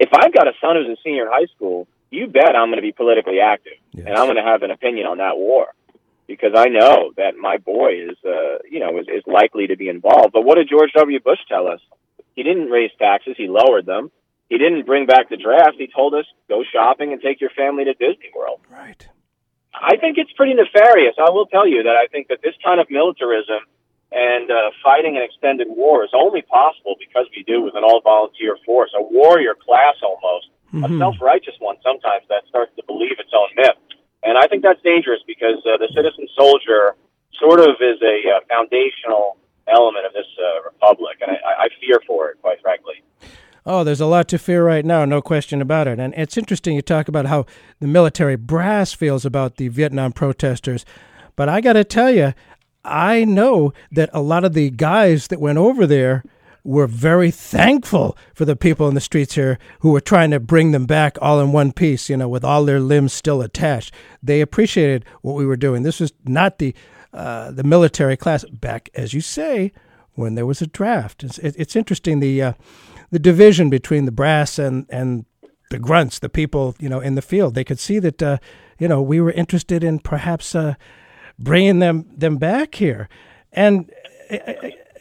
If 0.00 0.08
I've 0.12 0.32
got 0.34 0.48
a 0.48 0.52
son 0.60 0.76
who's 0.76 0.86
in 0.88 0.96
senior 1.04 1.26
in 1.26 1.32
high 1.32 1.46
school, 1.54 1.86
you 2.10 2.26
bet 2.26 2.56
I'm 2.56 2.68
going 2.68 2.76
to 2.76 2.82
be 2.82 2.92
politically 2.92 3.40
active 3.40 3.74
Yes. 3.92 4.06
and 4.08 4.16
I'm 4.16 4.26
going 4.26 4.36
to 4.36 4.42
have 4.42 4.62
an 4.62 4.70
opinion 4.70 5.06
on 5.06 5.18
that 5.18 5.36
war 5.36 5.66
because 6.26 6.52
I 6.56 6.66
know 6.68 7.12
that 7.16 7.36
my 7.36 7.58
boy 7.58 7.90
is, 8.10 8.16
uh, 8.24 8.58
you 8.70 8.80
know, 8.80 8.98
is, 8.98 9.06
is 9.08 9.22
likely 9.26 9.66
to 9.68 9.76
be 9.76 9.88
involved. 9.88 10.32
But 10.32 10.42
what 10.42 10.54
did 10.56 10.68
George 10.70 10.90
W. 10.96 11.20
Bush 11.20 11.38
tell 11.48 11.66
us? 11.68 11.80
He 12.34 12.42
didn't 12.42 12.70
raise 12.70 12.90
taxes; 12.98 13.34
he 13.36 13.48
lowered 13.48 13.86
them. 13.86 14.10
He 14.48 14.58
didn't 14.58 14.86
bring 14.86 15.06
back 15.06 15.30
the 15.30 15.36
draft. 15.36 15.76
He 15.78 15.88
told 15.88 16.14
us 16.14 16.26
go 16.48 16.62
shopping 16.70 17.12
and 17.12 17.20
take 17.20 17.40
your 17.40 17.50
family 17.50 17.84
to 17.84 17.94
Disney 17.94 18.30
World. 18.36 18.60
Right. 18.70 19.08
I 19.74 19.96
think 19.96 20.18
it's 20.18 20.32
pretty 20.32 20.54
nefarious. 20.54 21.14
I 21.18 21.30
will 21.30 21.46
tell 21.46 21.66
you 21.66 21.82
that 21.82 21.96
I 21.96 22.06
think 22.06 22.28
that 22.28 22.38
this 22.42 22.54
kind 22.64 22.78
of 22.80 22.86
militarism 22.90 23.66
and 24.12 24.50
uh, 24.50 24.70
fighting 24.82 25.16
an 25.16 25.22
extended 25.24 25.66
war 25.68 26.04
is 26.04 26.10
only 26.14 26.42
possible 26.42 26.94
because 27.00 27.26
we 27.34 27.42
do 27.42 27.62
with 27.62 27.74
an 27.74 27.82
all-volunteer 27.82 28.56
force, 28.64 28.94
a 28.94 29.02
warrior 29.02 29.54
class 29.58 29.96
almost, 30.02 30.46
a 30.74 30.98
self-righteous 30.98 31.54
one 31.58 31.76
sometimes 31.82 32.22
that 32.28 32.42
starts 32.48 32.70
to 32.76 32.82
believe 32.86 33.18
its 33.18 33.30
own 33.34 33.48
myth. 33.56 33.78
And 34.22 34.38
I 34.38 34.46
think 34.46 34.62
that's 34.62 34.82
dangerous 34.82 35.20
because 35.26 35.58
uh, 35.66 35.78
the 35.78 35.90
citizen 35.94 36.26
soldier 36.34 36.94
sort 37.38 37.60
of 37.60 37.74
is 37.82 37.98
a 38.02 38.16
uh, 38.30 38.40
foundational 38.46 39.36
element 39.68 40.06
of 40.06 40.12
this 40.12 40.26
uh, 40.38 40.62
republic, 40.64 41.18
and 41.20 41.30
I, 41.30 41.64
I 41.64 41.68
fear 41.80 42.00
for 42.06 42.30
it, 42.30 42.40
quite 42.40 42.60
frankly. 42.60 43.02
Oh, 43.66 43.82
there's 43.82 44.00
a 44.00 44.06
lot 44.06 44.28
to 44.28 44.38
fear 44.38 44.64
right 44.64 44.84
now, 44.84 45.06
no 45.06 45.22
question 45.22 45.62
about 45.62 45.88
it. 45.88 45.98
And 45.98 46.12
it's 46.16 46.36
interesting 46.36 46.74
you 46.74 46.82
talk 46.82 47.08
about 47.08 47.26
how 47.26 47.46
the 47.80 47.86
military 47.86 48.36
brass 48.36 48.92
feels 48.92 49.24
about 49.24 49.56
the 49.56 49.68
Vietnam 49.68 50.12
protesters. 50.12 50.84
But 51.34 51.48
I 51.48 51.62
got 51.62 51.72
to 51.72 51.84
tell 51.84 52.10
you, 52.10 52.34
I 52.84 53.24
know 53.24 53.72
that 53.90 54.10
a 54.12 54.20
lot 54.20 54.44
of 54.44 54.52
the 54.52 54.68
guys 54.70 55.28
that 55.28 55.40
went 55.40 55.56
over 55.56 55.86
there 55.86 56.22
were 56.62 56.86
very 56.86 57.30
thankful 57.30 58.16
for 58.34 58.44
the 58.44 58.56
people 58.56 58.88
in 58.88 58.94
the 58.94 59.00
streets 59.00 59.34
here 59.34 59.58
who 59.80 59.90
were 59.90 60.00
trying 60.00 60.30
to 60.30 60.40
bring 60.40 60.72
them 60.72 60.86
back 60.86 61.16
all 61.20 61.40
in 61.40 61.52
one 61.52 61.72
piece, 61.72 62.08
you 62.08 62.16
know, 62.16 62.28
with 62.28 62.44
all 62.44 62.64
their 62.64 62.80
limbs 62.80 63.12
still 63.12 63.42
attached. 63.42 63.92
They 64.22 64.40
appreciated 64.40 65.04
what 65.22 65.34
we 65.34 65.46
were 65.46 65.56
doing. 65.56 65.82
This 65.82 66.00
was 66.00 66.12
not 66.24 66.58
the 66.58 66.74
uh, 67.14 67.50
the 67.50 67.64
military 67.64 68.16
class 68.16 68.44
back, 68.44 68.90
as 68.94 69.14
you 69.14 69.20
say, 69.20 69.72
when 70.14 70.34
there 70.34 70.46
was 70.46 70.60
a 70.60 70.66
draft. 70.66 71.24
It's, 71.24 71.38
it, 71.38 71.54
it's 71.58 71.76
interesting 71.76 72.20
the 72.20 72.42
uh, 72.42 72.52
the 73.10 73.18
division 73.18 73.70
between 73.70 74.04
the 74.04 74.12
brass 74.12 74.58
and 74.58 74.86
and 74.90 75.24
the 75.70 75.78
grunts, 75.78 76.18
the 76.18 76.28
people 76.28 76.74
you 76.78 76.88
know 76.88 77.00
in 77.00 77.14
the 77.14 77.22
field. 77.22 77.54
They 77.54 77.64
could 77.64 77.80
see 77.80 77.98
that 78.00 78.22
uh, 78.22 78.38
you 78.78 78.88
know 78.88 79.00
we 79.00 79.20
were 79.20 79.32
interested 79.32 79.82
in 79.82 79.98
perhaps 80.00 80.54
uh, 80.54 80.74
bringing 81.38 81.78
them 81.78 82.06
them 82.16 82.36
back 82.36 82.74
here, 82.74 83.08
and 83.52 83.90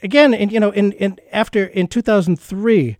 again, 0.03 0.33
in, 0.33 0.49
you 0.49 0.59
know, 0.59 0.71
in, 0.71 0.91
in 0.93 1.17
after 1.31 1.65
in 1.65 1.87
two 1.87 2.01
thousand 2.01 2.39
three, 2.39 2.97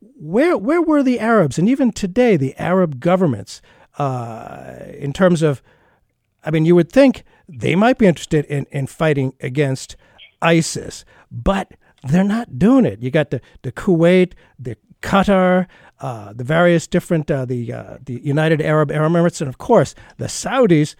where 0.00 0.56
where 0.56 0.82
were 0.82 1.02
the 1.02 1.18
Arabs, 1.18 1.58
and 1.58 1.68
even 1.68 1.90
today 1.90 2.36
the 2.36 2.54
Arab 2.58 3.00
governments, 3.00 3.60
uh, 3.98 4.76
in 4.96 5.12
terms 5.12 5.42
of, 5.42 5.62
I 6.44 6.50
mean, 6.50 6.64
you 6.64 6.74
would 6.74 6.92
think 6.92 7.24
they 7.48 7.74
might 7.74 7.98
be 7.98 8.06
interested 8.06 8.44
in, 8.46 8.66
in 8.70 8.86
fighting 8.86 9.34
against 9.40 9.96
ISIS, 10.40 11.04
but 11.30 11.72
they're 12.04 12.24
not 12.24 12.58
doing 12.58 12.84
it. 12.84 13.00
You 13.00 13.10
got 13.10 13.30
the, 13.30 13.40
the 13.62 13.72
Kuwait, 13.72 14.32
the 14.58 14.76
Qatar, 15.02 15.66
uh, 16.00 16.32
the 16.32 16.44
various 16.44 16.86
different, 16.86 17.30
uh, 17.30 17.44
the 17.44 17.72
uh, 17.72 17.98
the 18.04 18.20
United 18.24 18.60
Arab 18.60 18.90
Emirates, 18.90 19.40
and 19.40 19.48
of 19.48 19.58
course 19.58 19.94
the 20.18 20.26
Saudis. 20.26 20.94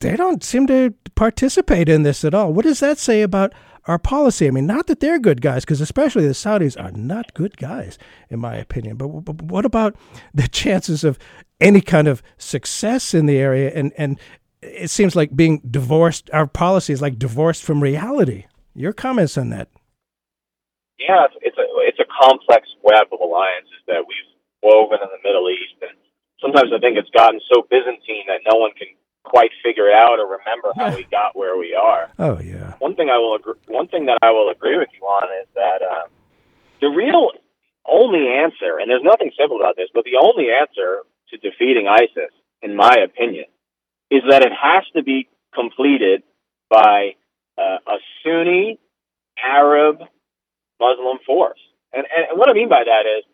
They 0.00 0.16
don't 0.16 0.42
seem 0.42 0.66
to 0.66 0.92
participate 1.14 1.88
in 1.88 2.02
this 2.02 2.24
at 2.24 2.34
all. 2.34 2.52
What 2.52 2.64
does 2.64 2.80
that 2.80 2.98
say 2.98 3.22
about 3.22 3.54
our 3.86 3.98
policy? 3.98 4.46
I 4.46 4.50
mean, 4.50 4.66
not 4.66 4.86
that 4.88 5.00
they're 5.00 5.18
good 5.18 5.40
guys, 5.40 5.64
because 5.64 5.80
especially 5.80 6.26
the 6.26 6.34
Saudis 6.34 6.78
are 6.82 6.90
not 6.90 7.32
good 7.32 7.56
guys, 7.56 7.98
in 8.28 8.40
my 8.40 8.56
opinion. 8.56 8.96
But, 8.96 9.08
but 9.08 9.40
what 9.42 9.64
about 9.64 9.96
the 10.34 10.48
chances 10.60 11.04
of 11.04 11.18
any 11.60 11.80
kind 11.80 12.08
of 12.08 12.22
success 12.36 13.14
in 13.14 13.26
the 13.26 13.38
area? 13.38 13.70
And 13.74 13.92
and 13.96 14.18
it 14.74 14.90
seems 14.90 15.16
like 15.16 15.34
being 15.34 15.60
divorced. 15.68 16.30
Our 16.32 16.46
policy 16.46 16.92
is 16.92 17.02
like 17.02 17.18
divorced 17.18 17.62
from 17.62 17.82
reality. 17.82 18.46
Your 18.74 18.92
comments 18.92 19.38
on 19.38 19.50
that? 19.50 19.68
Yeah, 20.98 21.26
it's, 21.26 21.34
it's 21.42 21.58
a 21.58 21.66
it's 21.86 21.98
a 22.00 22.08
complex 22.22 22.68
web 22.82 23.06
of 23.12 23.20
alliances 23.20 23.82
that 23.86 24.04
we've 24.06 24.30
woven 24.62 24.98
in 25.02 25.08
the 25.10 25.22
Middle 25.28 25.50
East, 25.50 25.76
and 25.82 25.96
sometimes 26.40 26.70
I 26.74 26.78
think 26.78 26.96
it's 26.96 27.10
gotten 27.10 27.40
so 27.52 27.66
Byzantine 27.70 28.24
that 28.28 28.40
no 28.50 28.58
one 28.58 28.72
can 28.78 28.88
quite 29.22 29.50
figure 29.62 29.88
it 29.88 29.94
out 29.94 30.18
or 30.18 30.38
remember 30.38 30.72
how 30.76 30.94
we 30.94 31.04
got 31.10 31.36
where 31.36 31.56
we 31.58 31.74
are. 31.74 32.10
Oh 32.18 32.38
yeah. 32.40 32.74
One 32.78 32.94
thing 32.94 33.10
I 33.10 33.18
will 33.18 33.34
agree, 33.34 33.58
one 33.68 33.88
thing 33.88 34.06
that 34.06 34.18
I 34.22 34.30
will 34.30 34.50
agree 34.50 34.78
with 34.78 34.88
you 34.92 35.06
on 35.06 35.28
is 35.42 35.48
that 35.54 35.82
uh, 35.82 36.06
the 36.80 36.88
real 36.88 37.30
only 37.86 38.28
answer, 38.28 38.78
and 38.80 38.90
there's 38.90 39.02
nothing 39.04 39.30
simple 39.38 39.60
about 39.60 39.76
this, 39.76 39.88
but 39.92 40.04
the 40.04 40.16
only 40.20 40.48
answer 40.50 41.02
to 41.30 41.36
defeating 41.38 41.86
ISIS, 41.88 42.32
in 42.62 42.76
my 42.76 42.96
opinion, 43.04 43.44
is 44.14 44.22
that 44.30 44.42
it 44.42 44.52
has 44.52 44.84
to 44.94 45.02
be 45.02 45.28
completed 45.52 46.22
by 46.70 47.14
uh, 47.58 47.78
a 47.86 47.98
Sunni 48.22 48.78
Arab 49.42 49.98
Muslim 50.80 51.18
force. 51.26 51.58
And, 51.92 52.06
and 52.16 52.38
what 52.38 52.48
I 52.48 52.52
mean 52.52 52.68
by 52.68 52.84
that 52.84 53.04
is, 53.18 53.24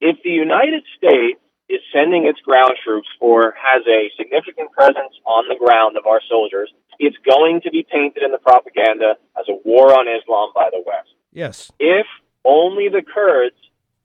if 0.00 0.16
the 0.22 0.30
United 0.30 0.82
States 0.96 1.40
is 1.68 1.80
sending 1.92 2.26
its 2.26 2.40
ground 2.40 2.74
troops 2.84 3.08
or 3.20 3.54
has 3.56 3.82
a 3.88 4.10
significant 4.18 4.72
presence 4.72 5.14
on 5.24 5.48
the 5.48 5.56
ground 5.56 5.96
of 5.96 6.04
our 6.06 6.20
soldiers, 6.28 6.70
it's 6.98 7.16
going 7.24 7.62
to 7.62 7.70
be 7.70 7.86
painted 7.90 8.22
in 8.22 8.30
the 8.30 8.38
propaganda 8.38 9.16
as 9.38 9.46
a 9.48 9.56
war 9.64 9.98
on 9.98 10.06
Islam 10.06 10.50
by 10.54 10.68
the 10.70 10.82
West. 10.84 11.08
Yes. 11.32 11.72
If 11.80 12.06
only 12.44 12.90
the 12.90 13.02
Kurds 13.02 13.56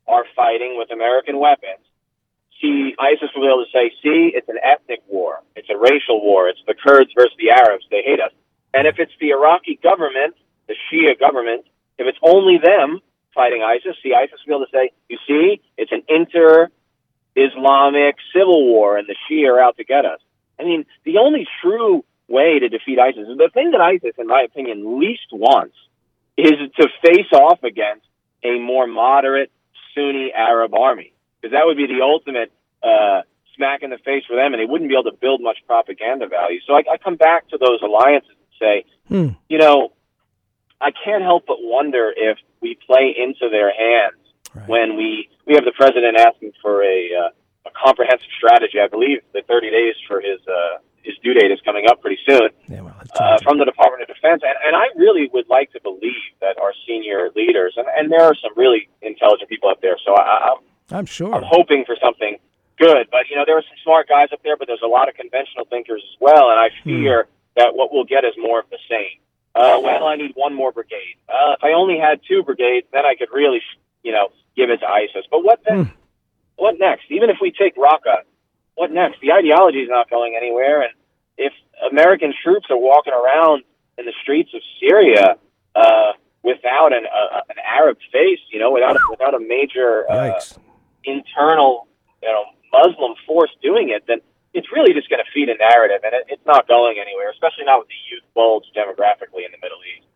are 0.08 0.24
fighting 0.36 0.76
with 0.78 0.92
American 0.92 1.40
weapons, 1.40 1.84
see, 2.62 2.96
ISIS 3.00 3.30
will 3.36 3.44
be 3.44 3.48
able 3.48 3.66
to 3.66 3.72
say, 3.72 3.92
see, 4.04 4.32
it's 4.34 4.50
an 4.50 4.60
ethnic 4.64 5.02
war. 5.08 5.42
It's 5.56 5.70
a 5.70 5.78
racial 5.78 6.22
war. 6.22 6.50
It's 6.50 6.62
the 6.68 6.76
Kurds 6.76 7.12
versus 7.16 7.36
the 7.38 7.52
Arabs. 7.52 7.86
They 7.90 8.02
hate 8.04 8.20
us. 8.20 8.32
And 8.74 8.88
if 8.88 9.00
it's 9.00 9.12
the 9.20 9.30
Iraqi 9.30 9.80
government, 9.82 10.36
the 10.68 10.76
Shia 10.88 11.20
government, 11.20 11.66
if 11.98 12.08
it's 12.08 12.20
only 12.22 12.60
them 12.64 13.00
fighting 13.34 13.64
ISIS, 13.64 13.98
see, 14.04 14.14
ISIS 14.14 14.40
will 14.46 14.60
be 14.60 14.64
able 14.64 14.66
to 14.66 14.72
say, 14.72 14.92
you 15.10 15.18
see, 15.28 15.62
it's 15.78 15.92
an 15.92 16.04
inter 16.08 16.70
Islamic 17.36 18.16
civil 18.34 18.66
war 18.66 18.98
and 18.98 19.08
the 19.08 19.16
Shia 19.30 19.54
are 19.54 19.60
out 19.60 19.78
to 19.78 19.84
get 19.84 20.06
us. 20.06 20.20
I 20.60 20.64
mean, 20.64 20.86
the 21.06 21.18
only 21.18 21.48
true 21.62 22.04
way 22.28 22.60
to 22.60 22.70
defeat 22.70 23.00
ISIS, 23.00 23.26
the 23.38 23.50
thing 23.54 23.72
that 23.72 23.82
ISIS, 23.82 24.16
in 24.18 24.28
my 24.28 24.42
opinion, 24.42 25.00
least 25.00 25.28
wants 25.32 25.76
is 26.38 26.54
to 26.78 26.88
face 27.04 27.32
off 27.34 27.64
against 27.64 28.06
a 28.44 28.60
more 28.60 28.88
moderate 28.88 29.52
Sunni 29.94 30.32
Arab 30.36 30.74
army. 30.74 31.14
Because 31.42 31.54
that 31.54 31.66
would 31.66 31.78
be 31.78 31.88
the 31.88 32.02
ultimate 32.02 32.52
uh, 32.84 33.22
smack 33.56 33.82
in 33.84 33.90
the 33.90 33.98
face 33.98 34.24
for 34.28 34.36
them, 34.36 34.54
and 34.54 34.62
they 34.62 34.66
wouldn't 34.66 34.90
be 34.90 34.96
able 34.96 35.10
to 35.12 35.18
build 35.18 35.42
much 35.42 35.58
propaganda 35.68 36.28
value. 36.28 36.60
So 36.68 36.74
I, 36.76 36.84
I 36.94 36.98
come 36.98 37.16
back 37.16 37.48
to 37.50 37.58
those 37.58 37.82
alliances 37.82 38.32
and 38.32 38.60
say, 38.60 38.86
Hmm. 39.08 39.30
you 39.50 39.58
know, 39.58 39.94
I 40.80 40.92
can't 40.92 41.24
help 41.24 41.46
but 41.48 41.58
wonder 41.60 42.14
if 42.16 42.38
we 42.62 42.78
play 42.86 43.16
into 43.18 43.50
their 43.50 43.72
hands 43.74 44.16
when 44.68 44.96
we 44.96 45.30
we 45.46 45.56
have 45.56 45.66
the 45.66 45.72
president 45.72 46.18
asking 46.18 46.52
for 46.62 46.84
a, 46.84 47.10
uh, 47.16 47.30
a 47.68 47.72
comprehensive 47.84 48.30
strategy. 48.38 48.80
I 48.80 48.88
believe 48.88 49.20
the 49.34 49.42
30 49.48 49.70
days 49.72 49.96
for 50.08 50.22
his 50.22 50.40
uh, 50.48 50.78
his 51.04 51.16
due 51.24 51.34
date 51.34 51.52
is 51.52 51.60
coming 51.66 51.86
up 51.90 52.02
pretty 52.02 52.20
soon 52.28 52.50
Yeah, 52.68 52.82
well, 52.82 52.96
uh, 53.20 53.38
from 53.42 53.58
the 53.58 53.66
Department 53.66 54.04
of 54.04 54.08
Defense, 54.14 54.42
and, 54.46 54.56
and 54.66 54.76
I 54.76 54.88
really 54.96 55.30
would 55.34 55.48
like 55.50 55.72
to 55.72 55.80
believe 55.82 56.32
that 56.42 56.60
our 56.62 56.74
senior 56.88 57.30
leaders, 57.36 57.74
and, 57.78 57.88
and 57.98 58.12
there 58.12 58.24
are 58.24 58.36
some 58.36 58.52
really 58.56 58.90
intelligent 59.02 59.50
people 59.50 59.70
up 59.70 59.82
there, 59.82 59.98
so 60.06 60.14
I, 60.16 60.52
I'm 60.52 60.58
I'm 60.92 61.06
sure. 61.06 61.34
I'm 61.34 61.44
hoping 61.44 61.86
for 61.86 61.96
something 62.02 62.38
good. 62.78 63.08
But 63.12 63.30
you 63.30 63.36
know, 63.36 63.44
there 63.46 63.58
are 63.58 63.62
some 63.62 63.78
smart 63.84 64.08
guys 64.08 64.30
up 64.32 64.42
there, 64.44 64.58
but 64.58 64.68
there's 64.68 64.82
a 64.84 64.88
lot 64.88 65.10
of 65.10 65.16
conventional 65.16 65.66
thinkers 65.66 66.02
as 66.04 66.18
well, 66.20 66.50
and 66.50 66.60
I 66.60 66.70
fear 66.84 67.28
that 67.56 67.76
what 67.76 67.94
we'll 67.94 68.06
get 68.06 68.24
is 68.26 68.34
more 68.38 68.60
of 68.60 68.70
the 68.70 68.80
same. 68.90 69.20
Uh, 69.56 69.80
well, 69.84 70.06
I 70.06 70.16
need 70.16 70.32
one 70.36 70.54
more 70.54 70.72
brigade. 70.72 71.16
Uh, 71.28 71.54
if 71.58 71.64
I 71.64 71.74
only 71.74 72.00
had 72.00 72.22
two 72.28 72.44
brigades, 72.44 72.88
then 72.94 73.06
I 73.06 73.16
could 73.16 73.30
really, 73.34 73.62
you 74.04 74.12
know, 74.12 74.30
give 74.56 74.70
it 74.70 74.78
to 74.78 74.88
ISIS. 74.88 75.26
But 75.30 75.44
what 75.44 75.60
then? 75.68 75.92
What 76.56 76.76
next? 76.80 77.04
Even 77.10 77.30
if 77.30 77.38
we 77.42 77.52
take 77.52 77.76
Raqqa, 77.78 78.24
what 78.76 78.92
next? 78.92 79.22
The 79.22 79.32
ideology 79.32 79.80
is 79.80 79.90
not 79.90 80.10
going 80.10 80.36
anywhere, 80.36 80.82
and 80.82 80.94
if 81.38 81.54
American 81.90 82.34
troops 82.44 82.68
are 82.70 82.78
walking 82.78 83.14
around 83.14 83.64
in 83.98 84.06
the 84.06 84.14
streets 84.22 84.52
of 84.54 84.62
Syria 84.80 85.38
uh, 85.76 86.12
without 86.44 86.94
an, 86.94 87.06
uh, 87.06 87.42
an 87.50 87.56
Arab 87.66 87.98
face, 88.12 88.40
you 88.52 88.60
know, 88.60 88.72
without 88.72 88.96
a, 88.96 89.00
without 89.10 89.34
a 89.34 89.40
major 89.40 90.10
uh. 90.10 90.40
Internal, 91.04 91.88
you 92.22 92.30
know, 92.30 92.46
Muslim 92.72 93.16
force 93.26 93.52
doing 93.62 93.90
it, 93.90 94.04
then 94.08 94.20
it's 94.54 94.68
really 94.72 94.94
just 94.94 95.10
going 95.10 95.24
to 95.24 95.32
feed 95.34 95.50
a 95.50 95.58
narrative, 95.58 96.02
and 96.04 96.14
it, 96.14 96.26
it's 96.28 96.46
not 96.46 96.68
going 96.68 96.98
anywhere, 97.00 97.30
especially 97.32 97.66
not 97.66 97.80
with 97.80 97.88
the 97.88 98.02
youth 98.10 98.24
bulge 98.34 98.66
demographically 98.76 99.46
in 99.46 99.52
the 99.52 99.62
Middle 99.62 99.80
East. 99.98 100.08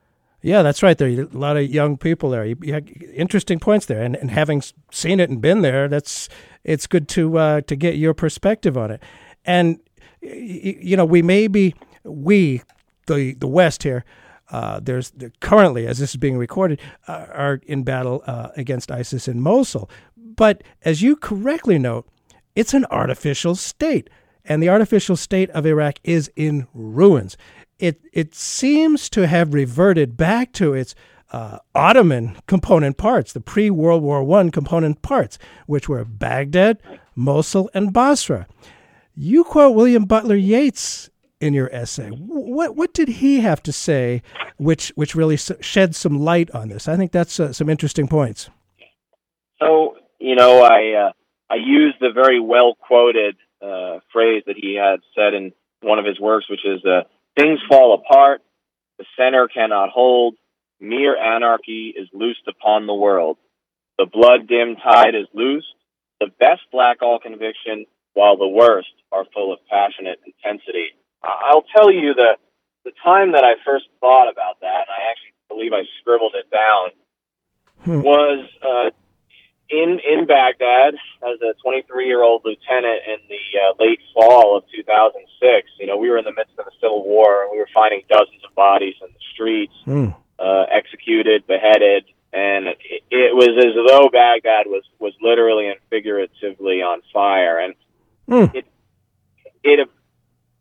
Yeah, 0.42 0.62
that's 0.62 0.84
right. 0.84 0.98
There 0.98 1.08
are 1.08 1.22
a 1.22 1.38
lot 1.38 1.56
of 1.56 1.70
young 1.70 1.98
people 1.98 2.30
there. 2.30 2.44
You, 2.44 2.58
you 2.62 2.82
interesting 3.14 3.60
points 3.60 3.86
there, 3.86 4.02
and, 4.02 4.16
and 4.16 4.30
having 4.30 4.62
seen 4.92 5.20
it 5.22 5.30
and 5.30 5.42
been 5.42 5.62
there, 5.62 5.88
that's 5.88 6.28
it's 6.64 6.86
good 6.86 7.08
to 7.10 7.38
uh, 7.38 7.62
to 7.62 7.76
get 7.76 7.96
your 7.96 8.14
perspective 8.14 8.78
on 8.78 8.92
it. 8.92 9.02
And 9.46 9.80
you 10.22 10.98
know, 10.98 11.06
we 11.06 11.22
may 11.22 11.48
be 11.48 11.76
we 12.04 12.62
the 13.08 13.36
the 13.36 13.48
West 13.48 13.84
here. 13.84 14.04
Uh, 14.52 14.80
there's 14.84 15.14
currently, 15.40 15.88
as 15.88 15.98
this 15.98 16.12
is 16.12 16.18
being 16.18 16.38
recorded, 16.38 16.80
uh, 17.08 17.26
are 17.32 17.62
in 17.66 17.84
battle 17.84 18.22
uh, 18.28 18.50
against 18.56 18.92
ISIS 18.92 19.28
in 19.28 19.40
Mosul. 19.40 19.90
But 20.36 20.64
as 20.84 21.02
you 21.02 21.16
correctly 21.16 21.78
note, 21.80 22.08
it's 22.56 22.74
an 22.74 22.86
artificial 22.92 23.56
state, 23.56 24.10
and 24.46 24.62
the 24.62 24.70
artificial 24.70 25.16
state 25.16 25.50
of 25.52 25.66
Iraq 25.66 26.00
is 26.04 26.32
in 26.36 26.68
ruins. 26.74 27.38
It 27.80 28.00
it 28.14 28.36
seems 28.36 29.10
to 29.10 29.28
have 29.28 29.54
reverted 29.54 30.16
back 30.16 30.52
to 30.54 30.74
its 30.74 30.96
uh, 31.32 31.58
Ottoman 31.74 32.38
component 32.48 32.98
parts, 32.98 33.34
the 33.34 33.42
pre 33.42 33.70
World 33.70 34.04
War 34.04 34.24
One 34.24 34.52
component 34.52 35.02
parts, 35.02 35.40
which 35.66 35.90
were 35.90 36.06
Baghdad, 36.06 36.80
Mosul, 37.16 37.70
and 37.74 37.92
Basra. 37.92 38.48
You 39.16 39.44
quote 39.44 39.76
William 39.76 40.06
Butler 40.06 40.36
Yeats 40.36 41.10
in 41.40 41.54
your 41.54 41.70
essay. 41.74 42.10
What 42.10 42.76
what 42.76 42.94
did 42.94 43.08
he 43.10 43.42
have 43.42 43.62
to 43.64 43.72
say, 43.72 44.22
which 44.58 44.90
which 44.96 45.16
really 45.16 45.36
s- 45.36 45.52
shed 45.60 45.96
some 45.96 46.20
light 46.20 46.52
on 46.52 46.70
this? 46.70 46.88
I 46.88 46.96
think 46.96 47.12
that's 47.12 47.40
uh, 47.40 47.52
some 47.52 47.70
interesting 47.70 48.08
points. 48.08 48.50
So, 49.60 49.96
you 50.24 50.36
know, 50.36 50.64
I 50.64 51.08
uh, 51.08 51.12
I 51.50 51.56
used 51.56 51.98
the 52.00 52.12
very 52.14 52.40
well 52.40 52.76
quoted 52.76 53.36
uh, 53.62 54.00
phrase 54.14 54.44
that 54.48 54.56
he 54.56 54.76
had 54.76 55.02
said 55.16 55.34
in 55.34 55.52
one 55.82 56.00
of 56.00 56.06
his 56.06 56.20
works, 56.20 56.50
which 56.50 56.66
is 56.66 56.84
uh, 56.86 57.02
"Things 57.38 57.60
fall 57.68 57.94
apart, 57.94 58.42
the 58.98 59.06
center 59.18 59.50
cannot 59.50 59.90
hold. 59.90 60.36
Mere 60.80 61.18
anarchy 61.18 61.94
is 61.96 62.08
loosed 62.14 62.48
upon 62.48 62.88
the 62.88 62.94
world. 62.94 63.38
The 63.98 64.06
blood 64.06 64.48
dim 64.48 64.78
tide 64.78 65.14
is 65.14 65.28
loosed. 65.34 65.76
The 66.20 66.28
best 66.40 66.62
lack 66.72 67.02
all 67.02 67.20
conviction, 67.20 67.86
while 68.14 68.38
the 68.38 68.48
worst 68.48 68.94
are 69.12 69.26
full 69.34 69.52
of 69.52 69.60
passionate 69.70 70.20
intensity." 70.26 70.96
I'll 71.22 71.66
tell 71.76 71.92
you 71.92 72.14
the 72.14 72.38
the 72.86 72.92
time 73.04 73.34
that 73.34 73.44
I 73.44 73.56
first 73.66 73.86
thought 74.00 74.32
about 74.32 74.62
that, 74.62 74.88
and 74.88 74.92
I 74.92 75.12
actually 75.12 75.34
believe 75.50 75.74
I 75.74 75.84
scribbled 76.00 76.36
it 76.36 76.50
down, 76.52 78.02
was 78.04 78.46
uh, 78.62 78.90
in 79.74 80.00
in 80.00 80.26
Baghdad 80.28 80.94
as 81.24 81.42
a 81.42 81.54
23 81.64 82.06
year 82.06 82.22
old 82.22 82.44
lieutenant 82.46 83.02
in 83.08 83.18
the 83.28 83.42
uh, 83.60 83.74
late 83.84 84.00
fall 84.14 84.56
of 84.58 84.64
2006. 84.76 85.68
You 85.80 85.88
know, 85.88 85.98
we 85.98 86.10
were 86.10 86.18
in 86.20 86.26
the 86.26 86.34
midst 86.34 86.54
of 86.60 86.68
a 86.68 86.72
civil 86.80 87.04
war, 87.04 87.44
and 87.44 87.52
we 87.52 87.58
were 87.58 87.70
finding 87.74 88.02
dozens 88.08 88.44
of 88.48 88.54
bodies 88.56 88.96
in 89.02 89.08
the 89.08 89.20
streets, 89.34 89.74
Hmm. 89.86 90.10
uh, 90.38 90.66
executed, 90.70 91.48
beheaded, 91.48 92.06
and 92.32 92.68
it, 92.68 93.02
it 93.10 93.36
was 93.36 93.50
as 93.58 93.74
though 93.88 94.10
Baghdad 94.10 94.68
was 94.68 94.84
was 95.00 95.14
literally 95.22 95.68
and 95.70 95.80
figuratively 95.90 96.82
on 96.84 97.02
fire. 97.12 97.58
And 97.58 97.74
Hmm. 98.30 98.56
it 98.56 98.66
it 99.64 99.90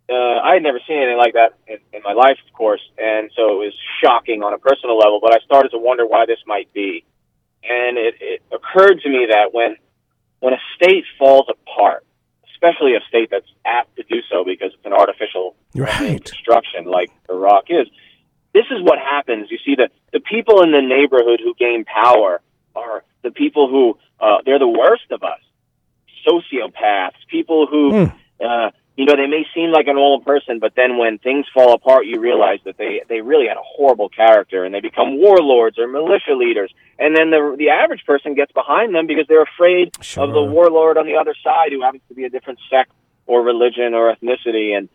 uh, 0.08 0.40
I 0.42 0.54
had 0.54 0.62
never 0.62 0.80
seen 0.86 0.96
anything 0.98 1.16
like 1.18 1.34
that 1.34 1.54
in, 1.66 1.78
in 1.92 2.02
my 2.02 2.12
life, 2.12 2.38
of 2.46 2.52
course, 2.54 2.82
and 2.98 3.30
so 3.36 3.52
it 3.62 3.66
was 3.66 3.74
shocking 4.02 4.42
on 4.42 4.52
a 4.52 4.58
personal 4.58 4.96
level. 4.98 5.20
But 5.22 5.34
I 5.34 5.38
started 5.44 5.70
to 5.70 5.78
wonder 5.78 6.06
why 6.06 6.26
this 6.26 6.40
might 6.46 6.72
be, 6.72 7.04
and 7.68 7.96
it, 7.98 8.14
it 8.20 8.42
occurred 8.52 9.00
to 9.02 9.08
me 9.08 9.26
that 9.30 9.52
when 9.52 9.76
when 10.40 10.52
a 10.54 10.60
state 10.76 11.04
falls 11.18 11.46
apart, 11.48 12.04
especially 12.54 12.94
a 12.94 13.00
state 13.08 13.28
that's 13.30 13.46
apt 13.64 13.94
to 13.96 14.02
do 14.04 14.20
so 14.30 14.44
because 14.44 14.72
it's 14.74 14.86
an 14.86 14.92
artificial 14.92 15.54
Right. 15.74 16.22
destruction 16.22 16.84
like 16.84 17.10
Iraq 17.30 17.64
is, 17.70 17.86
this 18.52 18.66
is 18.70 18.82
what 18.82 18.98
happens. 18.98 19.50
You 19.50 19.58
see, 19.64 19.74
the 19.76 19.88
the 20.12 20.20
people 20.20 20.62
in 20.62 20.72
the 20.72 20.82
neighborhood 20.82 21.40
who 21.42 21.54
gain 21.54 21.84
power 21.84 22.40
are 22.74 23.04
the 23.22 23.30
people 23.30 23.68
who 23.68 23.98
uh, 24.20 24.38
they're 24.44 24.58
the 24.58 24.68
worst 24.68 25.10
of 25.10 25.22
us, 25.22 25.40
sociopaths, 26.26 27.12
people 27.28 27.66
who. 27.66 27.94
Uh, 28.44 28.70
you 28.96 29.06
know, 29.06 29.16
they 29.16 29.26
may 29.26 29.46
seem 29.54 29.70
like 29.70 29.86
a 29.86 29.94
normal 29.94 30.20
person, 30.20 30.58
but 30.58 30.74
then 30.76 30.98
when 30.98 31.18
things 31.18 31.46
fall 31.54 31.72
apart, 31.72 32.06
you 32.06 32.20
realize 32.20 32.58
that 32.64 32.76
they 32.76 33.02
they 33.08 33.22
really 33.22 33.48
had 33.48 33.56
a 33.56 33.62
horrible 33.62 34.10
character, 34.10 34.64
and 34.64 34.74
they 34.74 34.80
become 34.80 35.18
warlords 35.18 35.78
or 35.78 35.86
militia 35.86 36.34
leaders. 36.34 36.72
And 36.98 37.16
then 37.16 37.30
the 37.30 37.56
the 37.58 37.70
average 37.70 38.04
person 38.04 38.34
gets 38.34 38.52
behind 38.52 38.94
them 38.94 39.06
because 39.06 39.26
they're 39.28 39.42
afraid 39.42 39.96
of 40.18 40.32
the 40.32 40.42
warlord 40.42 40.98
on 40.98 41.06
the 41.06 41.16
other 41.16 41.34
side, 41.42 41.72
who 41.72 41.82
happens 41.82 42.02
to 42.08 42.14
be 42.14 42.24
a 42.24 42.30
different 42.30 42.58
sect 42.68 42.92
or 43.26 43.42
religion 43.42 43.94
or 43.94 44.14
ethnicity. 44.14 44.76
And 44.76 44.90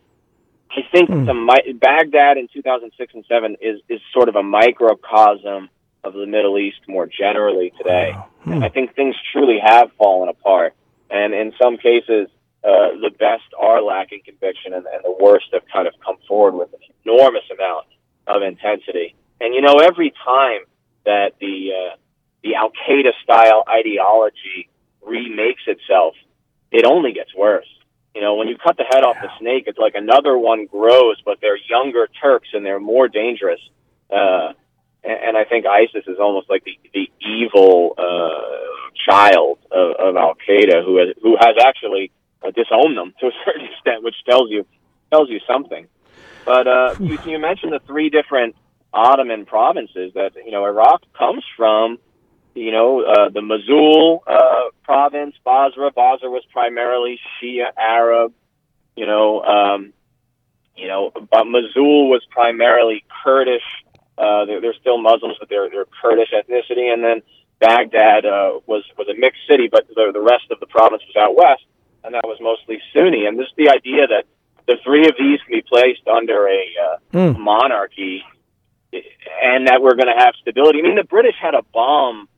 I 0.70 0.82
think 0.92 1.08
hmm. 1.08 1.24
the 1.24 1.34
mi- 1.34 1.72
Baghdad 1.72 2.36
in 2.36 2.46
2006 2.52 3.14
and 3.14 3.24
seven 3.28 3.56
is 3.60 3.80
is 3.88 4.00
sort 4.12 4.28
of 4.28 4.36
a 4.36 4.44
microcosm 4.44 5.70
of 6.04 6.12
the 6.14 6.26
Middle 6.26 6.56
East 6.56 6.78
more 6.86 7.08
generally 7.08 7.72
today. 7.76 8.14
And 8.44 8.58
hmm. 8.58 8.62
I 8.62 8.68
think 8.68 8.94
things 8.94 9.16
truly 9.32 9.58
have 9.60 9.90
fallen 9.98 10.28
apart, 10.28 10.74
and 11.10 11.34
in 11.34 11.52
some 11.60 11.78
cases, 11.78 12.28
uh, 12.68 13.00
the 13.00 13.10
best 13.18 13.48
are 13.58 13.80
lacking 13.80 14.20
conviction, 14.24 14.74
and, 14.74 14.84
and 14.84 15.02
the 15.02 15.16
worst 15.18 15.46
have 15.54 15.62
kind 15.72 15.88
of 15.88 15.94
come 16.04 16.16
forward 16.28 16.54
with 16.54 16.68
an 16.74 16.80
enormous 17.04 17.44
amount 17.50 17.86
of 18.26 18.42
intensity. 18.42 19.14
And 19.40 19.54
you 19.54 19.62
know, 19.62 19.76
every 19.78 20.12
time 20.22 20.60
that 21.06 21.32
the 21.40 21.70
uh, 21.72 21.96
the 22.42 22.56
Al 22.56 22.70
Qaeda 22.70 23.12
style 23.22 23.64
ideology 23.66 24.68
remakes 25.00 25.62
itself, 25.66 26.14
it 26.70 26.84
only 26.84 27.12
gets 27.12 27.34
worse. 27.34 27.68
You 28.14 28.20
know, 28.20 28.34
when 28.34 28.48
you 28.48 28.56
cut 28.58 28.76
the 28.76 28.84
head 28.84 29.02
off 29.02 29.16
the 29.22 29.30
snake, 29.40 29.64
it's 29.66 29.78
like 29.78 29.94
another 29.94 30.36
one 30.36 30.66
grows, 30.66 31.16
but 31.24 31.38
they're 31.40 31.58
younger 31.70 32.08
Turks 32.20 32.48
and 32.52 32.66
they're 32.66 32.80
more 32.80 33.08
dangerous. 33.08 33.60
Uh, 34.10 34.52
and, 35.04 35.18
and 35.28 35.36
I 35.36 35.44
think 35.44 35.64
ISIS 35.64 36.04
is 36.06 36.18
almost 36.20 36.50
like 36.50 36.64
the 36.64 36.78
the 36.92 37.10
evil 37.20 37.94
uh, 37.96 39.08
child 39.08 39.58
of, 39.70 39.92
of 39.98 40.16
Al 40.16 40.34
Qaeda, 40.46 40.84
who 40.84 40.98
has 40.98 41.08
who 41.22 41.36
has 41.40 41.56
actually 41.62 42.10
uh, 42.42 42.50
disowned 42.50 42.96
them 42.96 43.14
to 43.20 43.26
a 43.26 43.30
certain 43.44 43.66
extent, 43.66 44.02
which 44.02 44.16
tells 44.28 44.50
you 44.50 44.66
tells 45.10 45.28
you 45.28 45.40
something. 45.46 45.86
But 46.44 46.66
uh, 46.66 46.94
you, 47.00 47.18
you 47.26 47.38
mentioned 47.38 47.72
the 47.72 47.80
three 47.80 48.10
different 48.10 48.56
Ottoman 48.92 49.46
provinces 49.46 50.12
that 50.14 50.32
you 50.44 50.50
know 50.50 50.64
Iraq 50.64 51.02
comes 51.16 51.44
from. 51.56 51.98
You 52.54 52.72
know 52.72 53.02
uh, 53.02 53.28
the 53.28 53.42
Mosul 53.42 54.24
uh, 54.26 54.70
province, 54.82 55.36
Basra. 55.44 55.92
Basra 55.92 56.28
was 56.28 56.44
primarily 56.52 57.20
Shia 57.40 57.66
Arab. 57.76 58.32
You 58.96 59.06
know, 59.06 59.42
um, 59.42 59.92
you 60.76 60.88
know, 60.88 61.12
but 61.14 61.44
Mosul 61.44 62.08
was 62.08 62.26
primarily 62.30 63.04
Kurdish. 63.22 63.62
Uh, 64.16 64.46
they're, 64.46 64.60
they're 64.60 64.74
still 64.74 64.98
Muslims, 64.98 65.36
but 65.38 65.48
they're 65.48 65.70
they're 65.70 65.86
Kurdish 66.02 66.32
ethnicity. 66.32 66.92
And 66.92 67.04
then 67.04 67.22
Baghdad 67.60 68.24
uh, 68.24 68.58
was 68.66 68.84
was 68.96 69.08
a 69.08 69.14
mixed 69.14 69.42
city, 69.48 69.68
but 69.70 69.86
the 69.88 70.10
the 70.12 70.20
rest 70.20 70.50
of 70.50 70.58
the 70.58 70.66
province 70.66 71.02
was 71.06 71.16
out 71.16 71.36
west, 71.36 71.62
and 72.04 72.14
that 72.14 72.24
was 72.24 72.38
mostly 72.40 72.80
Sunni. 72.92 73.26
And 73.26 73.38
this 73.38 73.48
the 73.56 73.70
idea 73.70 74.06
that 74.06 74.24
the 74.66 74.76
three 74.84 75.08
of 75.08 75.14
these 75.18 75.40
can 75.40 75.58
be 75.58 75.62
placed 75.62 76.06
under 76.06 76.48
a 76.48 76.64
uh, 76.86 77.32
monarchy, 77.38 78.22
and 78.92 79.66
that 79.66 79.80
we're 79.82 79.96
going 79.96 80.14
to 80.14 80.18
have 80.18 80.34
stability. 80.40 80.80
I 80.80 80.82
mean, 80.82 80.96
the 80.96 81.04
British 81.04 81.36
had 81.40 81.54
a 81.54 81.62
bomb 81.72 82.28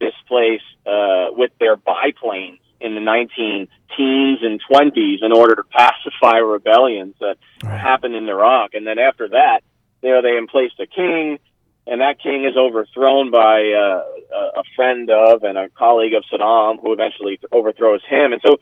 this 0.00 0.14
place 0.26 0.62
uh, 0.86 1.26
with 1.30 1.50
their 1.60 1.76
biplanes 1.76 2.58
in 2.80 2.94
the 2.94 3.00
19 3.00 3.68
teens 3.96 4.38
and 4.42 4.60
20s 4.70 5.22
in 5.22 5.32
order 5.32 5.54
to 5.54 5.62
pacify 5.64 6.38
rebellions 6.38 7.14
that 7.20 7.36
happened 7.62 8.14
in 8.14 8.28
Iraq. 8.28 8.72
And 8.72 8.86
then 8.86 8.98
after 8.98 9.28
that, 9.28 9.60
you 10.02 10.10
know, 10.10 10.22
they 10.22 10.38
emplaced 10.38 10.80
a 10.80 10.86
king, 10.86 11.38
and 11.86 12.00
that 12.00 12.20
king 12.20 12.44
is 12.44 12.56
overthrown 12.56 13.30
by 13.30 13.72
uh, 13.72 14.02
a, 14.56 14.62
friend 14.76 15.10
of 15.10 15.42
and 15.42 15.58
a 15.58 15.68
colleague 15.70 16.14
of 16.14 16.24
Saddam, 16.32 16.80
who 16.80 16.92
eventually 16.92 17.40
overthrows 17.50 18.02
him. 18.08 18.32
And 18.32 18.40
so, 18.44 18.58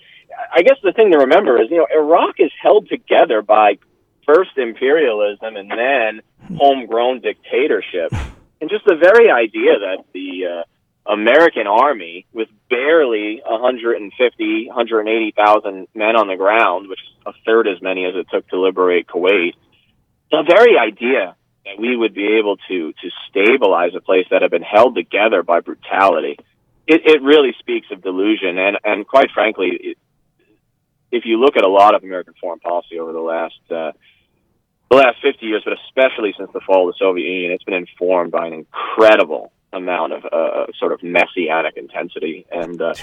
I 0.55 0.63
guess 0.63 0.77
the 0.83 0.93
thing 0.93 1.11
to 1.13 1.19
remember 1.19 1.61
is, 1.61 1.69
you 1.71 1.79
know, 1.79 1.87
Iraq 1.93 2.37
is 2.39 2.51
held 2.63 2.89
together 2.89 3.43
by 3.43 3.79
first 4.25 4.57
imperialism 4.57 5.57
and 5.57 5.71
then 5.71 6.21
homegrown 6.57 7.21
dictatorship. 7.21 8.13
And 8.61 8.71
just 8.71 8.85
the 8.85 8.97
very 8.97 9.31
idea 9.31 9.79
that 9.79 10.05
the 10.13 10.47
uh, 10.47 11.13
American 11.13 11.67
army, 11.67 12.27
with 12.33 12.49
barely 12.69 13.41
150, 13.47 14.67
180,000 14.69 15.89
men 15.95 16.17
on 16.17 16.29
the 16.29 16.37
ground, 16.37 16.89
which 16.89 17.01
is 17.01 17.09
a 17.27 17.33
third 17.47 17.67
as 17.67 17.81
many 17.81 18.05
as 18.05 18.15
it 18.15 18.27
took 18.31 18.47
to 18.49 18.61
liberate 18.61 19.07
Kuwait, 19.07 19.55
the 20.31 20.45
very 20.47 20.79
idea 20.79 21.35
that 21.69 21.81
we 21.81 21.97
would 21.97 22.15
be 22.15 22.39
able 22.39 22.57
to 22.69 22.93
to 22.93 23.11
stabilize 23.29 23.95
a 23.95 24.01
place 24.01 24.27
that 24.31 24.43
had 24.43 24.51
been 24.51 24.63
held 24.63 24.95
together 24.95 25.43
by 25.43 25.61
brutality, 25.61 26.39
it, 26.87 27.03
it 27.05 27.23
really 27.23 27.55
speaks 27.59 27.87
of 27.91 28.03
delusion. 28.03 28.59
And 28.59 28.79
and 28.85 29.07
quite 29.07 29.31
frankly, 29.33 29.71
it, 29.73 29.99
if 31.11 31.25
you 31.25 31.39
look 31.39 31.57
at 31.57 31.65
a 31.65 31.69
lot 31.69 31.95
of 31.95 32.03
American 32.03 32.35
foreign 32.41 32.61
policy 32.61 32.99
over 32.99 33.13
the 33.13 33.21
last 33.21 33.61
uh, 33.71 33.93
the 34.91 34.97
last 34.97 35.21
50 35.23 35.45
years, 35.45 35.63
but 35.65 35.75
especially 35.87 36.35
since 36.39 36.51
the 36.53 36.61
fall 36.61 36.89
of 36.89 36.95
the 36.95 36.99
Soviet 36.99 37.27
Union, 37.27 37.53
it's 37.53 37.65
been 37.65 37.75
informed 37.75 38.33
by 38.33 38.47
an 38.47 38.55
incredible 38.55 39.53
amount 39.73 40.15
of 40.15 40.25
uh, 40.25 40.67
sort 40.79 40.93
of 40.93 41.03
messianic 41.03 41.77
intensity, 41.77 42.47
and 42.51 42.81
uh, 42.81 42.95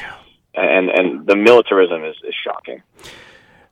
and 0.55 0.89
and 0.89 1.27
the 1.27 1.35
militarism 1.35 2.03
is, 2.03 2.15
is 2.27 2.33
shocking. 2.43 2.81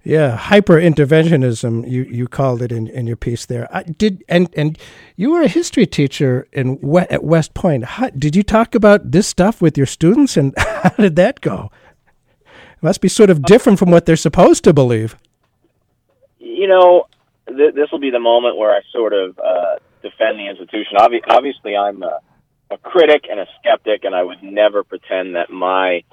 Yeah, 0.03 0.35
hyper 0.35 0.75
interventionism. 0.75 1.89
You 1.89 2.03
you 2.03 2.27
called 2.27 2.61
it 2.61 2.73
in, 2.73 2.87
in 2.87 3.07
your 3.07 3.15
piece 3.15 3.45
there. 3.45 3.73
I 3.73 3.83
did 3.83 4.21
and 4.27 4.49
and 4.57 4.77
you 5.15 5.31
were 5.31 5.41
a 5.41 5.47
history 5.47 5.85
teacher 5.85 6.45
in 6.51 6.77
at 7.09 7.23
West 7.23 7.53
Point. 7.53 7.85
How, 7.85 8.09
did 8.09 8.35
you 8.35 8.43
talk 8.43 8.75
about 8.75 9.11
this 9.11 9.27
stuff 9.27 9.61
with 9.61 9.77
your 9.77 9.85
students, 9.85 10.35
and 10.35 10.53
how 10.57 10.89
did 10.89 11.15
that 11.15 11.39
go? 11.39 11.71
It 12.45 12.83
must 12.83 12.99
be 12.99 13.07
sort 13.07 13.29
of 13.29 13.43
different 13.43 13.79
from 13.79 13.91
what 13.91 14.05
they're 14.05 14.17
supposed 14.17 14.65
to 14.65 14.73
believe. 14.73 15.15
You 16.37 16.67
know, 16.67 17.07
th- 17.47 17.73
this 17.73 17.89
will 17.89 17.99
be 17.99 18.11
the 18.11 18.19
moment 18.19 18.57
where 18.57 18.71
I 18.71 18.81
sort 18.91 19.13
of 19.13 19.39
uh, 19.39 19.75
defend 20.01 20.37
the 20.37 20.49
institution. 20.49 20.97
Obvi- 20.97 21.23
obviously, 21.29 21.77
I'm 21.77 22.03
a, 22.03 22.19
a 22.71 22.77
critic 22.77 23.27
and 23.31 23.39
a 23.39 23.47
skeptic, 23.59 24.03
and 24.03 24.13
I 24.13 24.23
would 24.23 24.43
never 24.43 24.83
pretend 24.83 25.35
that 25.35 25.49
my 25.49 26.03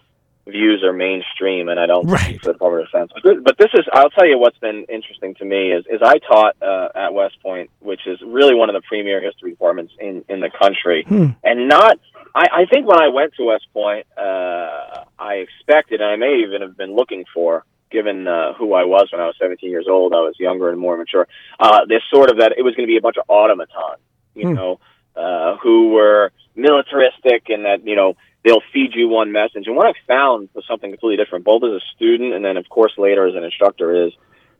views 0.50 0.82
are 0.84 0.92
mainstream, 0.92 1.68
and 1.68 1.80
I 1.80 1.86
don't 1.86 2.06
right. 2.06 2.40
for 2.40 2.46
the 2.48 2.52
Department 2.52 2.84
of 2.84 2.90
Defense. 2.90 3.10
But 3.14 3.22
this, 3.22 3.42
but 3.42 3.58
this 3.58 3.70
is, 3.74 3.86
I'll 3.92 4.10
tell 4.10 4.26
you 4.26 4.38
what's 4.38 4.58
been 4.58 4.84
interesting 4.88 5.34
to 5.36 5.44
me 5.44 5.72
is, 5.72 5.84
is 5.86 6.00
I 6.02 6.18
taught 6.18 6.56
uh, 6.62 6.88
at 6.94 7.14
West 7.14 7.40
Point, 7.42 7.70
which 7.80 8.06
is 8.06 8.20
really 8.22 8.54
one 8.54 8.68
of 8.68 8.74
the 8.74 8.82
premier 8.86 9.20
history 9.20 9.50
departments 9.50 9.94
in, 9.98 10.24
in 10.28 10.40
the 10.40 10.50
country, 10.50 11.04
hmm. 11.06 11.28
and 11.42 11.68
not. 11.68 11.98
I, 12.34 12.46
I 12.62 12.66
think 12.66 12.86
when 12.86 13.00
I 13.00 13.08
went 13.08 13.34
to 13.34 13.44
West 13.44 13.66
Point, 13.72 14.06
uh, 14.16 15.04
I 15.18 15.34
expected, 15.46 16.00
and 16.00 16.10
I 16.10 16.16
may 16.16 16.42
even 16.46 16.62
have 16.62 16.76
been 16.76 16.94
looking 16.94 17.24
for, 17.34 17.64
given 17.90 18.28
uh, 18.28 18.52
who 18.54 18.72
I 18.74 18.84
was 18.84 19.08
when 19.10 19.20
I 19.20 19.26
was 19.26 19.34
17 19.40 19.68
years 19.68 19.86
old, 19.88 20.12
I 20.12 20.20
was 20.20 20.34
younger 20.38 20.70
and 20.70 20.78
more 20.78 20.96
mature. 20.96 21.26
Uh, 21.58 21.86
this 21.88 22.02
sort 22.12 22.30
of 22.30 22.38
that 22.38 22.54
it 22.56 22.62
was 22.62 22.74
going 22.74 22.86
to 22.86 22.90
be 22.90 22.96
a 22.96 23.00
bunch 23.00 23.16
of 23.16 23.24
automatons, 23.28 24.02
you 24.34 24.48
Hmm. 24.48 24.54
know, 24.54 24.80
uh, 25.16 25.56
who 25.56 25.90
were 25.90 26.32
militaristic 26.54 27.48
and 27.48 27.64
that 27.64 27.86
you 27.86 27.96
know 27.96 28.16
they'll 28.44 28.62
feed 28.72 28.94
you 28.94 29.08
one 29.08 29.32
message. 29.32 29.66
And 29.66 29.76
what 29.76 29.86
I 29.86 29.92
found 30.06 30.48
was 30.54 30.64
something 30.66 30.90
completely 30.90 31.22
different, 31.22 31.44
both 31.44 31.62
as 31.64 31.70
a 31.70 31.80
student 31.94 32.34
and 32.34 32.44
then, 32.44 32.56
of 32.56 32.68
course, 32.68 32.92
later 32.96 33.26
as 33.26 33.34
an 33.34 33.44
instructor. 33.44 34.06
Is 34.06 34.12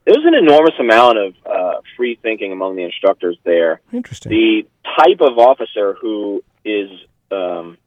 there's 0.04 0.24
an 0.24 0.34
enormous 0.34 0.74
amount 0.78 1.18
of 1.18 1.34
uh, 1.46 1.80
free 1.96 2.18
thinking 2.22 2.52
among 2.52 2.76
the 2.76 2.84
instructors 2.84 3.38
there. 3.44 3.80
Interesting. 3.92 4.30
The 4.30 4.66
type 4.96 5.20
of 5.20 5.38
officer 5.38 5.94
who 6.00 6.42
is 6.64 6.90
um, 7.30 7.78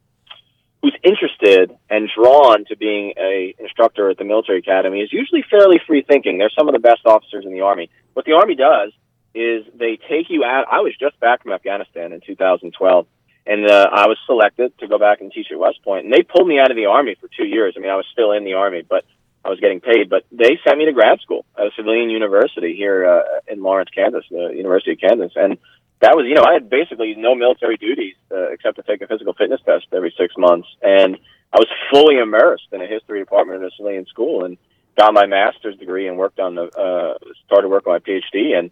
who's 0.82 0.96
interested 1.02 1.74
and 1.88 2.10
drawn 2.14 2.64
to 2.66 2.76
being 2.76 3.14
a 3.16 3.54
instructor 3.58 4.10
at 4.10 4.18
the 4.18 4.24
military 4.24 4.58
academy 4.58 5.00
is 5.00 5.12
usually 5.12 5.42
fairly 5.48 5.80
free 5.86 6.02
thinking. 6.02 6.38
They're 6.38 6.50
some 6.56 6.68
of 6.68 6.74
the 6.74 6.80
best 6.80 7.06
officers 7.06 7.44
in 7.46 7.52
the 7.52 7.62
army. 7.62 7.88
What 8.12 8.26
the 8.26 8.32
army 8.32 8.54
does 8.54 8.92
is 9.34 9.64
they 9.74 9.98
take 10.08 10.28
you 10.28 10.44
out. 10.44 10.66
I 10.70 10.80
was 10.80 10.94
just 10.98 11.18
back 11.20 11.42
from 11.42 11.52
Afghanistan 11.52 12.12
in 12.12 12.20
2012, 12.20 13.06
and 13.46 13.68
uh, 13.68 13.88
I 13.92 14.06
was 14.06 14.18
selected 14.26 14.76
to 14.78 14.88
go 14.88 14.98
back 14.98 15.20
and 15.20 15.30
teach 15.30 15.48
at 15.50 15.58
West 15.58 15.82
Point. 15.82 16.04
And 16.04 16.12
they 16.12 16.22
pulled 16.22 16.48
me 16.48 16.58
out 16.58 16.70
of 16.70 16.76
the 16.76 16.86
army 16.86 17.16
for 17.20 17.28
two 17.28 17.46
years. 17.46 17.74
I 17.76 17.80
mean, 17.80 17.90
I 17.90 17.96
was 17.96 18.06
still 18.12 18.32
in 18.32 18.44
the 18.44 18.54
army, 18.54 18.82
but 18.88 19.04
I 19.44 19.50
was 19.50 19.60
getting 19.60 19.80
paid. 19.80 20.08
But 20.08 20.24
they 20.32 20.58
sent 20.66 20.78
me 20.78 20.86
to 20.86 20.92
grad 20.92 21.20
school 21.20 21.44
at 21.58 21.66
a 21.66 21.70
civilian 21.76 22.10
university 22.10 22.74
here 22.74 23.06
uh, 23.06 23.22
in 23.46 23.62
Lawrence, 23.62 23.90
Kansas, 23.94 24.24
the 24.30 24.52
University 24.54 24.92
of 24.92 25.00
Kansas, 25.00 25.32
and 25.36 25.58
that 26.00 26.16
was, 26.16 26.26
you 26.26 26.34
know, 26.34 26.44
I 26.44 26.54
had 26.54 26.68
basically 26.68 27.14
no 27.16 27.34
military 27.34 27.76
duties 27.76 28.14
uh, 28.30 28.50
except 28.52 28.76
to 28.76 28.82
take 28.82 29.00
a 29.00 29.06
physical 29.06 29.32
fitness 29.32 29.60
test 29.64 29.86
every 29.92 30.14
six 30.18 30.34
months, 30.36 30.68
and 30.82 31.16
I 31.52 31.58
was 31.58 31.68
fully 31.90 32.18
immersed 32.18 32.68
in 32.72 32.82
a 32.82 32.86
history 32.86 33.20
department 33.20 33.62
at 33.62 33.68
a 33.68 33.76
civilian 33.76 34.06
school, 34.06 34.44
and 34.44 34.58
got 34.98 35.14
my 35.14 35.26
master's 35.26 35.76
degree 35.76 36.08
and 36.08 36.16
worked 36.18 36.40
on 36.40 36.54
the 36.54 36.64
uh, 36.64 37.18
started 37.46 37.68
work 37.68 37.86
on 37.86 37.94
my 37.94 37.98
PhD, 38.00 38.58
and 38.58 38.70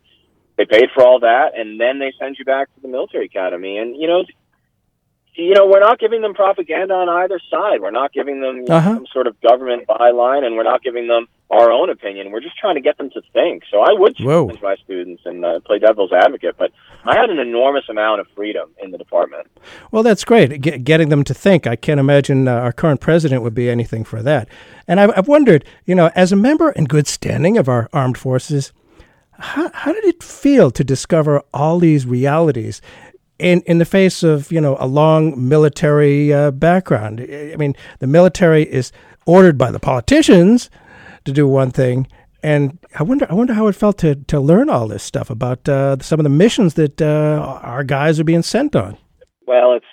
they 0.57 0.65
paid 0.65 0.91
for 0.95 1.05
all 1.05 1.21
that, 1.21 1.53
and 1.57 1.81
then 1.81 1.99
they 1.99 2.13
send 2.19 2.37
you 2.39 2.45
back 2.45 2.75
to 2.75 2.81
the 2.81 2.89
military 2.89 3.27
academy, 3.27 3.79
and 3.79 3.97
you 3.97 4.07
know. 4.07 4.25
You 5.35 5.55
know, 5.55 5.67
we're 5.67 5.81
not 5.81 5.99
giving 5.99 6.21
them 6.21 6.35
propaganda 6.35 6.93
on 6.93 7.09
either 7.09 7.41
side. 7.51 7.81
We're 7.81 7.91
not 7.91 8.13
giving 8.13 8.41
them 8.43 8.65
Uh-huh. 8.69 8.95
some 8.97 9.07
sort 9.13 9.27
of 9.27 9.41
government 9.41 9.87
byline, 9.89 10.45
and 10.45 10.57
we're 10.57 10.63
not 10.63 10.83
giving 10.83 11.09
them 11.09 11.27
our 11.51 11.73
own 11.73 11.89
opinion. 11.91 12.31
We're 12.33 12.41
just 12.41 12.57
trying 12.59 12.75
to 12.75 12.81
get 12.83 12.99
them 12.99 13.09
to 13.11 13.23
think. 13.33 13.63
So 13.71 13.81
I 13.81 13.93
would 13.93 14.17
Whoa. 14.19 14.45
challenge 14.47 14.63
my 14.63 14.77
students 14.85 15.23
and 15.25 15.43
uh, 15.45 15.61
play 15.61 15.79
devil's 15.79 16.13
advocate, 16.13 16.57
but 16.59 16.71
I 17.05 17.15
had 17.19 17.31
an 17.31 17.39
enormous 17.39 17.85
amount 17.89 18.21
of 18.21 18.27
freedom 18.35 18.71
in 18.83 18.91
the 18.91 18.99
department. 18.99 19.47
Well, 19.91 20.03
that's 20.03 20.25
great. 20.25 20.61
Get, 20.61 20.85
getting 20.85 21.09
them 21.09 21.25
to 21.25 21.35
think. 21.35 21.67
I 21.67 21.77
can't 21.77 22.01
imagine 22.01 22.47
uh, 22.47 22.53
our 22.53 22.73
current 22.73 23.01
president 23.01 23.43
would 23.43 23.55
be 23.55 23.71
anything 23.71 24.05
for 24.05 24.23
that. 24.23 24.49
And 24.87 25.01
I've, 25.01 25.13
I've 25.17 25.29
wondered, 25.29 25.65
you 25.87 25.95
know, 25.95 26.11
as 26.15 26.33
a 26.33 26.37
member 26.37 26.73
in 26.73 26.85
good 26.85 27.07
standing 27.07 27.57
of 27.57 27.69
our 27.69 27.89
armed 27.93 28.19
forces, 28.19 28.73
how, 29.39 29.71
how 29.73 29.93
did 29.93 30.05
it 30.05 30.23
feel 30.23 30.71
to 30.71 30.85
discover 30.85 31.43
all 31.55 31.79
these 31.79 32.07
realities 32.07 32.81
in, 33.39 33.63
in 33.63 33.79
the 33.79 33.85
face 33.85 34.23
of, 34.23 34.53
you 34.53 34.61
know, 34.61 34.77
a 34.79 34.87
long 34.87 35.49
military 35.49 36.33
uh, 36.33 36.51
background? 36.51 37.21
I 37.21 37.57
mean, 37.57 37.75
the 37.99 38.07
military 38.07 38.63
is 38.63 38.93
ordered 39.27 39.59
by 39.59 39.71
the 39.71 39.81
politicians 39.81 40.71
to 41.25 41.33
do 41.33 41.47
one 41.47 41.71
thing. 41.71 42.07
And 42.43 42.79
I 42.99 43.05
wonder, 43.05 43.27
I 43.31 43.35
wonder 43.35 43.55
how 43.55 43.69
it 43.69 43.77
felt 43.77 43.99
to, 43.99 44.17
to 44.17 44.41
learn 44.41 44.69
all 44.69 44.89
this 44.89 45.05
stuff 45.05 45.31
about 45.31 45.69
uh, 45.69 45.97
some 46.01 46.19
of 46.19 46.25
the 46.25 46.31
missions 46.31 46.75
that 46.75 47.01
uh, 47.01 47.61
our 47.63 47.85
guys 47.85 48.19
are 48.19 48.25
being 48.25 48.43
sent 48.43 48.75
on. 48.75 48.99
Well, 49.47 49.75
it's 49.75 49.87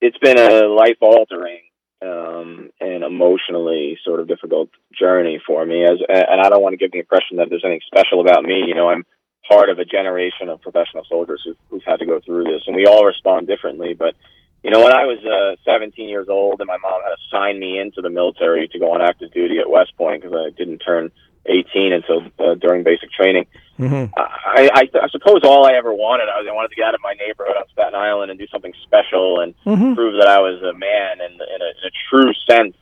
it's 0.00 0.18
been 0.18 0.38
a 0.38 0.66
life 0.66 0.98
altering 1.00 1.62
um, 2.02 2.70
and 2.80 3.02
emotionally 3.02 3.98
sort 4.04 4.20
of 4.20 4.28
difficult 4.28 4.70
journey 4.98 5.40
for 5.46 5.64
me. 5.66 5.84
As 5.84 5.98
and 6.08 6.40
I 6.40 6.48
don't 6.48 6.62
want 6.62 6.74
to 6.74 6.76
give 6.78 6.92
the 6.92 6.98
impression 6.98 7.38
that 7.38 7.48
there's 7.50 7.64
anything 7.64 7.80
special 7.86 8.20
about 8.20 8.42
me. 8.42 8.64
You 8.66 8.74
know, 8.74 8.88
I'm 8.88 9.04
part 9.48 9.70
of 9.70 9.78
a 9.78 9.84
generation 9.84 10.48
of 10.48 10.60
professional 10.60 11.04
soldiers 11.08 11.42
who've, 11.44 11.56
who've 11.70 11.84
had 11.84 11.98
to 12.00 12.06
go 12.06 12.20
through 12.20 12.44
this, 12.44 12.62
and 12.66 12.74
we 12.76 12.86
all 12.86 13.04
respond 13.04 13.46
differently. 13.46 13.94
But 13.94 14.14
you 14.62 14.70
know, 14.70 14.82
when 14.82 14.92
I 14.92 15.04
was 15.04 15.18
uh, 15.24 15.54
17 15.64 16.08
years 16.08 16.28
old, 16.28 16.60
and 16.60 16.66
my 16.66 16.78
mom 16.78 17.00
had 17.02 17.10
to 17.10 17.16
sign 17.30 17.60
me 17.60 17.78
into 17.78 18.00
the 18.02 18.10
military 18.10 18.66
to 18.68 18.78
go 18.78 18.92
on 18.92 19.00
active 19.02 19.32
duty 19.32 19.58
at 19.58 19.70
West 19.70 19.96
Point 19.96 20.22
because 20.22 20.36
I 20.36 20.50
didn't 20.56 20.78
turn 20.78 21.12
18 21.46 21.92
until 21.92 22.22
uh, 22.40 22.54
during 22.54 22.82
basic 22.82 23.12
training. 23.12 23.46
Mm-hmm. 23.78 24.12
I, 24.16 24.70
I, 24.74 24.88
I 25.04 25.08
suppose 25.10 25.42
all 25.44 25.66
I 25.66 25.74
ever 25.74 25.92
wanted, 25.94 26.24
I, 26.24 26.40
was, 26.40 26.46
I 26.50 26.52
wanted 26.52 26.70
to 26.70 26.74
get 26.74 26.86
out 26.86 26.94
of 26.94 27.00
my 27.02 27.12
neighborhood 27.14 27.56
on 27.56 27.64
Staten 27.72 27.94
Island 27.94 28.30
and 28.30 28.40
do 28.40 28.46
something 28.48 28.72
special 28.82 29.40
and 29.40 29.54
Mhm. 29.64 29.94
prove 29.94 30.14
that 30.18 30.26
I 30.28 30.40
was 30.40 30.60
a 30.62 30.72
man 30.72 31.20
in, 31.20 31.32
in, 31.34 31.38
a, 31.62 31.70
in 31.78 31.86
a 31.86 31.92
true 32.10 32.32
sense. 32.50 32.74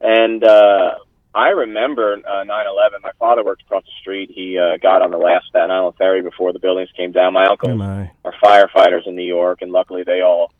And 0.00 0.44
uh, 0.44 0.96
I 1.34 1.48
remember 1.48 2.14
uh, 2.14 2.44
9/11. 2.44 3.02
My 3.02 3.10
father 3.18 3.44
worked 3.44 3.62
across 3.62 3.84
the 3.84 3.90
street. 4.00 4.30
He 4.32 4.56
uh, 4.58 4.76
got 4.76 5.02
on 5.02 5.10
the 5.10 5.18
last 5.18 5.46
Staten 5.48 5.70
Island 5.70 5.96
ferry 5.96 6.22
before 6.22 6.52
the 6.52 6.60
buildings 6.60 6.90
came 6.96 7.10
down. 7.12 7.32
My 7.32 7.46
uncle 7.46 7.70
Oh 7.70 8.08
are 8.24 8.34
firefighters 8.42 9.06
in 9.06 9.16
New 9.16 9.26
York, 9.26 9.60
and 9.60 9.72
luckily 9.72 10.04
they 10.04 10.20
all 10.20 10.52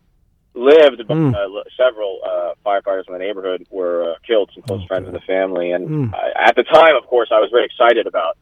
lived. 0.55 1.07
But 1.07 1.17
Mm. 1.17 1.35
uh, 1.35 1.63
several 1.77 2.21
uh, 2.27 2.53
firefighters 2.67 3.05
in 3.07 3.13
the 3.13 3.19
neighborhood 3.21 3.67
were 3.71 4.13
uh, 4.13 4.15
killed. 4.27 4.51
Some 4.55 4.63
close 4.65 4.83
Oh, 4.83 4.87
friends 4.87 5.07
of 5.07 5.13
the 5.15 5.21
family, 5.21 5.71
and 5.71 5.89
Mm. 5.89 6.15
I, 6.15 6.49
at 6.49 6.57
the 6.57 6.65
time, 6.65 6.97
of 6.97 7.07
course, 7.07 7.29
I 7.31 7.39
was 7.39 7.51
very 7.51 7.65
excited 7.67 8.07
about 8.09 8.37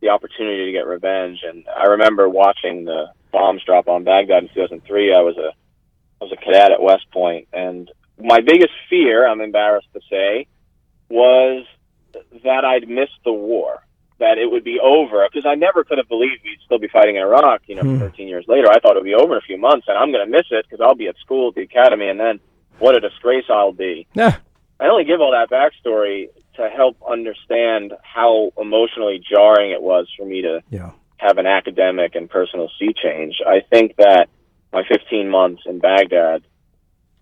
the 0.00 0.10
opportunity 0.10 0.66
to 0.66 0.72
get 0.72 0.86
revenge. 0.86 1.42
And 1.42 1.64
I 1.74 1.84
remember 1.84 2.28
watching 2.28 2.84
the 2.84 3.06
bombs 3.32 3.62
drop 3.64 3.88
on 3.88 4.04
Baghdad 4.04 4.42
in 4.44 4.48
2003. 4.50 5.14
I 5.14 5.20
was 5.22 5.36
a 5.38 5.52
I 6.20 6.24
was 6.24 6.32
a 6.32 6.36
cadet 6.36 6.72
at 6.72 6.82
West 6.82 7.10
Point, 7.12 7.48
and 7.52 7.90
my 8.20 8.40
biggest 8.40 8.72
fear, 8.90 9.26
I'm 9.26 9.40
embarrassed 9.40 9.88
to 9.94 10.00
say, 10.10 10.46
was 11.08 11.64
that 12.44 12.64
I'd 12.64 12.88
miss 12.88 13.08
the 13.24 13.32
war, 13.32 13.82
that 14.18 14.38
it 14.38 14.50
would 14.50 14.64
be 14.64 14.78
over, 14.80 15.26
because 15.30 15.46
I 15.46 15.54
never 15.54 15.84
could 15.84 15.98
have 15.98 16.08
believed 16.08 16.42
we'd 16.44 16.58
still 16.64 16.78
be 16.78 16.88
fighting 16.88 17.16
in 17.16 17.22
Iraq. 17.22 17.62
You 17.66 17.76
know, 17.76 17.82
Hmm. 17.82 17.98
13 17.98 18.28
years 18.28 18.44
later, 18.48 18.68
I 18.70 18.78
thought 18.80 18.96
it 18.96 19.00
would 19.00 19.04
be 19.04 19.14
over 19.14 19.34
in 19.34 19.38
a 19.38 19.42
few 19.46 19.58
months, 19.58 19.86
and 19.88 19.96
I'm 19.96 20.10
going 20.12 20.24
to 20.26 20.30
miss 20.30 20.46
it 20.50 20.66
because 20.68 20.80
I'll 20.84 20.94
be 20.94 21.08
at 21.08 21.16
school 21.18 21.48
at 21.48 21.54
the 21.54 21.62
academy, 21.62 22.08
and 22.08 22.18
then 22.18 22.40
what 22.78 22.96
a 22.96 23.00
disgrace 23.00 23.44
I'll 23.48 23.72
be. 23.72 24.06
Yeah. 24.14 24.36
I 24.80 24.86
only 24.88 25.04
give 25.04 25.20
all 25.20 25.32
that 25.32 25.50
backstory 25.50 26.28
to 26.54 26.68
help 26.68 26.96
understand 27.08 27.92
how 28.02 28.52
emotionally 28.60 29.20
jarring 29.30 29.70
it 29.70 29.82
was 29.82 30.08
for 30.16 30.24
me 30.26 30.42
to 30.42 30.62
Yeah. 30.70 30.90
have 31.18 31.38
an 31.38 31.46
academic 31.46 32.14
and 32.14 32.28
personal 32.30 32.68
sea 32.78 32.92
change. 32.92 33.40
I 33.46 33.60
think 33.60 33.96
that 33.96 34.28
my 34.72 34.82
15 34.84 35.28
months 35.28 35.62
in 35.66 35.78
Baghdad 35.78 36.42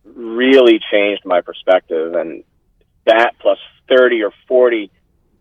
really 0.04 0.78
changed 0.90 1.24
my 1.24 1.40
perspective. 1.40 2.14
And 2.14 2.44
that 3.06 3.34
plus 3.40 3.58
30 3.88 4.22
or 4.22 4.32
40 4.48 4.90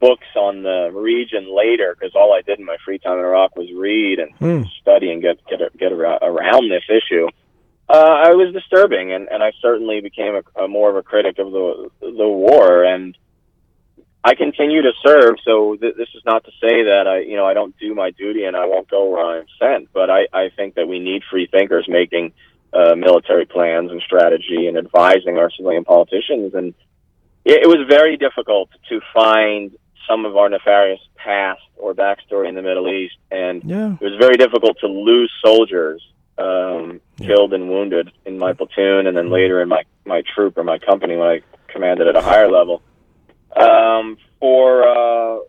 books 0.05 0.27
on 0.35 0.63
the 0.63 0.79
region 0.93 1.43
later, 1.63 1.95
because 1.95 2.13
all 2.15 2.31
I 2.33 2.41
did 2.41 2.59
in 2.59 2.65
my 2.65 2.77
free 2.85 2.99
time 2.99 3.17
in 3.19 3.25
Iraq 3.25 3.55
was 3.55 3.69
read 3.85 4.19
and 4.19 4.31
Mm. 4.39 4.63
study 4.81 5.07
and 5.11 5.21
get 5.21 5.37
get 5.49 5.59
get 5.77 5.91
around 5.91 6.63
this 6.69 6.87
issue. 6.99 7.27
Uh, 7.87 8.15
I 8.27 8.31
was 8.31 8.51
disturbing, 8.59 9.07
and, 9.15 9.27
and 9.33 9.43
I 9.43 9.51
certainly 9.61 10.01
became 10.01 10.33
a, 10.41 10.63
a 10.63 10.67
more 10.67 10.89
of 10.89 10.95
a 10.95 11.03
critic 11.03 11.35
of 11.43 11.51
the 11.51 11.67
the 12.01 12.27
war. 12.27 12.83
And 12.83 13.15
I 14.23 14.33
continue 14.33 14.81
to 14.81 14.93
serve, 15.05 15.35
so 15.47 15.75
th- 15.75 15.95
this 15.95 16.09
is 16.17 16.23
not 16.25 16.43
to 16.45 16.51
say 16.63 16.75
that 16.91 17.03
I, 17.07 17.17
you 17.19 17.35
know, 17.35 17.45
I 17.45 17.53
don't 17.53 17.77
do 17.77 17.93
my 17.93 18.09
duty 18.09 18.43
and 18.45 18.55
I 18.57 18.65
won't 18.65 18.89
go 18.89 19.01
where 19.11 19.23
I'm 19.23 19.45
sent. 19.59 19.93
But 19.93 20.09
I, 20.09 20.21
I 20.33 20.49
think 20.57 20.73
that 20.75 20.87
we 20.87 20.97
need 20.99 21.21
free 21.29 21.47
thinkers 21.55 21.85
making 21.87 22.33
uh, 22.73 22.95
military 22.95 23.45
plans 23.45 23.91
and 23.91 24.01
strategy 24.01 24.65
and 24.67 24.77
advising 24.77 25.37
our 25.37 25.51
civilian 25.51 25.85
politicians. 25.85 26.55
And 26.55 26.73
it, 27.45 27.57
it 27.65 27.67
was 27.67 27.85
very 27.87 28.17
difficult 28.17 28.69
to 28.89 28.99
find 29.13 29.77
some 30.07 30.25
of 30.25 30.37
our 30.37 30.49
nefarious 30.49 30.99
past 31.15 31.61
or 31.77 31.93
backstory 31.93 32.47
in 32.47 32.55
the 32.55 32.61
Middle 32.61 32.87
East, 32.87 33.15
and 33.31 33.63
Yeah. 33.63 33.93
it 33.99 34.03
was 34.03 34.15
very 34.19 34.37
difficult 34.37 34.77
to 34.79 34.87
lose 34.87 35.31
soldiers 35.43 36.01
um, 36.37 36.99
killed 37.17 37.53
and 37.53 37.69
wounded 37.69 38.11
in 38.25 38.37
my 38.37 38.53
platoon, 38.53 39.07
and 39.07 39.15
then 39.15 39.29
later 39.29 39.61
in 39.61 39.69
my 39.69 39.83
my 40.05 40.21
troop 40.33 40.57
or 40.57 40.63
my 40.63 40.77
company 40.77 41.15
when 41.15 41.27
I 41.27 41.41
commanded 41.67 42.07
at 42.07 42.15
a 42.15 42.21
higher 42.21 42.49
level. 42.49 42.81
Um, 43.55 44.17
for 44.39 44.83
uh, 44.85 45.39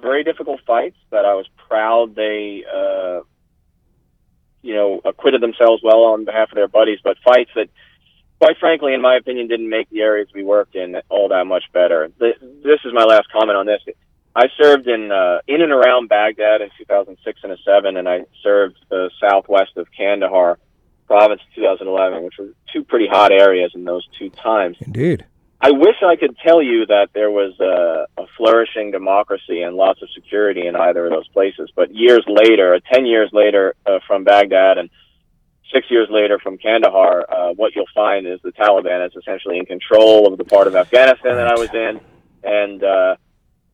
very 0.00 0.22
difficult 0.22 0.60
fights 0.66 0.98
that 1.10 1.24
I 1.24 1.34
was 1.34 1.46
proud 1.68 2.14
they, 2.14 2.64
uh, 2.72 3.20
you 4.62 4.74
know, 4.74 5.00
acquitted 5.04 5.40
themselves 5.40 5.82
well 5.82 6.04
on 6.04 6.24
behalf 6.24 6.50
of 6.50 6.56
their 6.56 6.68
buddies, 6.68 6.98
but 7.02 7.16
fights 7.24 7.50
that, 7.54 7.68
quite 8.38 8.56
frankly, 8.58 8.94
in 8.94 9.00
my 9.00 9.16
opinion, 9.16 9.48
didn't 9.48 9.68
make 9.68 9.88
the 9.90 10.00
areas 10.00 10.28
we 10.34 10.42
worked 10.44 10.74
in 10.74 10.96
all 11.08 11.28
that 11.28 11.44
much 11.46 11.64
better. 11.72 12.08
Th- 12.18 12.36
This 12.40 12.80
is 12.84 12.92
my 12.92 13.04
last 13.04 13.30
comment 13.32 13.56
on 13.56 13.66
this. 13.66 13.82
I 14.34 14.48
served 14.60 14.86
in 14.86 15.10
uh, 15.10 15.38
in 15.46 15.62
and 15.62 15.72
around 15.72 16.08
Baghdad 16.08 16.60
in 16.60 16.68
2006 16.78 17.40
and 17.42 17.58
7, 17.64 17.96
and 17.96 18.08
I 18.08 18.24
served 18.42 18.76
uh, 18.92 19.08
southwest 19.20 19.76
of 19.76 19.86
Kandahar 19.96 20.58
province 21.06 21.40
in 21.56 21.62
2011, 21.62 22.22
which 22.24 22.34
were 22.38 22.48
two 22.72 22.84
pretty 22.84 23.06
hot 23.06 23.32
areas 23.32 23.72
in 23.74 23.84
those 23.84 24.06
two 24.18 24.28
times. 24.30 24.76
Indeed. 24.80 25.24
I 25.58 25.70
wish 25.70 25.96
I 26.04 26.16
could 26.16 26.36
tell 26.38 26.60
you 26.60 26.84
that 26.86 27.08
there 27.14 27.30
was 27.30 27.58
a, 27.60 28.06
a 28.20 28.26
flourishing 28.36 28.90
democracy 28.90 29.62
and 29.62 29.74
lots 29.74 30.02
of 30.02 30.10
security 30.14 30.66
in 30.66 30.76
either 30.76 31.06
of 31.06 31.12
those 31.12 31.28
places. 31.28 31.70
But 31.74 31.94
years 31.94 32.24
later, 32.28 32.78
10 32.92 33.06
years 33.06 33.30
later 33.32 33.74
uh, 33.86 34.00
from 34.06 34.24
Baghdad 34.24 34.76
and 34.76 34.90
six 35.72 35.90
years 35.90 36.08
later 36.10 36.38
from 36.38 36.58
Kandahar, 36.58 37.24
uh, 37.30 37.52
what 37.54 37.74
you'll 37.74 37.84
find 37.94 38.26
is 38.26 38.40
the 38.42 38.52
Taliban 38.52 39.06
is 39.06 39.14
essentially 39.16 39.58
in 39.58 39.66
control 39.66 40.26
of 40.30 40.38
the 40.38 40.44
part 40.44 40.66
of 40.66 40.76
Afghanistan 40.76 41.36
that 41.36 41.46
I 41.48 41.54
was 41.54 41.72
in. 41.74 42.00
And, 42.44 42.82
uh, 42.84 43.16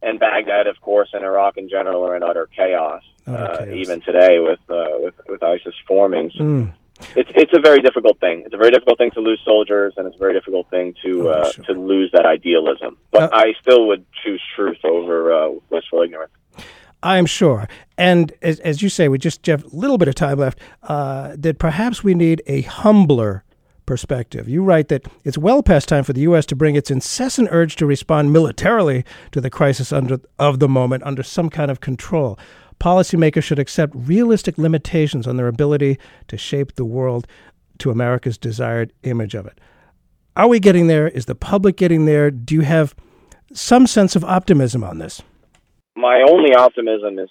and 0.03 0.19
Baghdad, 0.19 0.67
of 0.67 0.81
course, 0.81 1.11
and 1.13 1.25
Iraq 1.25 1.57
in 1.59 1.69
general 1.69 2.05
are 2.07 2.17
in 2.17 2.23
utter 2.23 2.49
chaos, 2.57 3.03
Utter 3.27 3.37
uh, 3.37 3.57
chaos. 3.65 3.69
even 3.77 4.01
today 4.01 4.39
with, 4.41 4.59
uh, 4.69 4.87
with, 4.99 5.15
with 5.29 5.43
ISIS 5.43 5.75
forming. 5.87 6.31
So 6.37 6.43
Mm. 6.43 6.73
it's 7.17 7.31
it's 7.35 7.53
a 7.57 7.61
very 7.61 7.81
difficult 7.81 8.19
thing. 8.21 8.43
It's 8.45 8.55
a 8.55 8.57
very 8.57 8.71
difficult 8.71 8.99
thing 8.99 9.11
to 9.13 9.21
lose 9.21 9.41
soldiers, 9.45 9.93
and 9.97 10.07
it's 10.07 10.17
a 10.17 10.19
very 10.19 10.35
difficult 10.35 10.69
thing 10.71 10.95
to 11.05 11.29
Oh, 11.29 11.33
uh, 11.33 11.51
sure. 11.53 11.65
to 11.67 11.73
lose 11.73 12.11
that 12.13 12.27
idealism. 12.27 12.97
But 13.11 13.33
I 13.35 13.55
still 13.61 13.87
would 13.89 14.05
choose 14.25 14.43
truth 14.55 14.79
over 14.85 15.33
uh, 15.33 15.51
blissful 15.71 16.03
ignorance. 17.03 17.19
I'm 17.19 17.27
sure. 17.27 17.69
And 17.99 18.33
as, 18.43 18.61
as 18.61 18.83
you 18.83 18.89
say, 18.89 19.09
we 19.09 19.19
just 19.19 19.47
have 19.47 19.65
a 19.65 19.69
little 19.69 19.99
bit 19.99 20.09
of 20.09 20.15
time 20.15 20.39
left, 20.39 20.59
uh, 20.83 21.35
that 21.39 21.59
perhaps 21.59 22.03
we 22.03 22.15
need 22.15 22.43
a 22.47 22.63
humbler 22.63 23.45
perspective. 23.87 24.49
You 24.49 24.63
write 24.63 24.89
that 24.89 25.07
it's 25.25 25.39
well 25.39 25.63
past 25.63 25.89
time 25.89 26.05
for 26.05 26.13
the 26.13 26.23
U.S. 26.23 26.47
to 26.47 26.57
bring 26.57 26.77
its 26.77 26.91
incessant 26.91 27.49
urge 27.51 27.77
to 27.77 27.87
respond 27.87 28.33
militarily 28.33 29.05
to 29.33 29.41
the 29.41 29.51
crisis 29.51 29.93
under, 29.93 30.21
of 30.39 30.61
the 30.61 30.69
moment 30.69 31.03
under 31.05 31.23
some 31.23 31.51
kind 31.51 31.71
of 31.71 31.81
control. 31.81 32.39
Policymakers 32.81 33.43
should 33.43 33.59
accept 33.59 33.93
realistic 33.95 34.59
limitations 34.59 35.27
on 35.27 35.37
their 35.37 35.49
ability 35.49 35.99
to 36.29 36.37
shape 36.37 36.75
the 36.75 36.85
world 36.85 37.27
to 37.79 37.91
America's 37.91 38.39
desired 38.39 38.93
image 39.03 39.35
of 39.35 39.47
it. 39.47 39.61
Are 40.37 40.49
we 40.49 40.61
getting 40.61 40.87
there? 40.87 41.09
Is 41.09 41.27
the 41.27 41.35
public 41.35 41.77
getting 41.77 42.07
there? 42.07 42.31
Do 42.31 42.55
you 42.55 42.63
have 42.63 42.95
some 43.53 43.87
sense 43.87 44.17
of 44.17 44.25
optimism 44.25 44.83
on 44.83 44.99
this? 44.99 45.23
My 45.97 46.23
only 46.29 46.55
optimism 46.55 47.19
is 47.19 47.29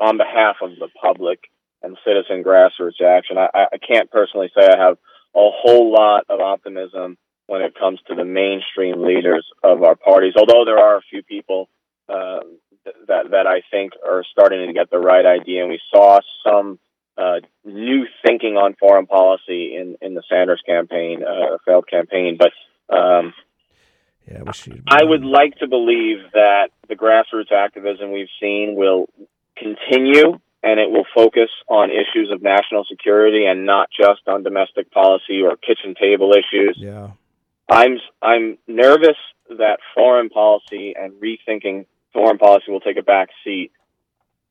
on 0.00 0.16
behalf 0.16 0.56
of 0.62 0.70
the 0.78 0.88
public 1.00 1.40
and 1.82 1.96
citizen 2.04 2.42
grassroots 2.42 3.00
action. 3.00 3.38
I, 3.38 3.48
I- 3.54 3.78
can't 3.78 4.10
personally 4.10 4.50
say 4.56 4.66
I 4.66 4.76
have 4.78 4.98
a 5.34 5.50
whole 5.50 5.92
lot 5.92 6.24
of 6.28 6.40
optimism 6.40 7.16
when 7.46 7.62
it 7.62 7.74
comes 7.78 8.00
to 8.08 8.14
the 8.14 8.24
mainstream 8.24 9.02
leaders 9.02 9.46
of 9.62 9.82
our 9.82 9.94
parties. 9.96 10.34
Although 10.36 10.64
there 10.64 10.78
are 10.78 10.96
a 10.96 11.02
few 11.10 11.22
people 11.22 11.68
uh, 12.08 12.40
th- 12.84 12.96
that 13.08 13.30
that 13.30 13.46
I 13.46 13.62
think 13.70 13.92
are 14.06 14.24
starting 14.30 14.66
to 14.66 14.72
get 14.72 14.90
the 14.90 14.98
right 14.98 15.24
idea, 15.24 15.62
and 15.62 15.70
we 15.70 15.80
saw 15.92 16.20
some 16.44 16.78
uh, 17.16 17.40
new 17.64 18.06
thinking 18.24 18.56
on 18.56 18.74
foreign 18.78 19.06
policy 19.06 19.76
in 19.76 19.96
in 20.00 20.14
the 20.14 20.22
Sanders 20.28 20.62
campaign, 20.66 21.22
uh, 21.24 21.58
failed 21.64 21.88
campaign. 21.88 22.38
But 22.38 22.52
um, 22.94 23.32
Yeah, 24.26 24.42
we 24.42 24.52
should. 24.52 24.82
I 24.88 25.04
would 25.04 25.24
like 25.24 25.56
to 25.58 25.68
believe 25.68 26.18
that 26.32 26.68
the 26.88 26.94
grassroots 26.94 27.52
activism 27.52 28.12
we've 28.12 28.28
seen 28.40 28.74
will 28.76 29.08
continue 29.56 30.38
and 30.62 30.78
it 30.78 30.90
will 30.90 31.06
focus 31.14 31.48
on 31.68 31.90
issues 31.90 32.30
of 32.32 32.42
national 32.42 32.84
security 32.84 33.46
and 33.46 33.64
not 33.64 33.88
just 33.90 34.20
on 34.26 34.42
domestic 34.42 34.90
policy 34.90 35.42
or 35.42 35.56
kitchen 35.56 35.94
table 36.00 36.32
issues. 36.32 36.76
Yeah. 36.78 37.10
I'm 37.70 37.98
I'm 38.20 38.58
nervous 38.66 39.16
that 39.48 39.78
foreign 39.94 40.28
policy 40.28 40.94
and 41.00 41.12
rethinking 41.14 41.86
foreign 42.12 42.38
policy 42.38 42.70
will 42.70 42.80
take 42.80 42.98
a 42.98 43.02
back 43.02 43.28
seat 43.44 43.72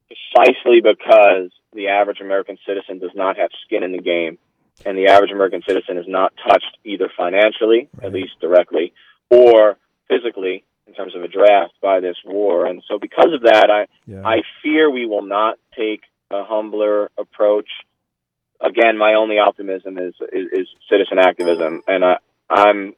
precisely 0.08 0.82
because 0.82 1.52
the 1.74 1.90
average 1.90 2.22
American 2.22 2.58
citizen 2.66 3.00
does 3.00 3.12
not 3.14 3.38
have 3.38 3.50
skin 3.66 3.84
in 3.84 3.92
the 3.92 4.02
game 4.02 4.38
and 4.86 4.98
the 4.98 5.08
average 5.08 5.32
American 5.32 5.62
citizen 5.68 5.98
is 5.98 6.06
not 6.08 6.34
touched 6.48 6.78
either 6.84 7.10
financially, 7.16 7.90
at 8.02 8.14
least 8.14 8.40
directly, 8.40 8.94
or 9.30 9.78
physically 10.08 10.64
in 10.88 10.94
terms 10.94 11.16
of 11.16 11.24
a 11.24 11.28
draft 11.28 11.74
by 11.82 12.00
this 12.00 12.18
war. 12.26 12.66
And 12.66 12.82
so 12.88 12.98
because 13.00 13.32
of 13.34 13.42
that, 13.44 13.70
I 13.70 13.88
Yeah. 14.06 14.22
I 14.26 14.42
fear 14.64 14.90
we 14.90 15.06
will 15.06 15.22
not 15.22 15.58
take 15.78 16.02
a 16.32 16.44
humbler 16.44 17.12
approach. 17.18 17.70
Again, 18.62 18.98
my 18.98 19.14
only 19.14 19.40
optimism 19.40 19.98
is 19.98 20.14
is, 20.34 20.48
is 20.52 20.68
citizen 20.90 21.18
activism, 21.20 21.82
and 21.88 22.04
I, 22.04 22.18
I'm 22.50 22.94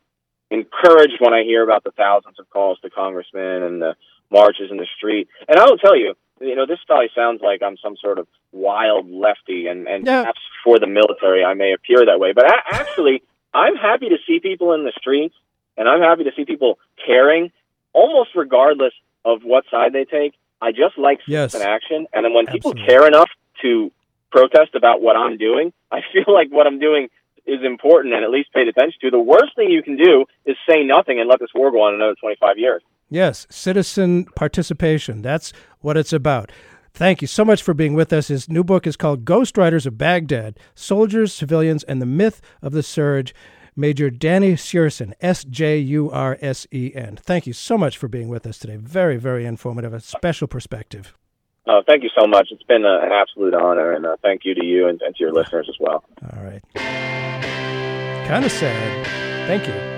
encouraged 0.49 1.17
when 1.19 1.33
I 1.33 1.43
hear 1.43 1.63
about 1.63 1.83
the 1.83 1.91
thousands 1.91 2.39
of 2.39 2.49
calls 2.49 2.79
to 2.81 2.89
congressmen 2.89 3.63
and 3.63 3.81
the 3.81 3.95
marches 4.31 4.71
in 4.71 4.77
the 4.77 4.87
street. 4.97 5.27
And 5.47 5.57
I 5.59 5.65
will 5.65 5.77
tell 5.77 5.95
you, 5.95 6.15
you 6.41 6.55
know, 6.55 6.65
this 6.65 6.79
probably 6.87 7.09
sounds 7.15 7.41
like 7.41 7.61
I'm 7.61 7.77
some 7.77 7.95
sort 7.97 8.17
of 8.19 8.27
wild 8.51 9.09
lefty, 9.09 9.67
and 9.67 9.87
and 9.87 10.05
Yeah. 10.05 10.21
perhaps 10.21 10.39
for 10.63 10.79
the 10.79 10.87
military 10.87 11.43
I 11.43 11.53
may 11.53 11.73
appear 11.73 12.05
that 12.05 12.19
way, 12.19 12.31
but 12.33 12.45
a- 12.45 12.63
actually, 12.73 13.21
I'm 13.53 13.75
happy 13.75 14.09
to 14.09 14.17
see 14.25 14.39
people 14.39 14.73
in 14.73 14.83
the 14.83 14.93
streets, 14.97 15.35
and 15.77 15.87
I'm 15.87 16.01
happy 16.01 16.23
to 16.25 16.31
see 16.35 16.45
people 16.45 16.79
caring, 17.05 17.51
almost 17.93 18.31
regardless 18.35 18.93
of 19.25 19.41
what 19.43 19.63
side 19.71 19.93
they 19.93 20.05
take. 20.05 20.33
I 20.61 20.71
just 20.71 20.97
like 20.97 21.19
Yes. 21.27 21.51
citizen 21.53 21.67
action, 21.67 22.07
and 22.13 22.23
then 22.25 22.33
when 22.33 22.45
people 22.47 22.71
Absolutely. 22.71 22.85
care 22.93 23.07
enough 23.07 23.29
to 23.61 23.91
protest 24.31 24.75
about 24.75 25.01
what 25.01 25.15
I'm 25.15 25.37
doing, 25.37 25.73
I 25.91 26.01
feel 26.13 26.25
like 26.33 26.49
what 26.51 26.67
I'm 26.67 26.79
doing 26.79 27.09
is 27.45 27.63
important 27.63 28.13
and 28.13 28.23
at 28.23 28.29
least 28.29 28.53
paid 28.53 28.67
attention 28.67 28.99
to. 29.01 29.09
The 29.11 29.19
worst 29.19 29.55
thing 29.55 29.69
you 29.71 29.81
can 29.81 29.97
do 29.97 30.25
is 30.45 30.55
say 30.69 30.83
nothing 30.83 31.19
and 31.19 31.27
let 31.27 31.39
this 31.39 31.49
war 31.55 31.71
go 31.71 31.81
on 31.81 31.95
another 31.95 32.15
25 32.19 32.57
years. 32.57 32.83
Yes, 33.09 33.45
citizen 33.49 34.25
participation. 34.35 35.21
That's 35.21 35.51
what 35.79 35.97
it's 35.97 36.13
about. 36.13 36.51
Thank 36.93 37.21
you 37.21 37.27
so 37.27 37.43
much 37.43 37.63
for 37.63 37.73
being 37.73 37.93
with 37.93 38.13
us. 38.13 38.27
His 38.27 38.47
new 38.47 38.63
book 38.63 38.85
is 38.85 38.95
called 38.95 39.25
Ghost 39.25 39.57
Riders 39.57 39.85
of 39.85 39.97
Baghdad 39.97 40.59
Soldiers, 40.75 41.33
Civilians, 41.33 41.83
and 41.85 42.01
the 42.01 42.05
Myth 42.05 42.41
of 42.61 42.73
the 42.73 42.83
Surge. 42.83 43.33
Major 43.75 44.09
Danny 44.09 44.53
Sjursen, 44.53 45.13
S 45.21 45.43
J 45.43 45.77
U 45.77 46.09
R 46.11 46.37
S 46.41 46.67
E 46.71 46.91
N. 46.93 47.17
Thank 47.21 47.47
you 47.47 47.53
so 47.53 47.77
much 47.77 47.97
for 47.97 48.07
being 48.07 48.29
with 48.29 48.45
us 48.45 48.57
today. 48.57 48.75
Very, 48.75 49.17
very 49.17 49.45
informative, 49.45 49.93
a 49.93 49.99
special 49.99 50.47
perspective. 50.47 51.15
Uh, 51.67 51.81
thank 51.87 52.03
you 52.03 52.09
so 52.19 52.27
much. 52.27 52.49
It's 52.51 52.63
been 52.63 52.85
uh, 52.85 53.05
an 53.05 53.11
absolute 53.11 53.53
honor, 53.53 53.93
and 53.93 54.05
uh, 54.05 54.15
thank 54.21 54.41
you 54.45 54.55
to 54.55 54.65
you 54.65 54.87
and, 54.87 55.01
and 55.01 55.15
to 55.15 55.23
your 55.23 55.31
listeners 55.31 55.67
as 55.69 55.75
well. 55.79 56.03
All 56.33 56.43
right. 56.43 56.61
Kind 58.27 58.45
of 58.45 58.51
sad. 58.51 59.07
Thank 59.47 59.67
you. 59.67 59.90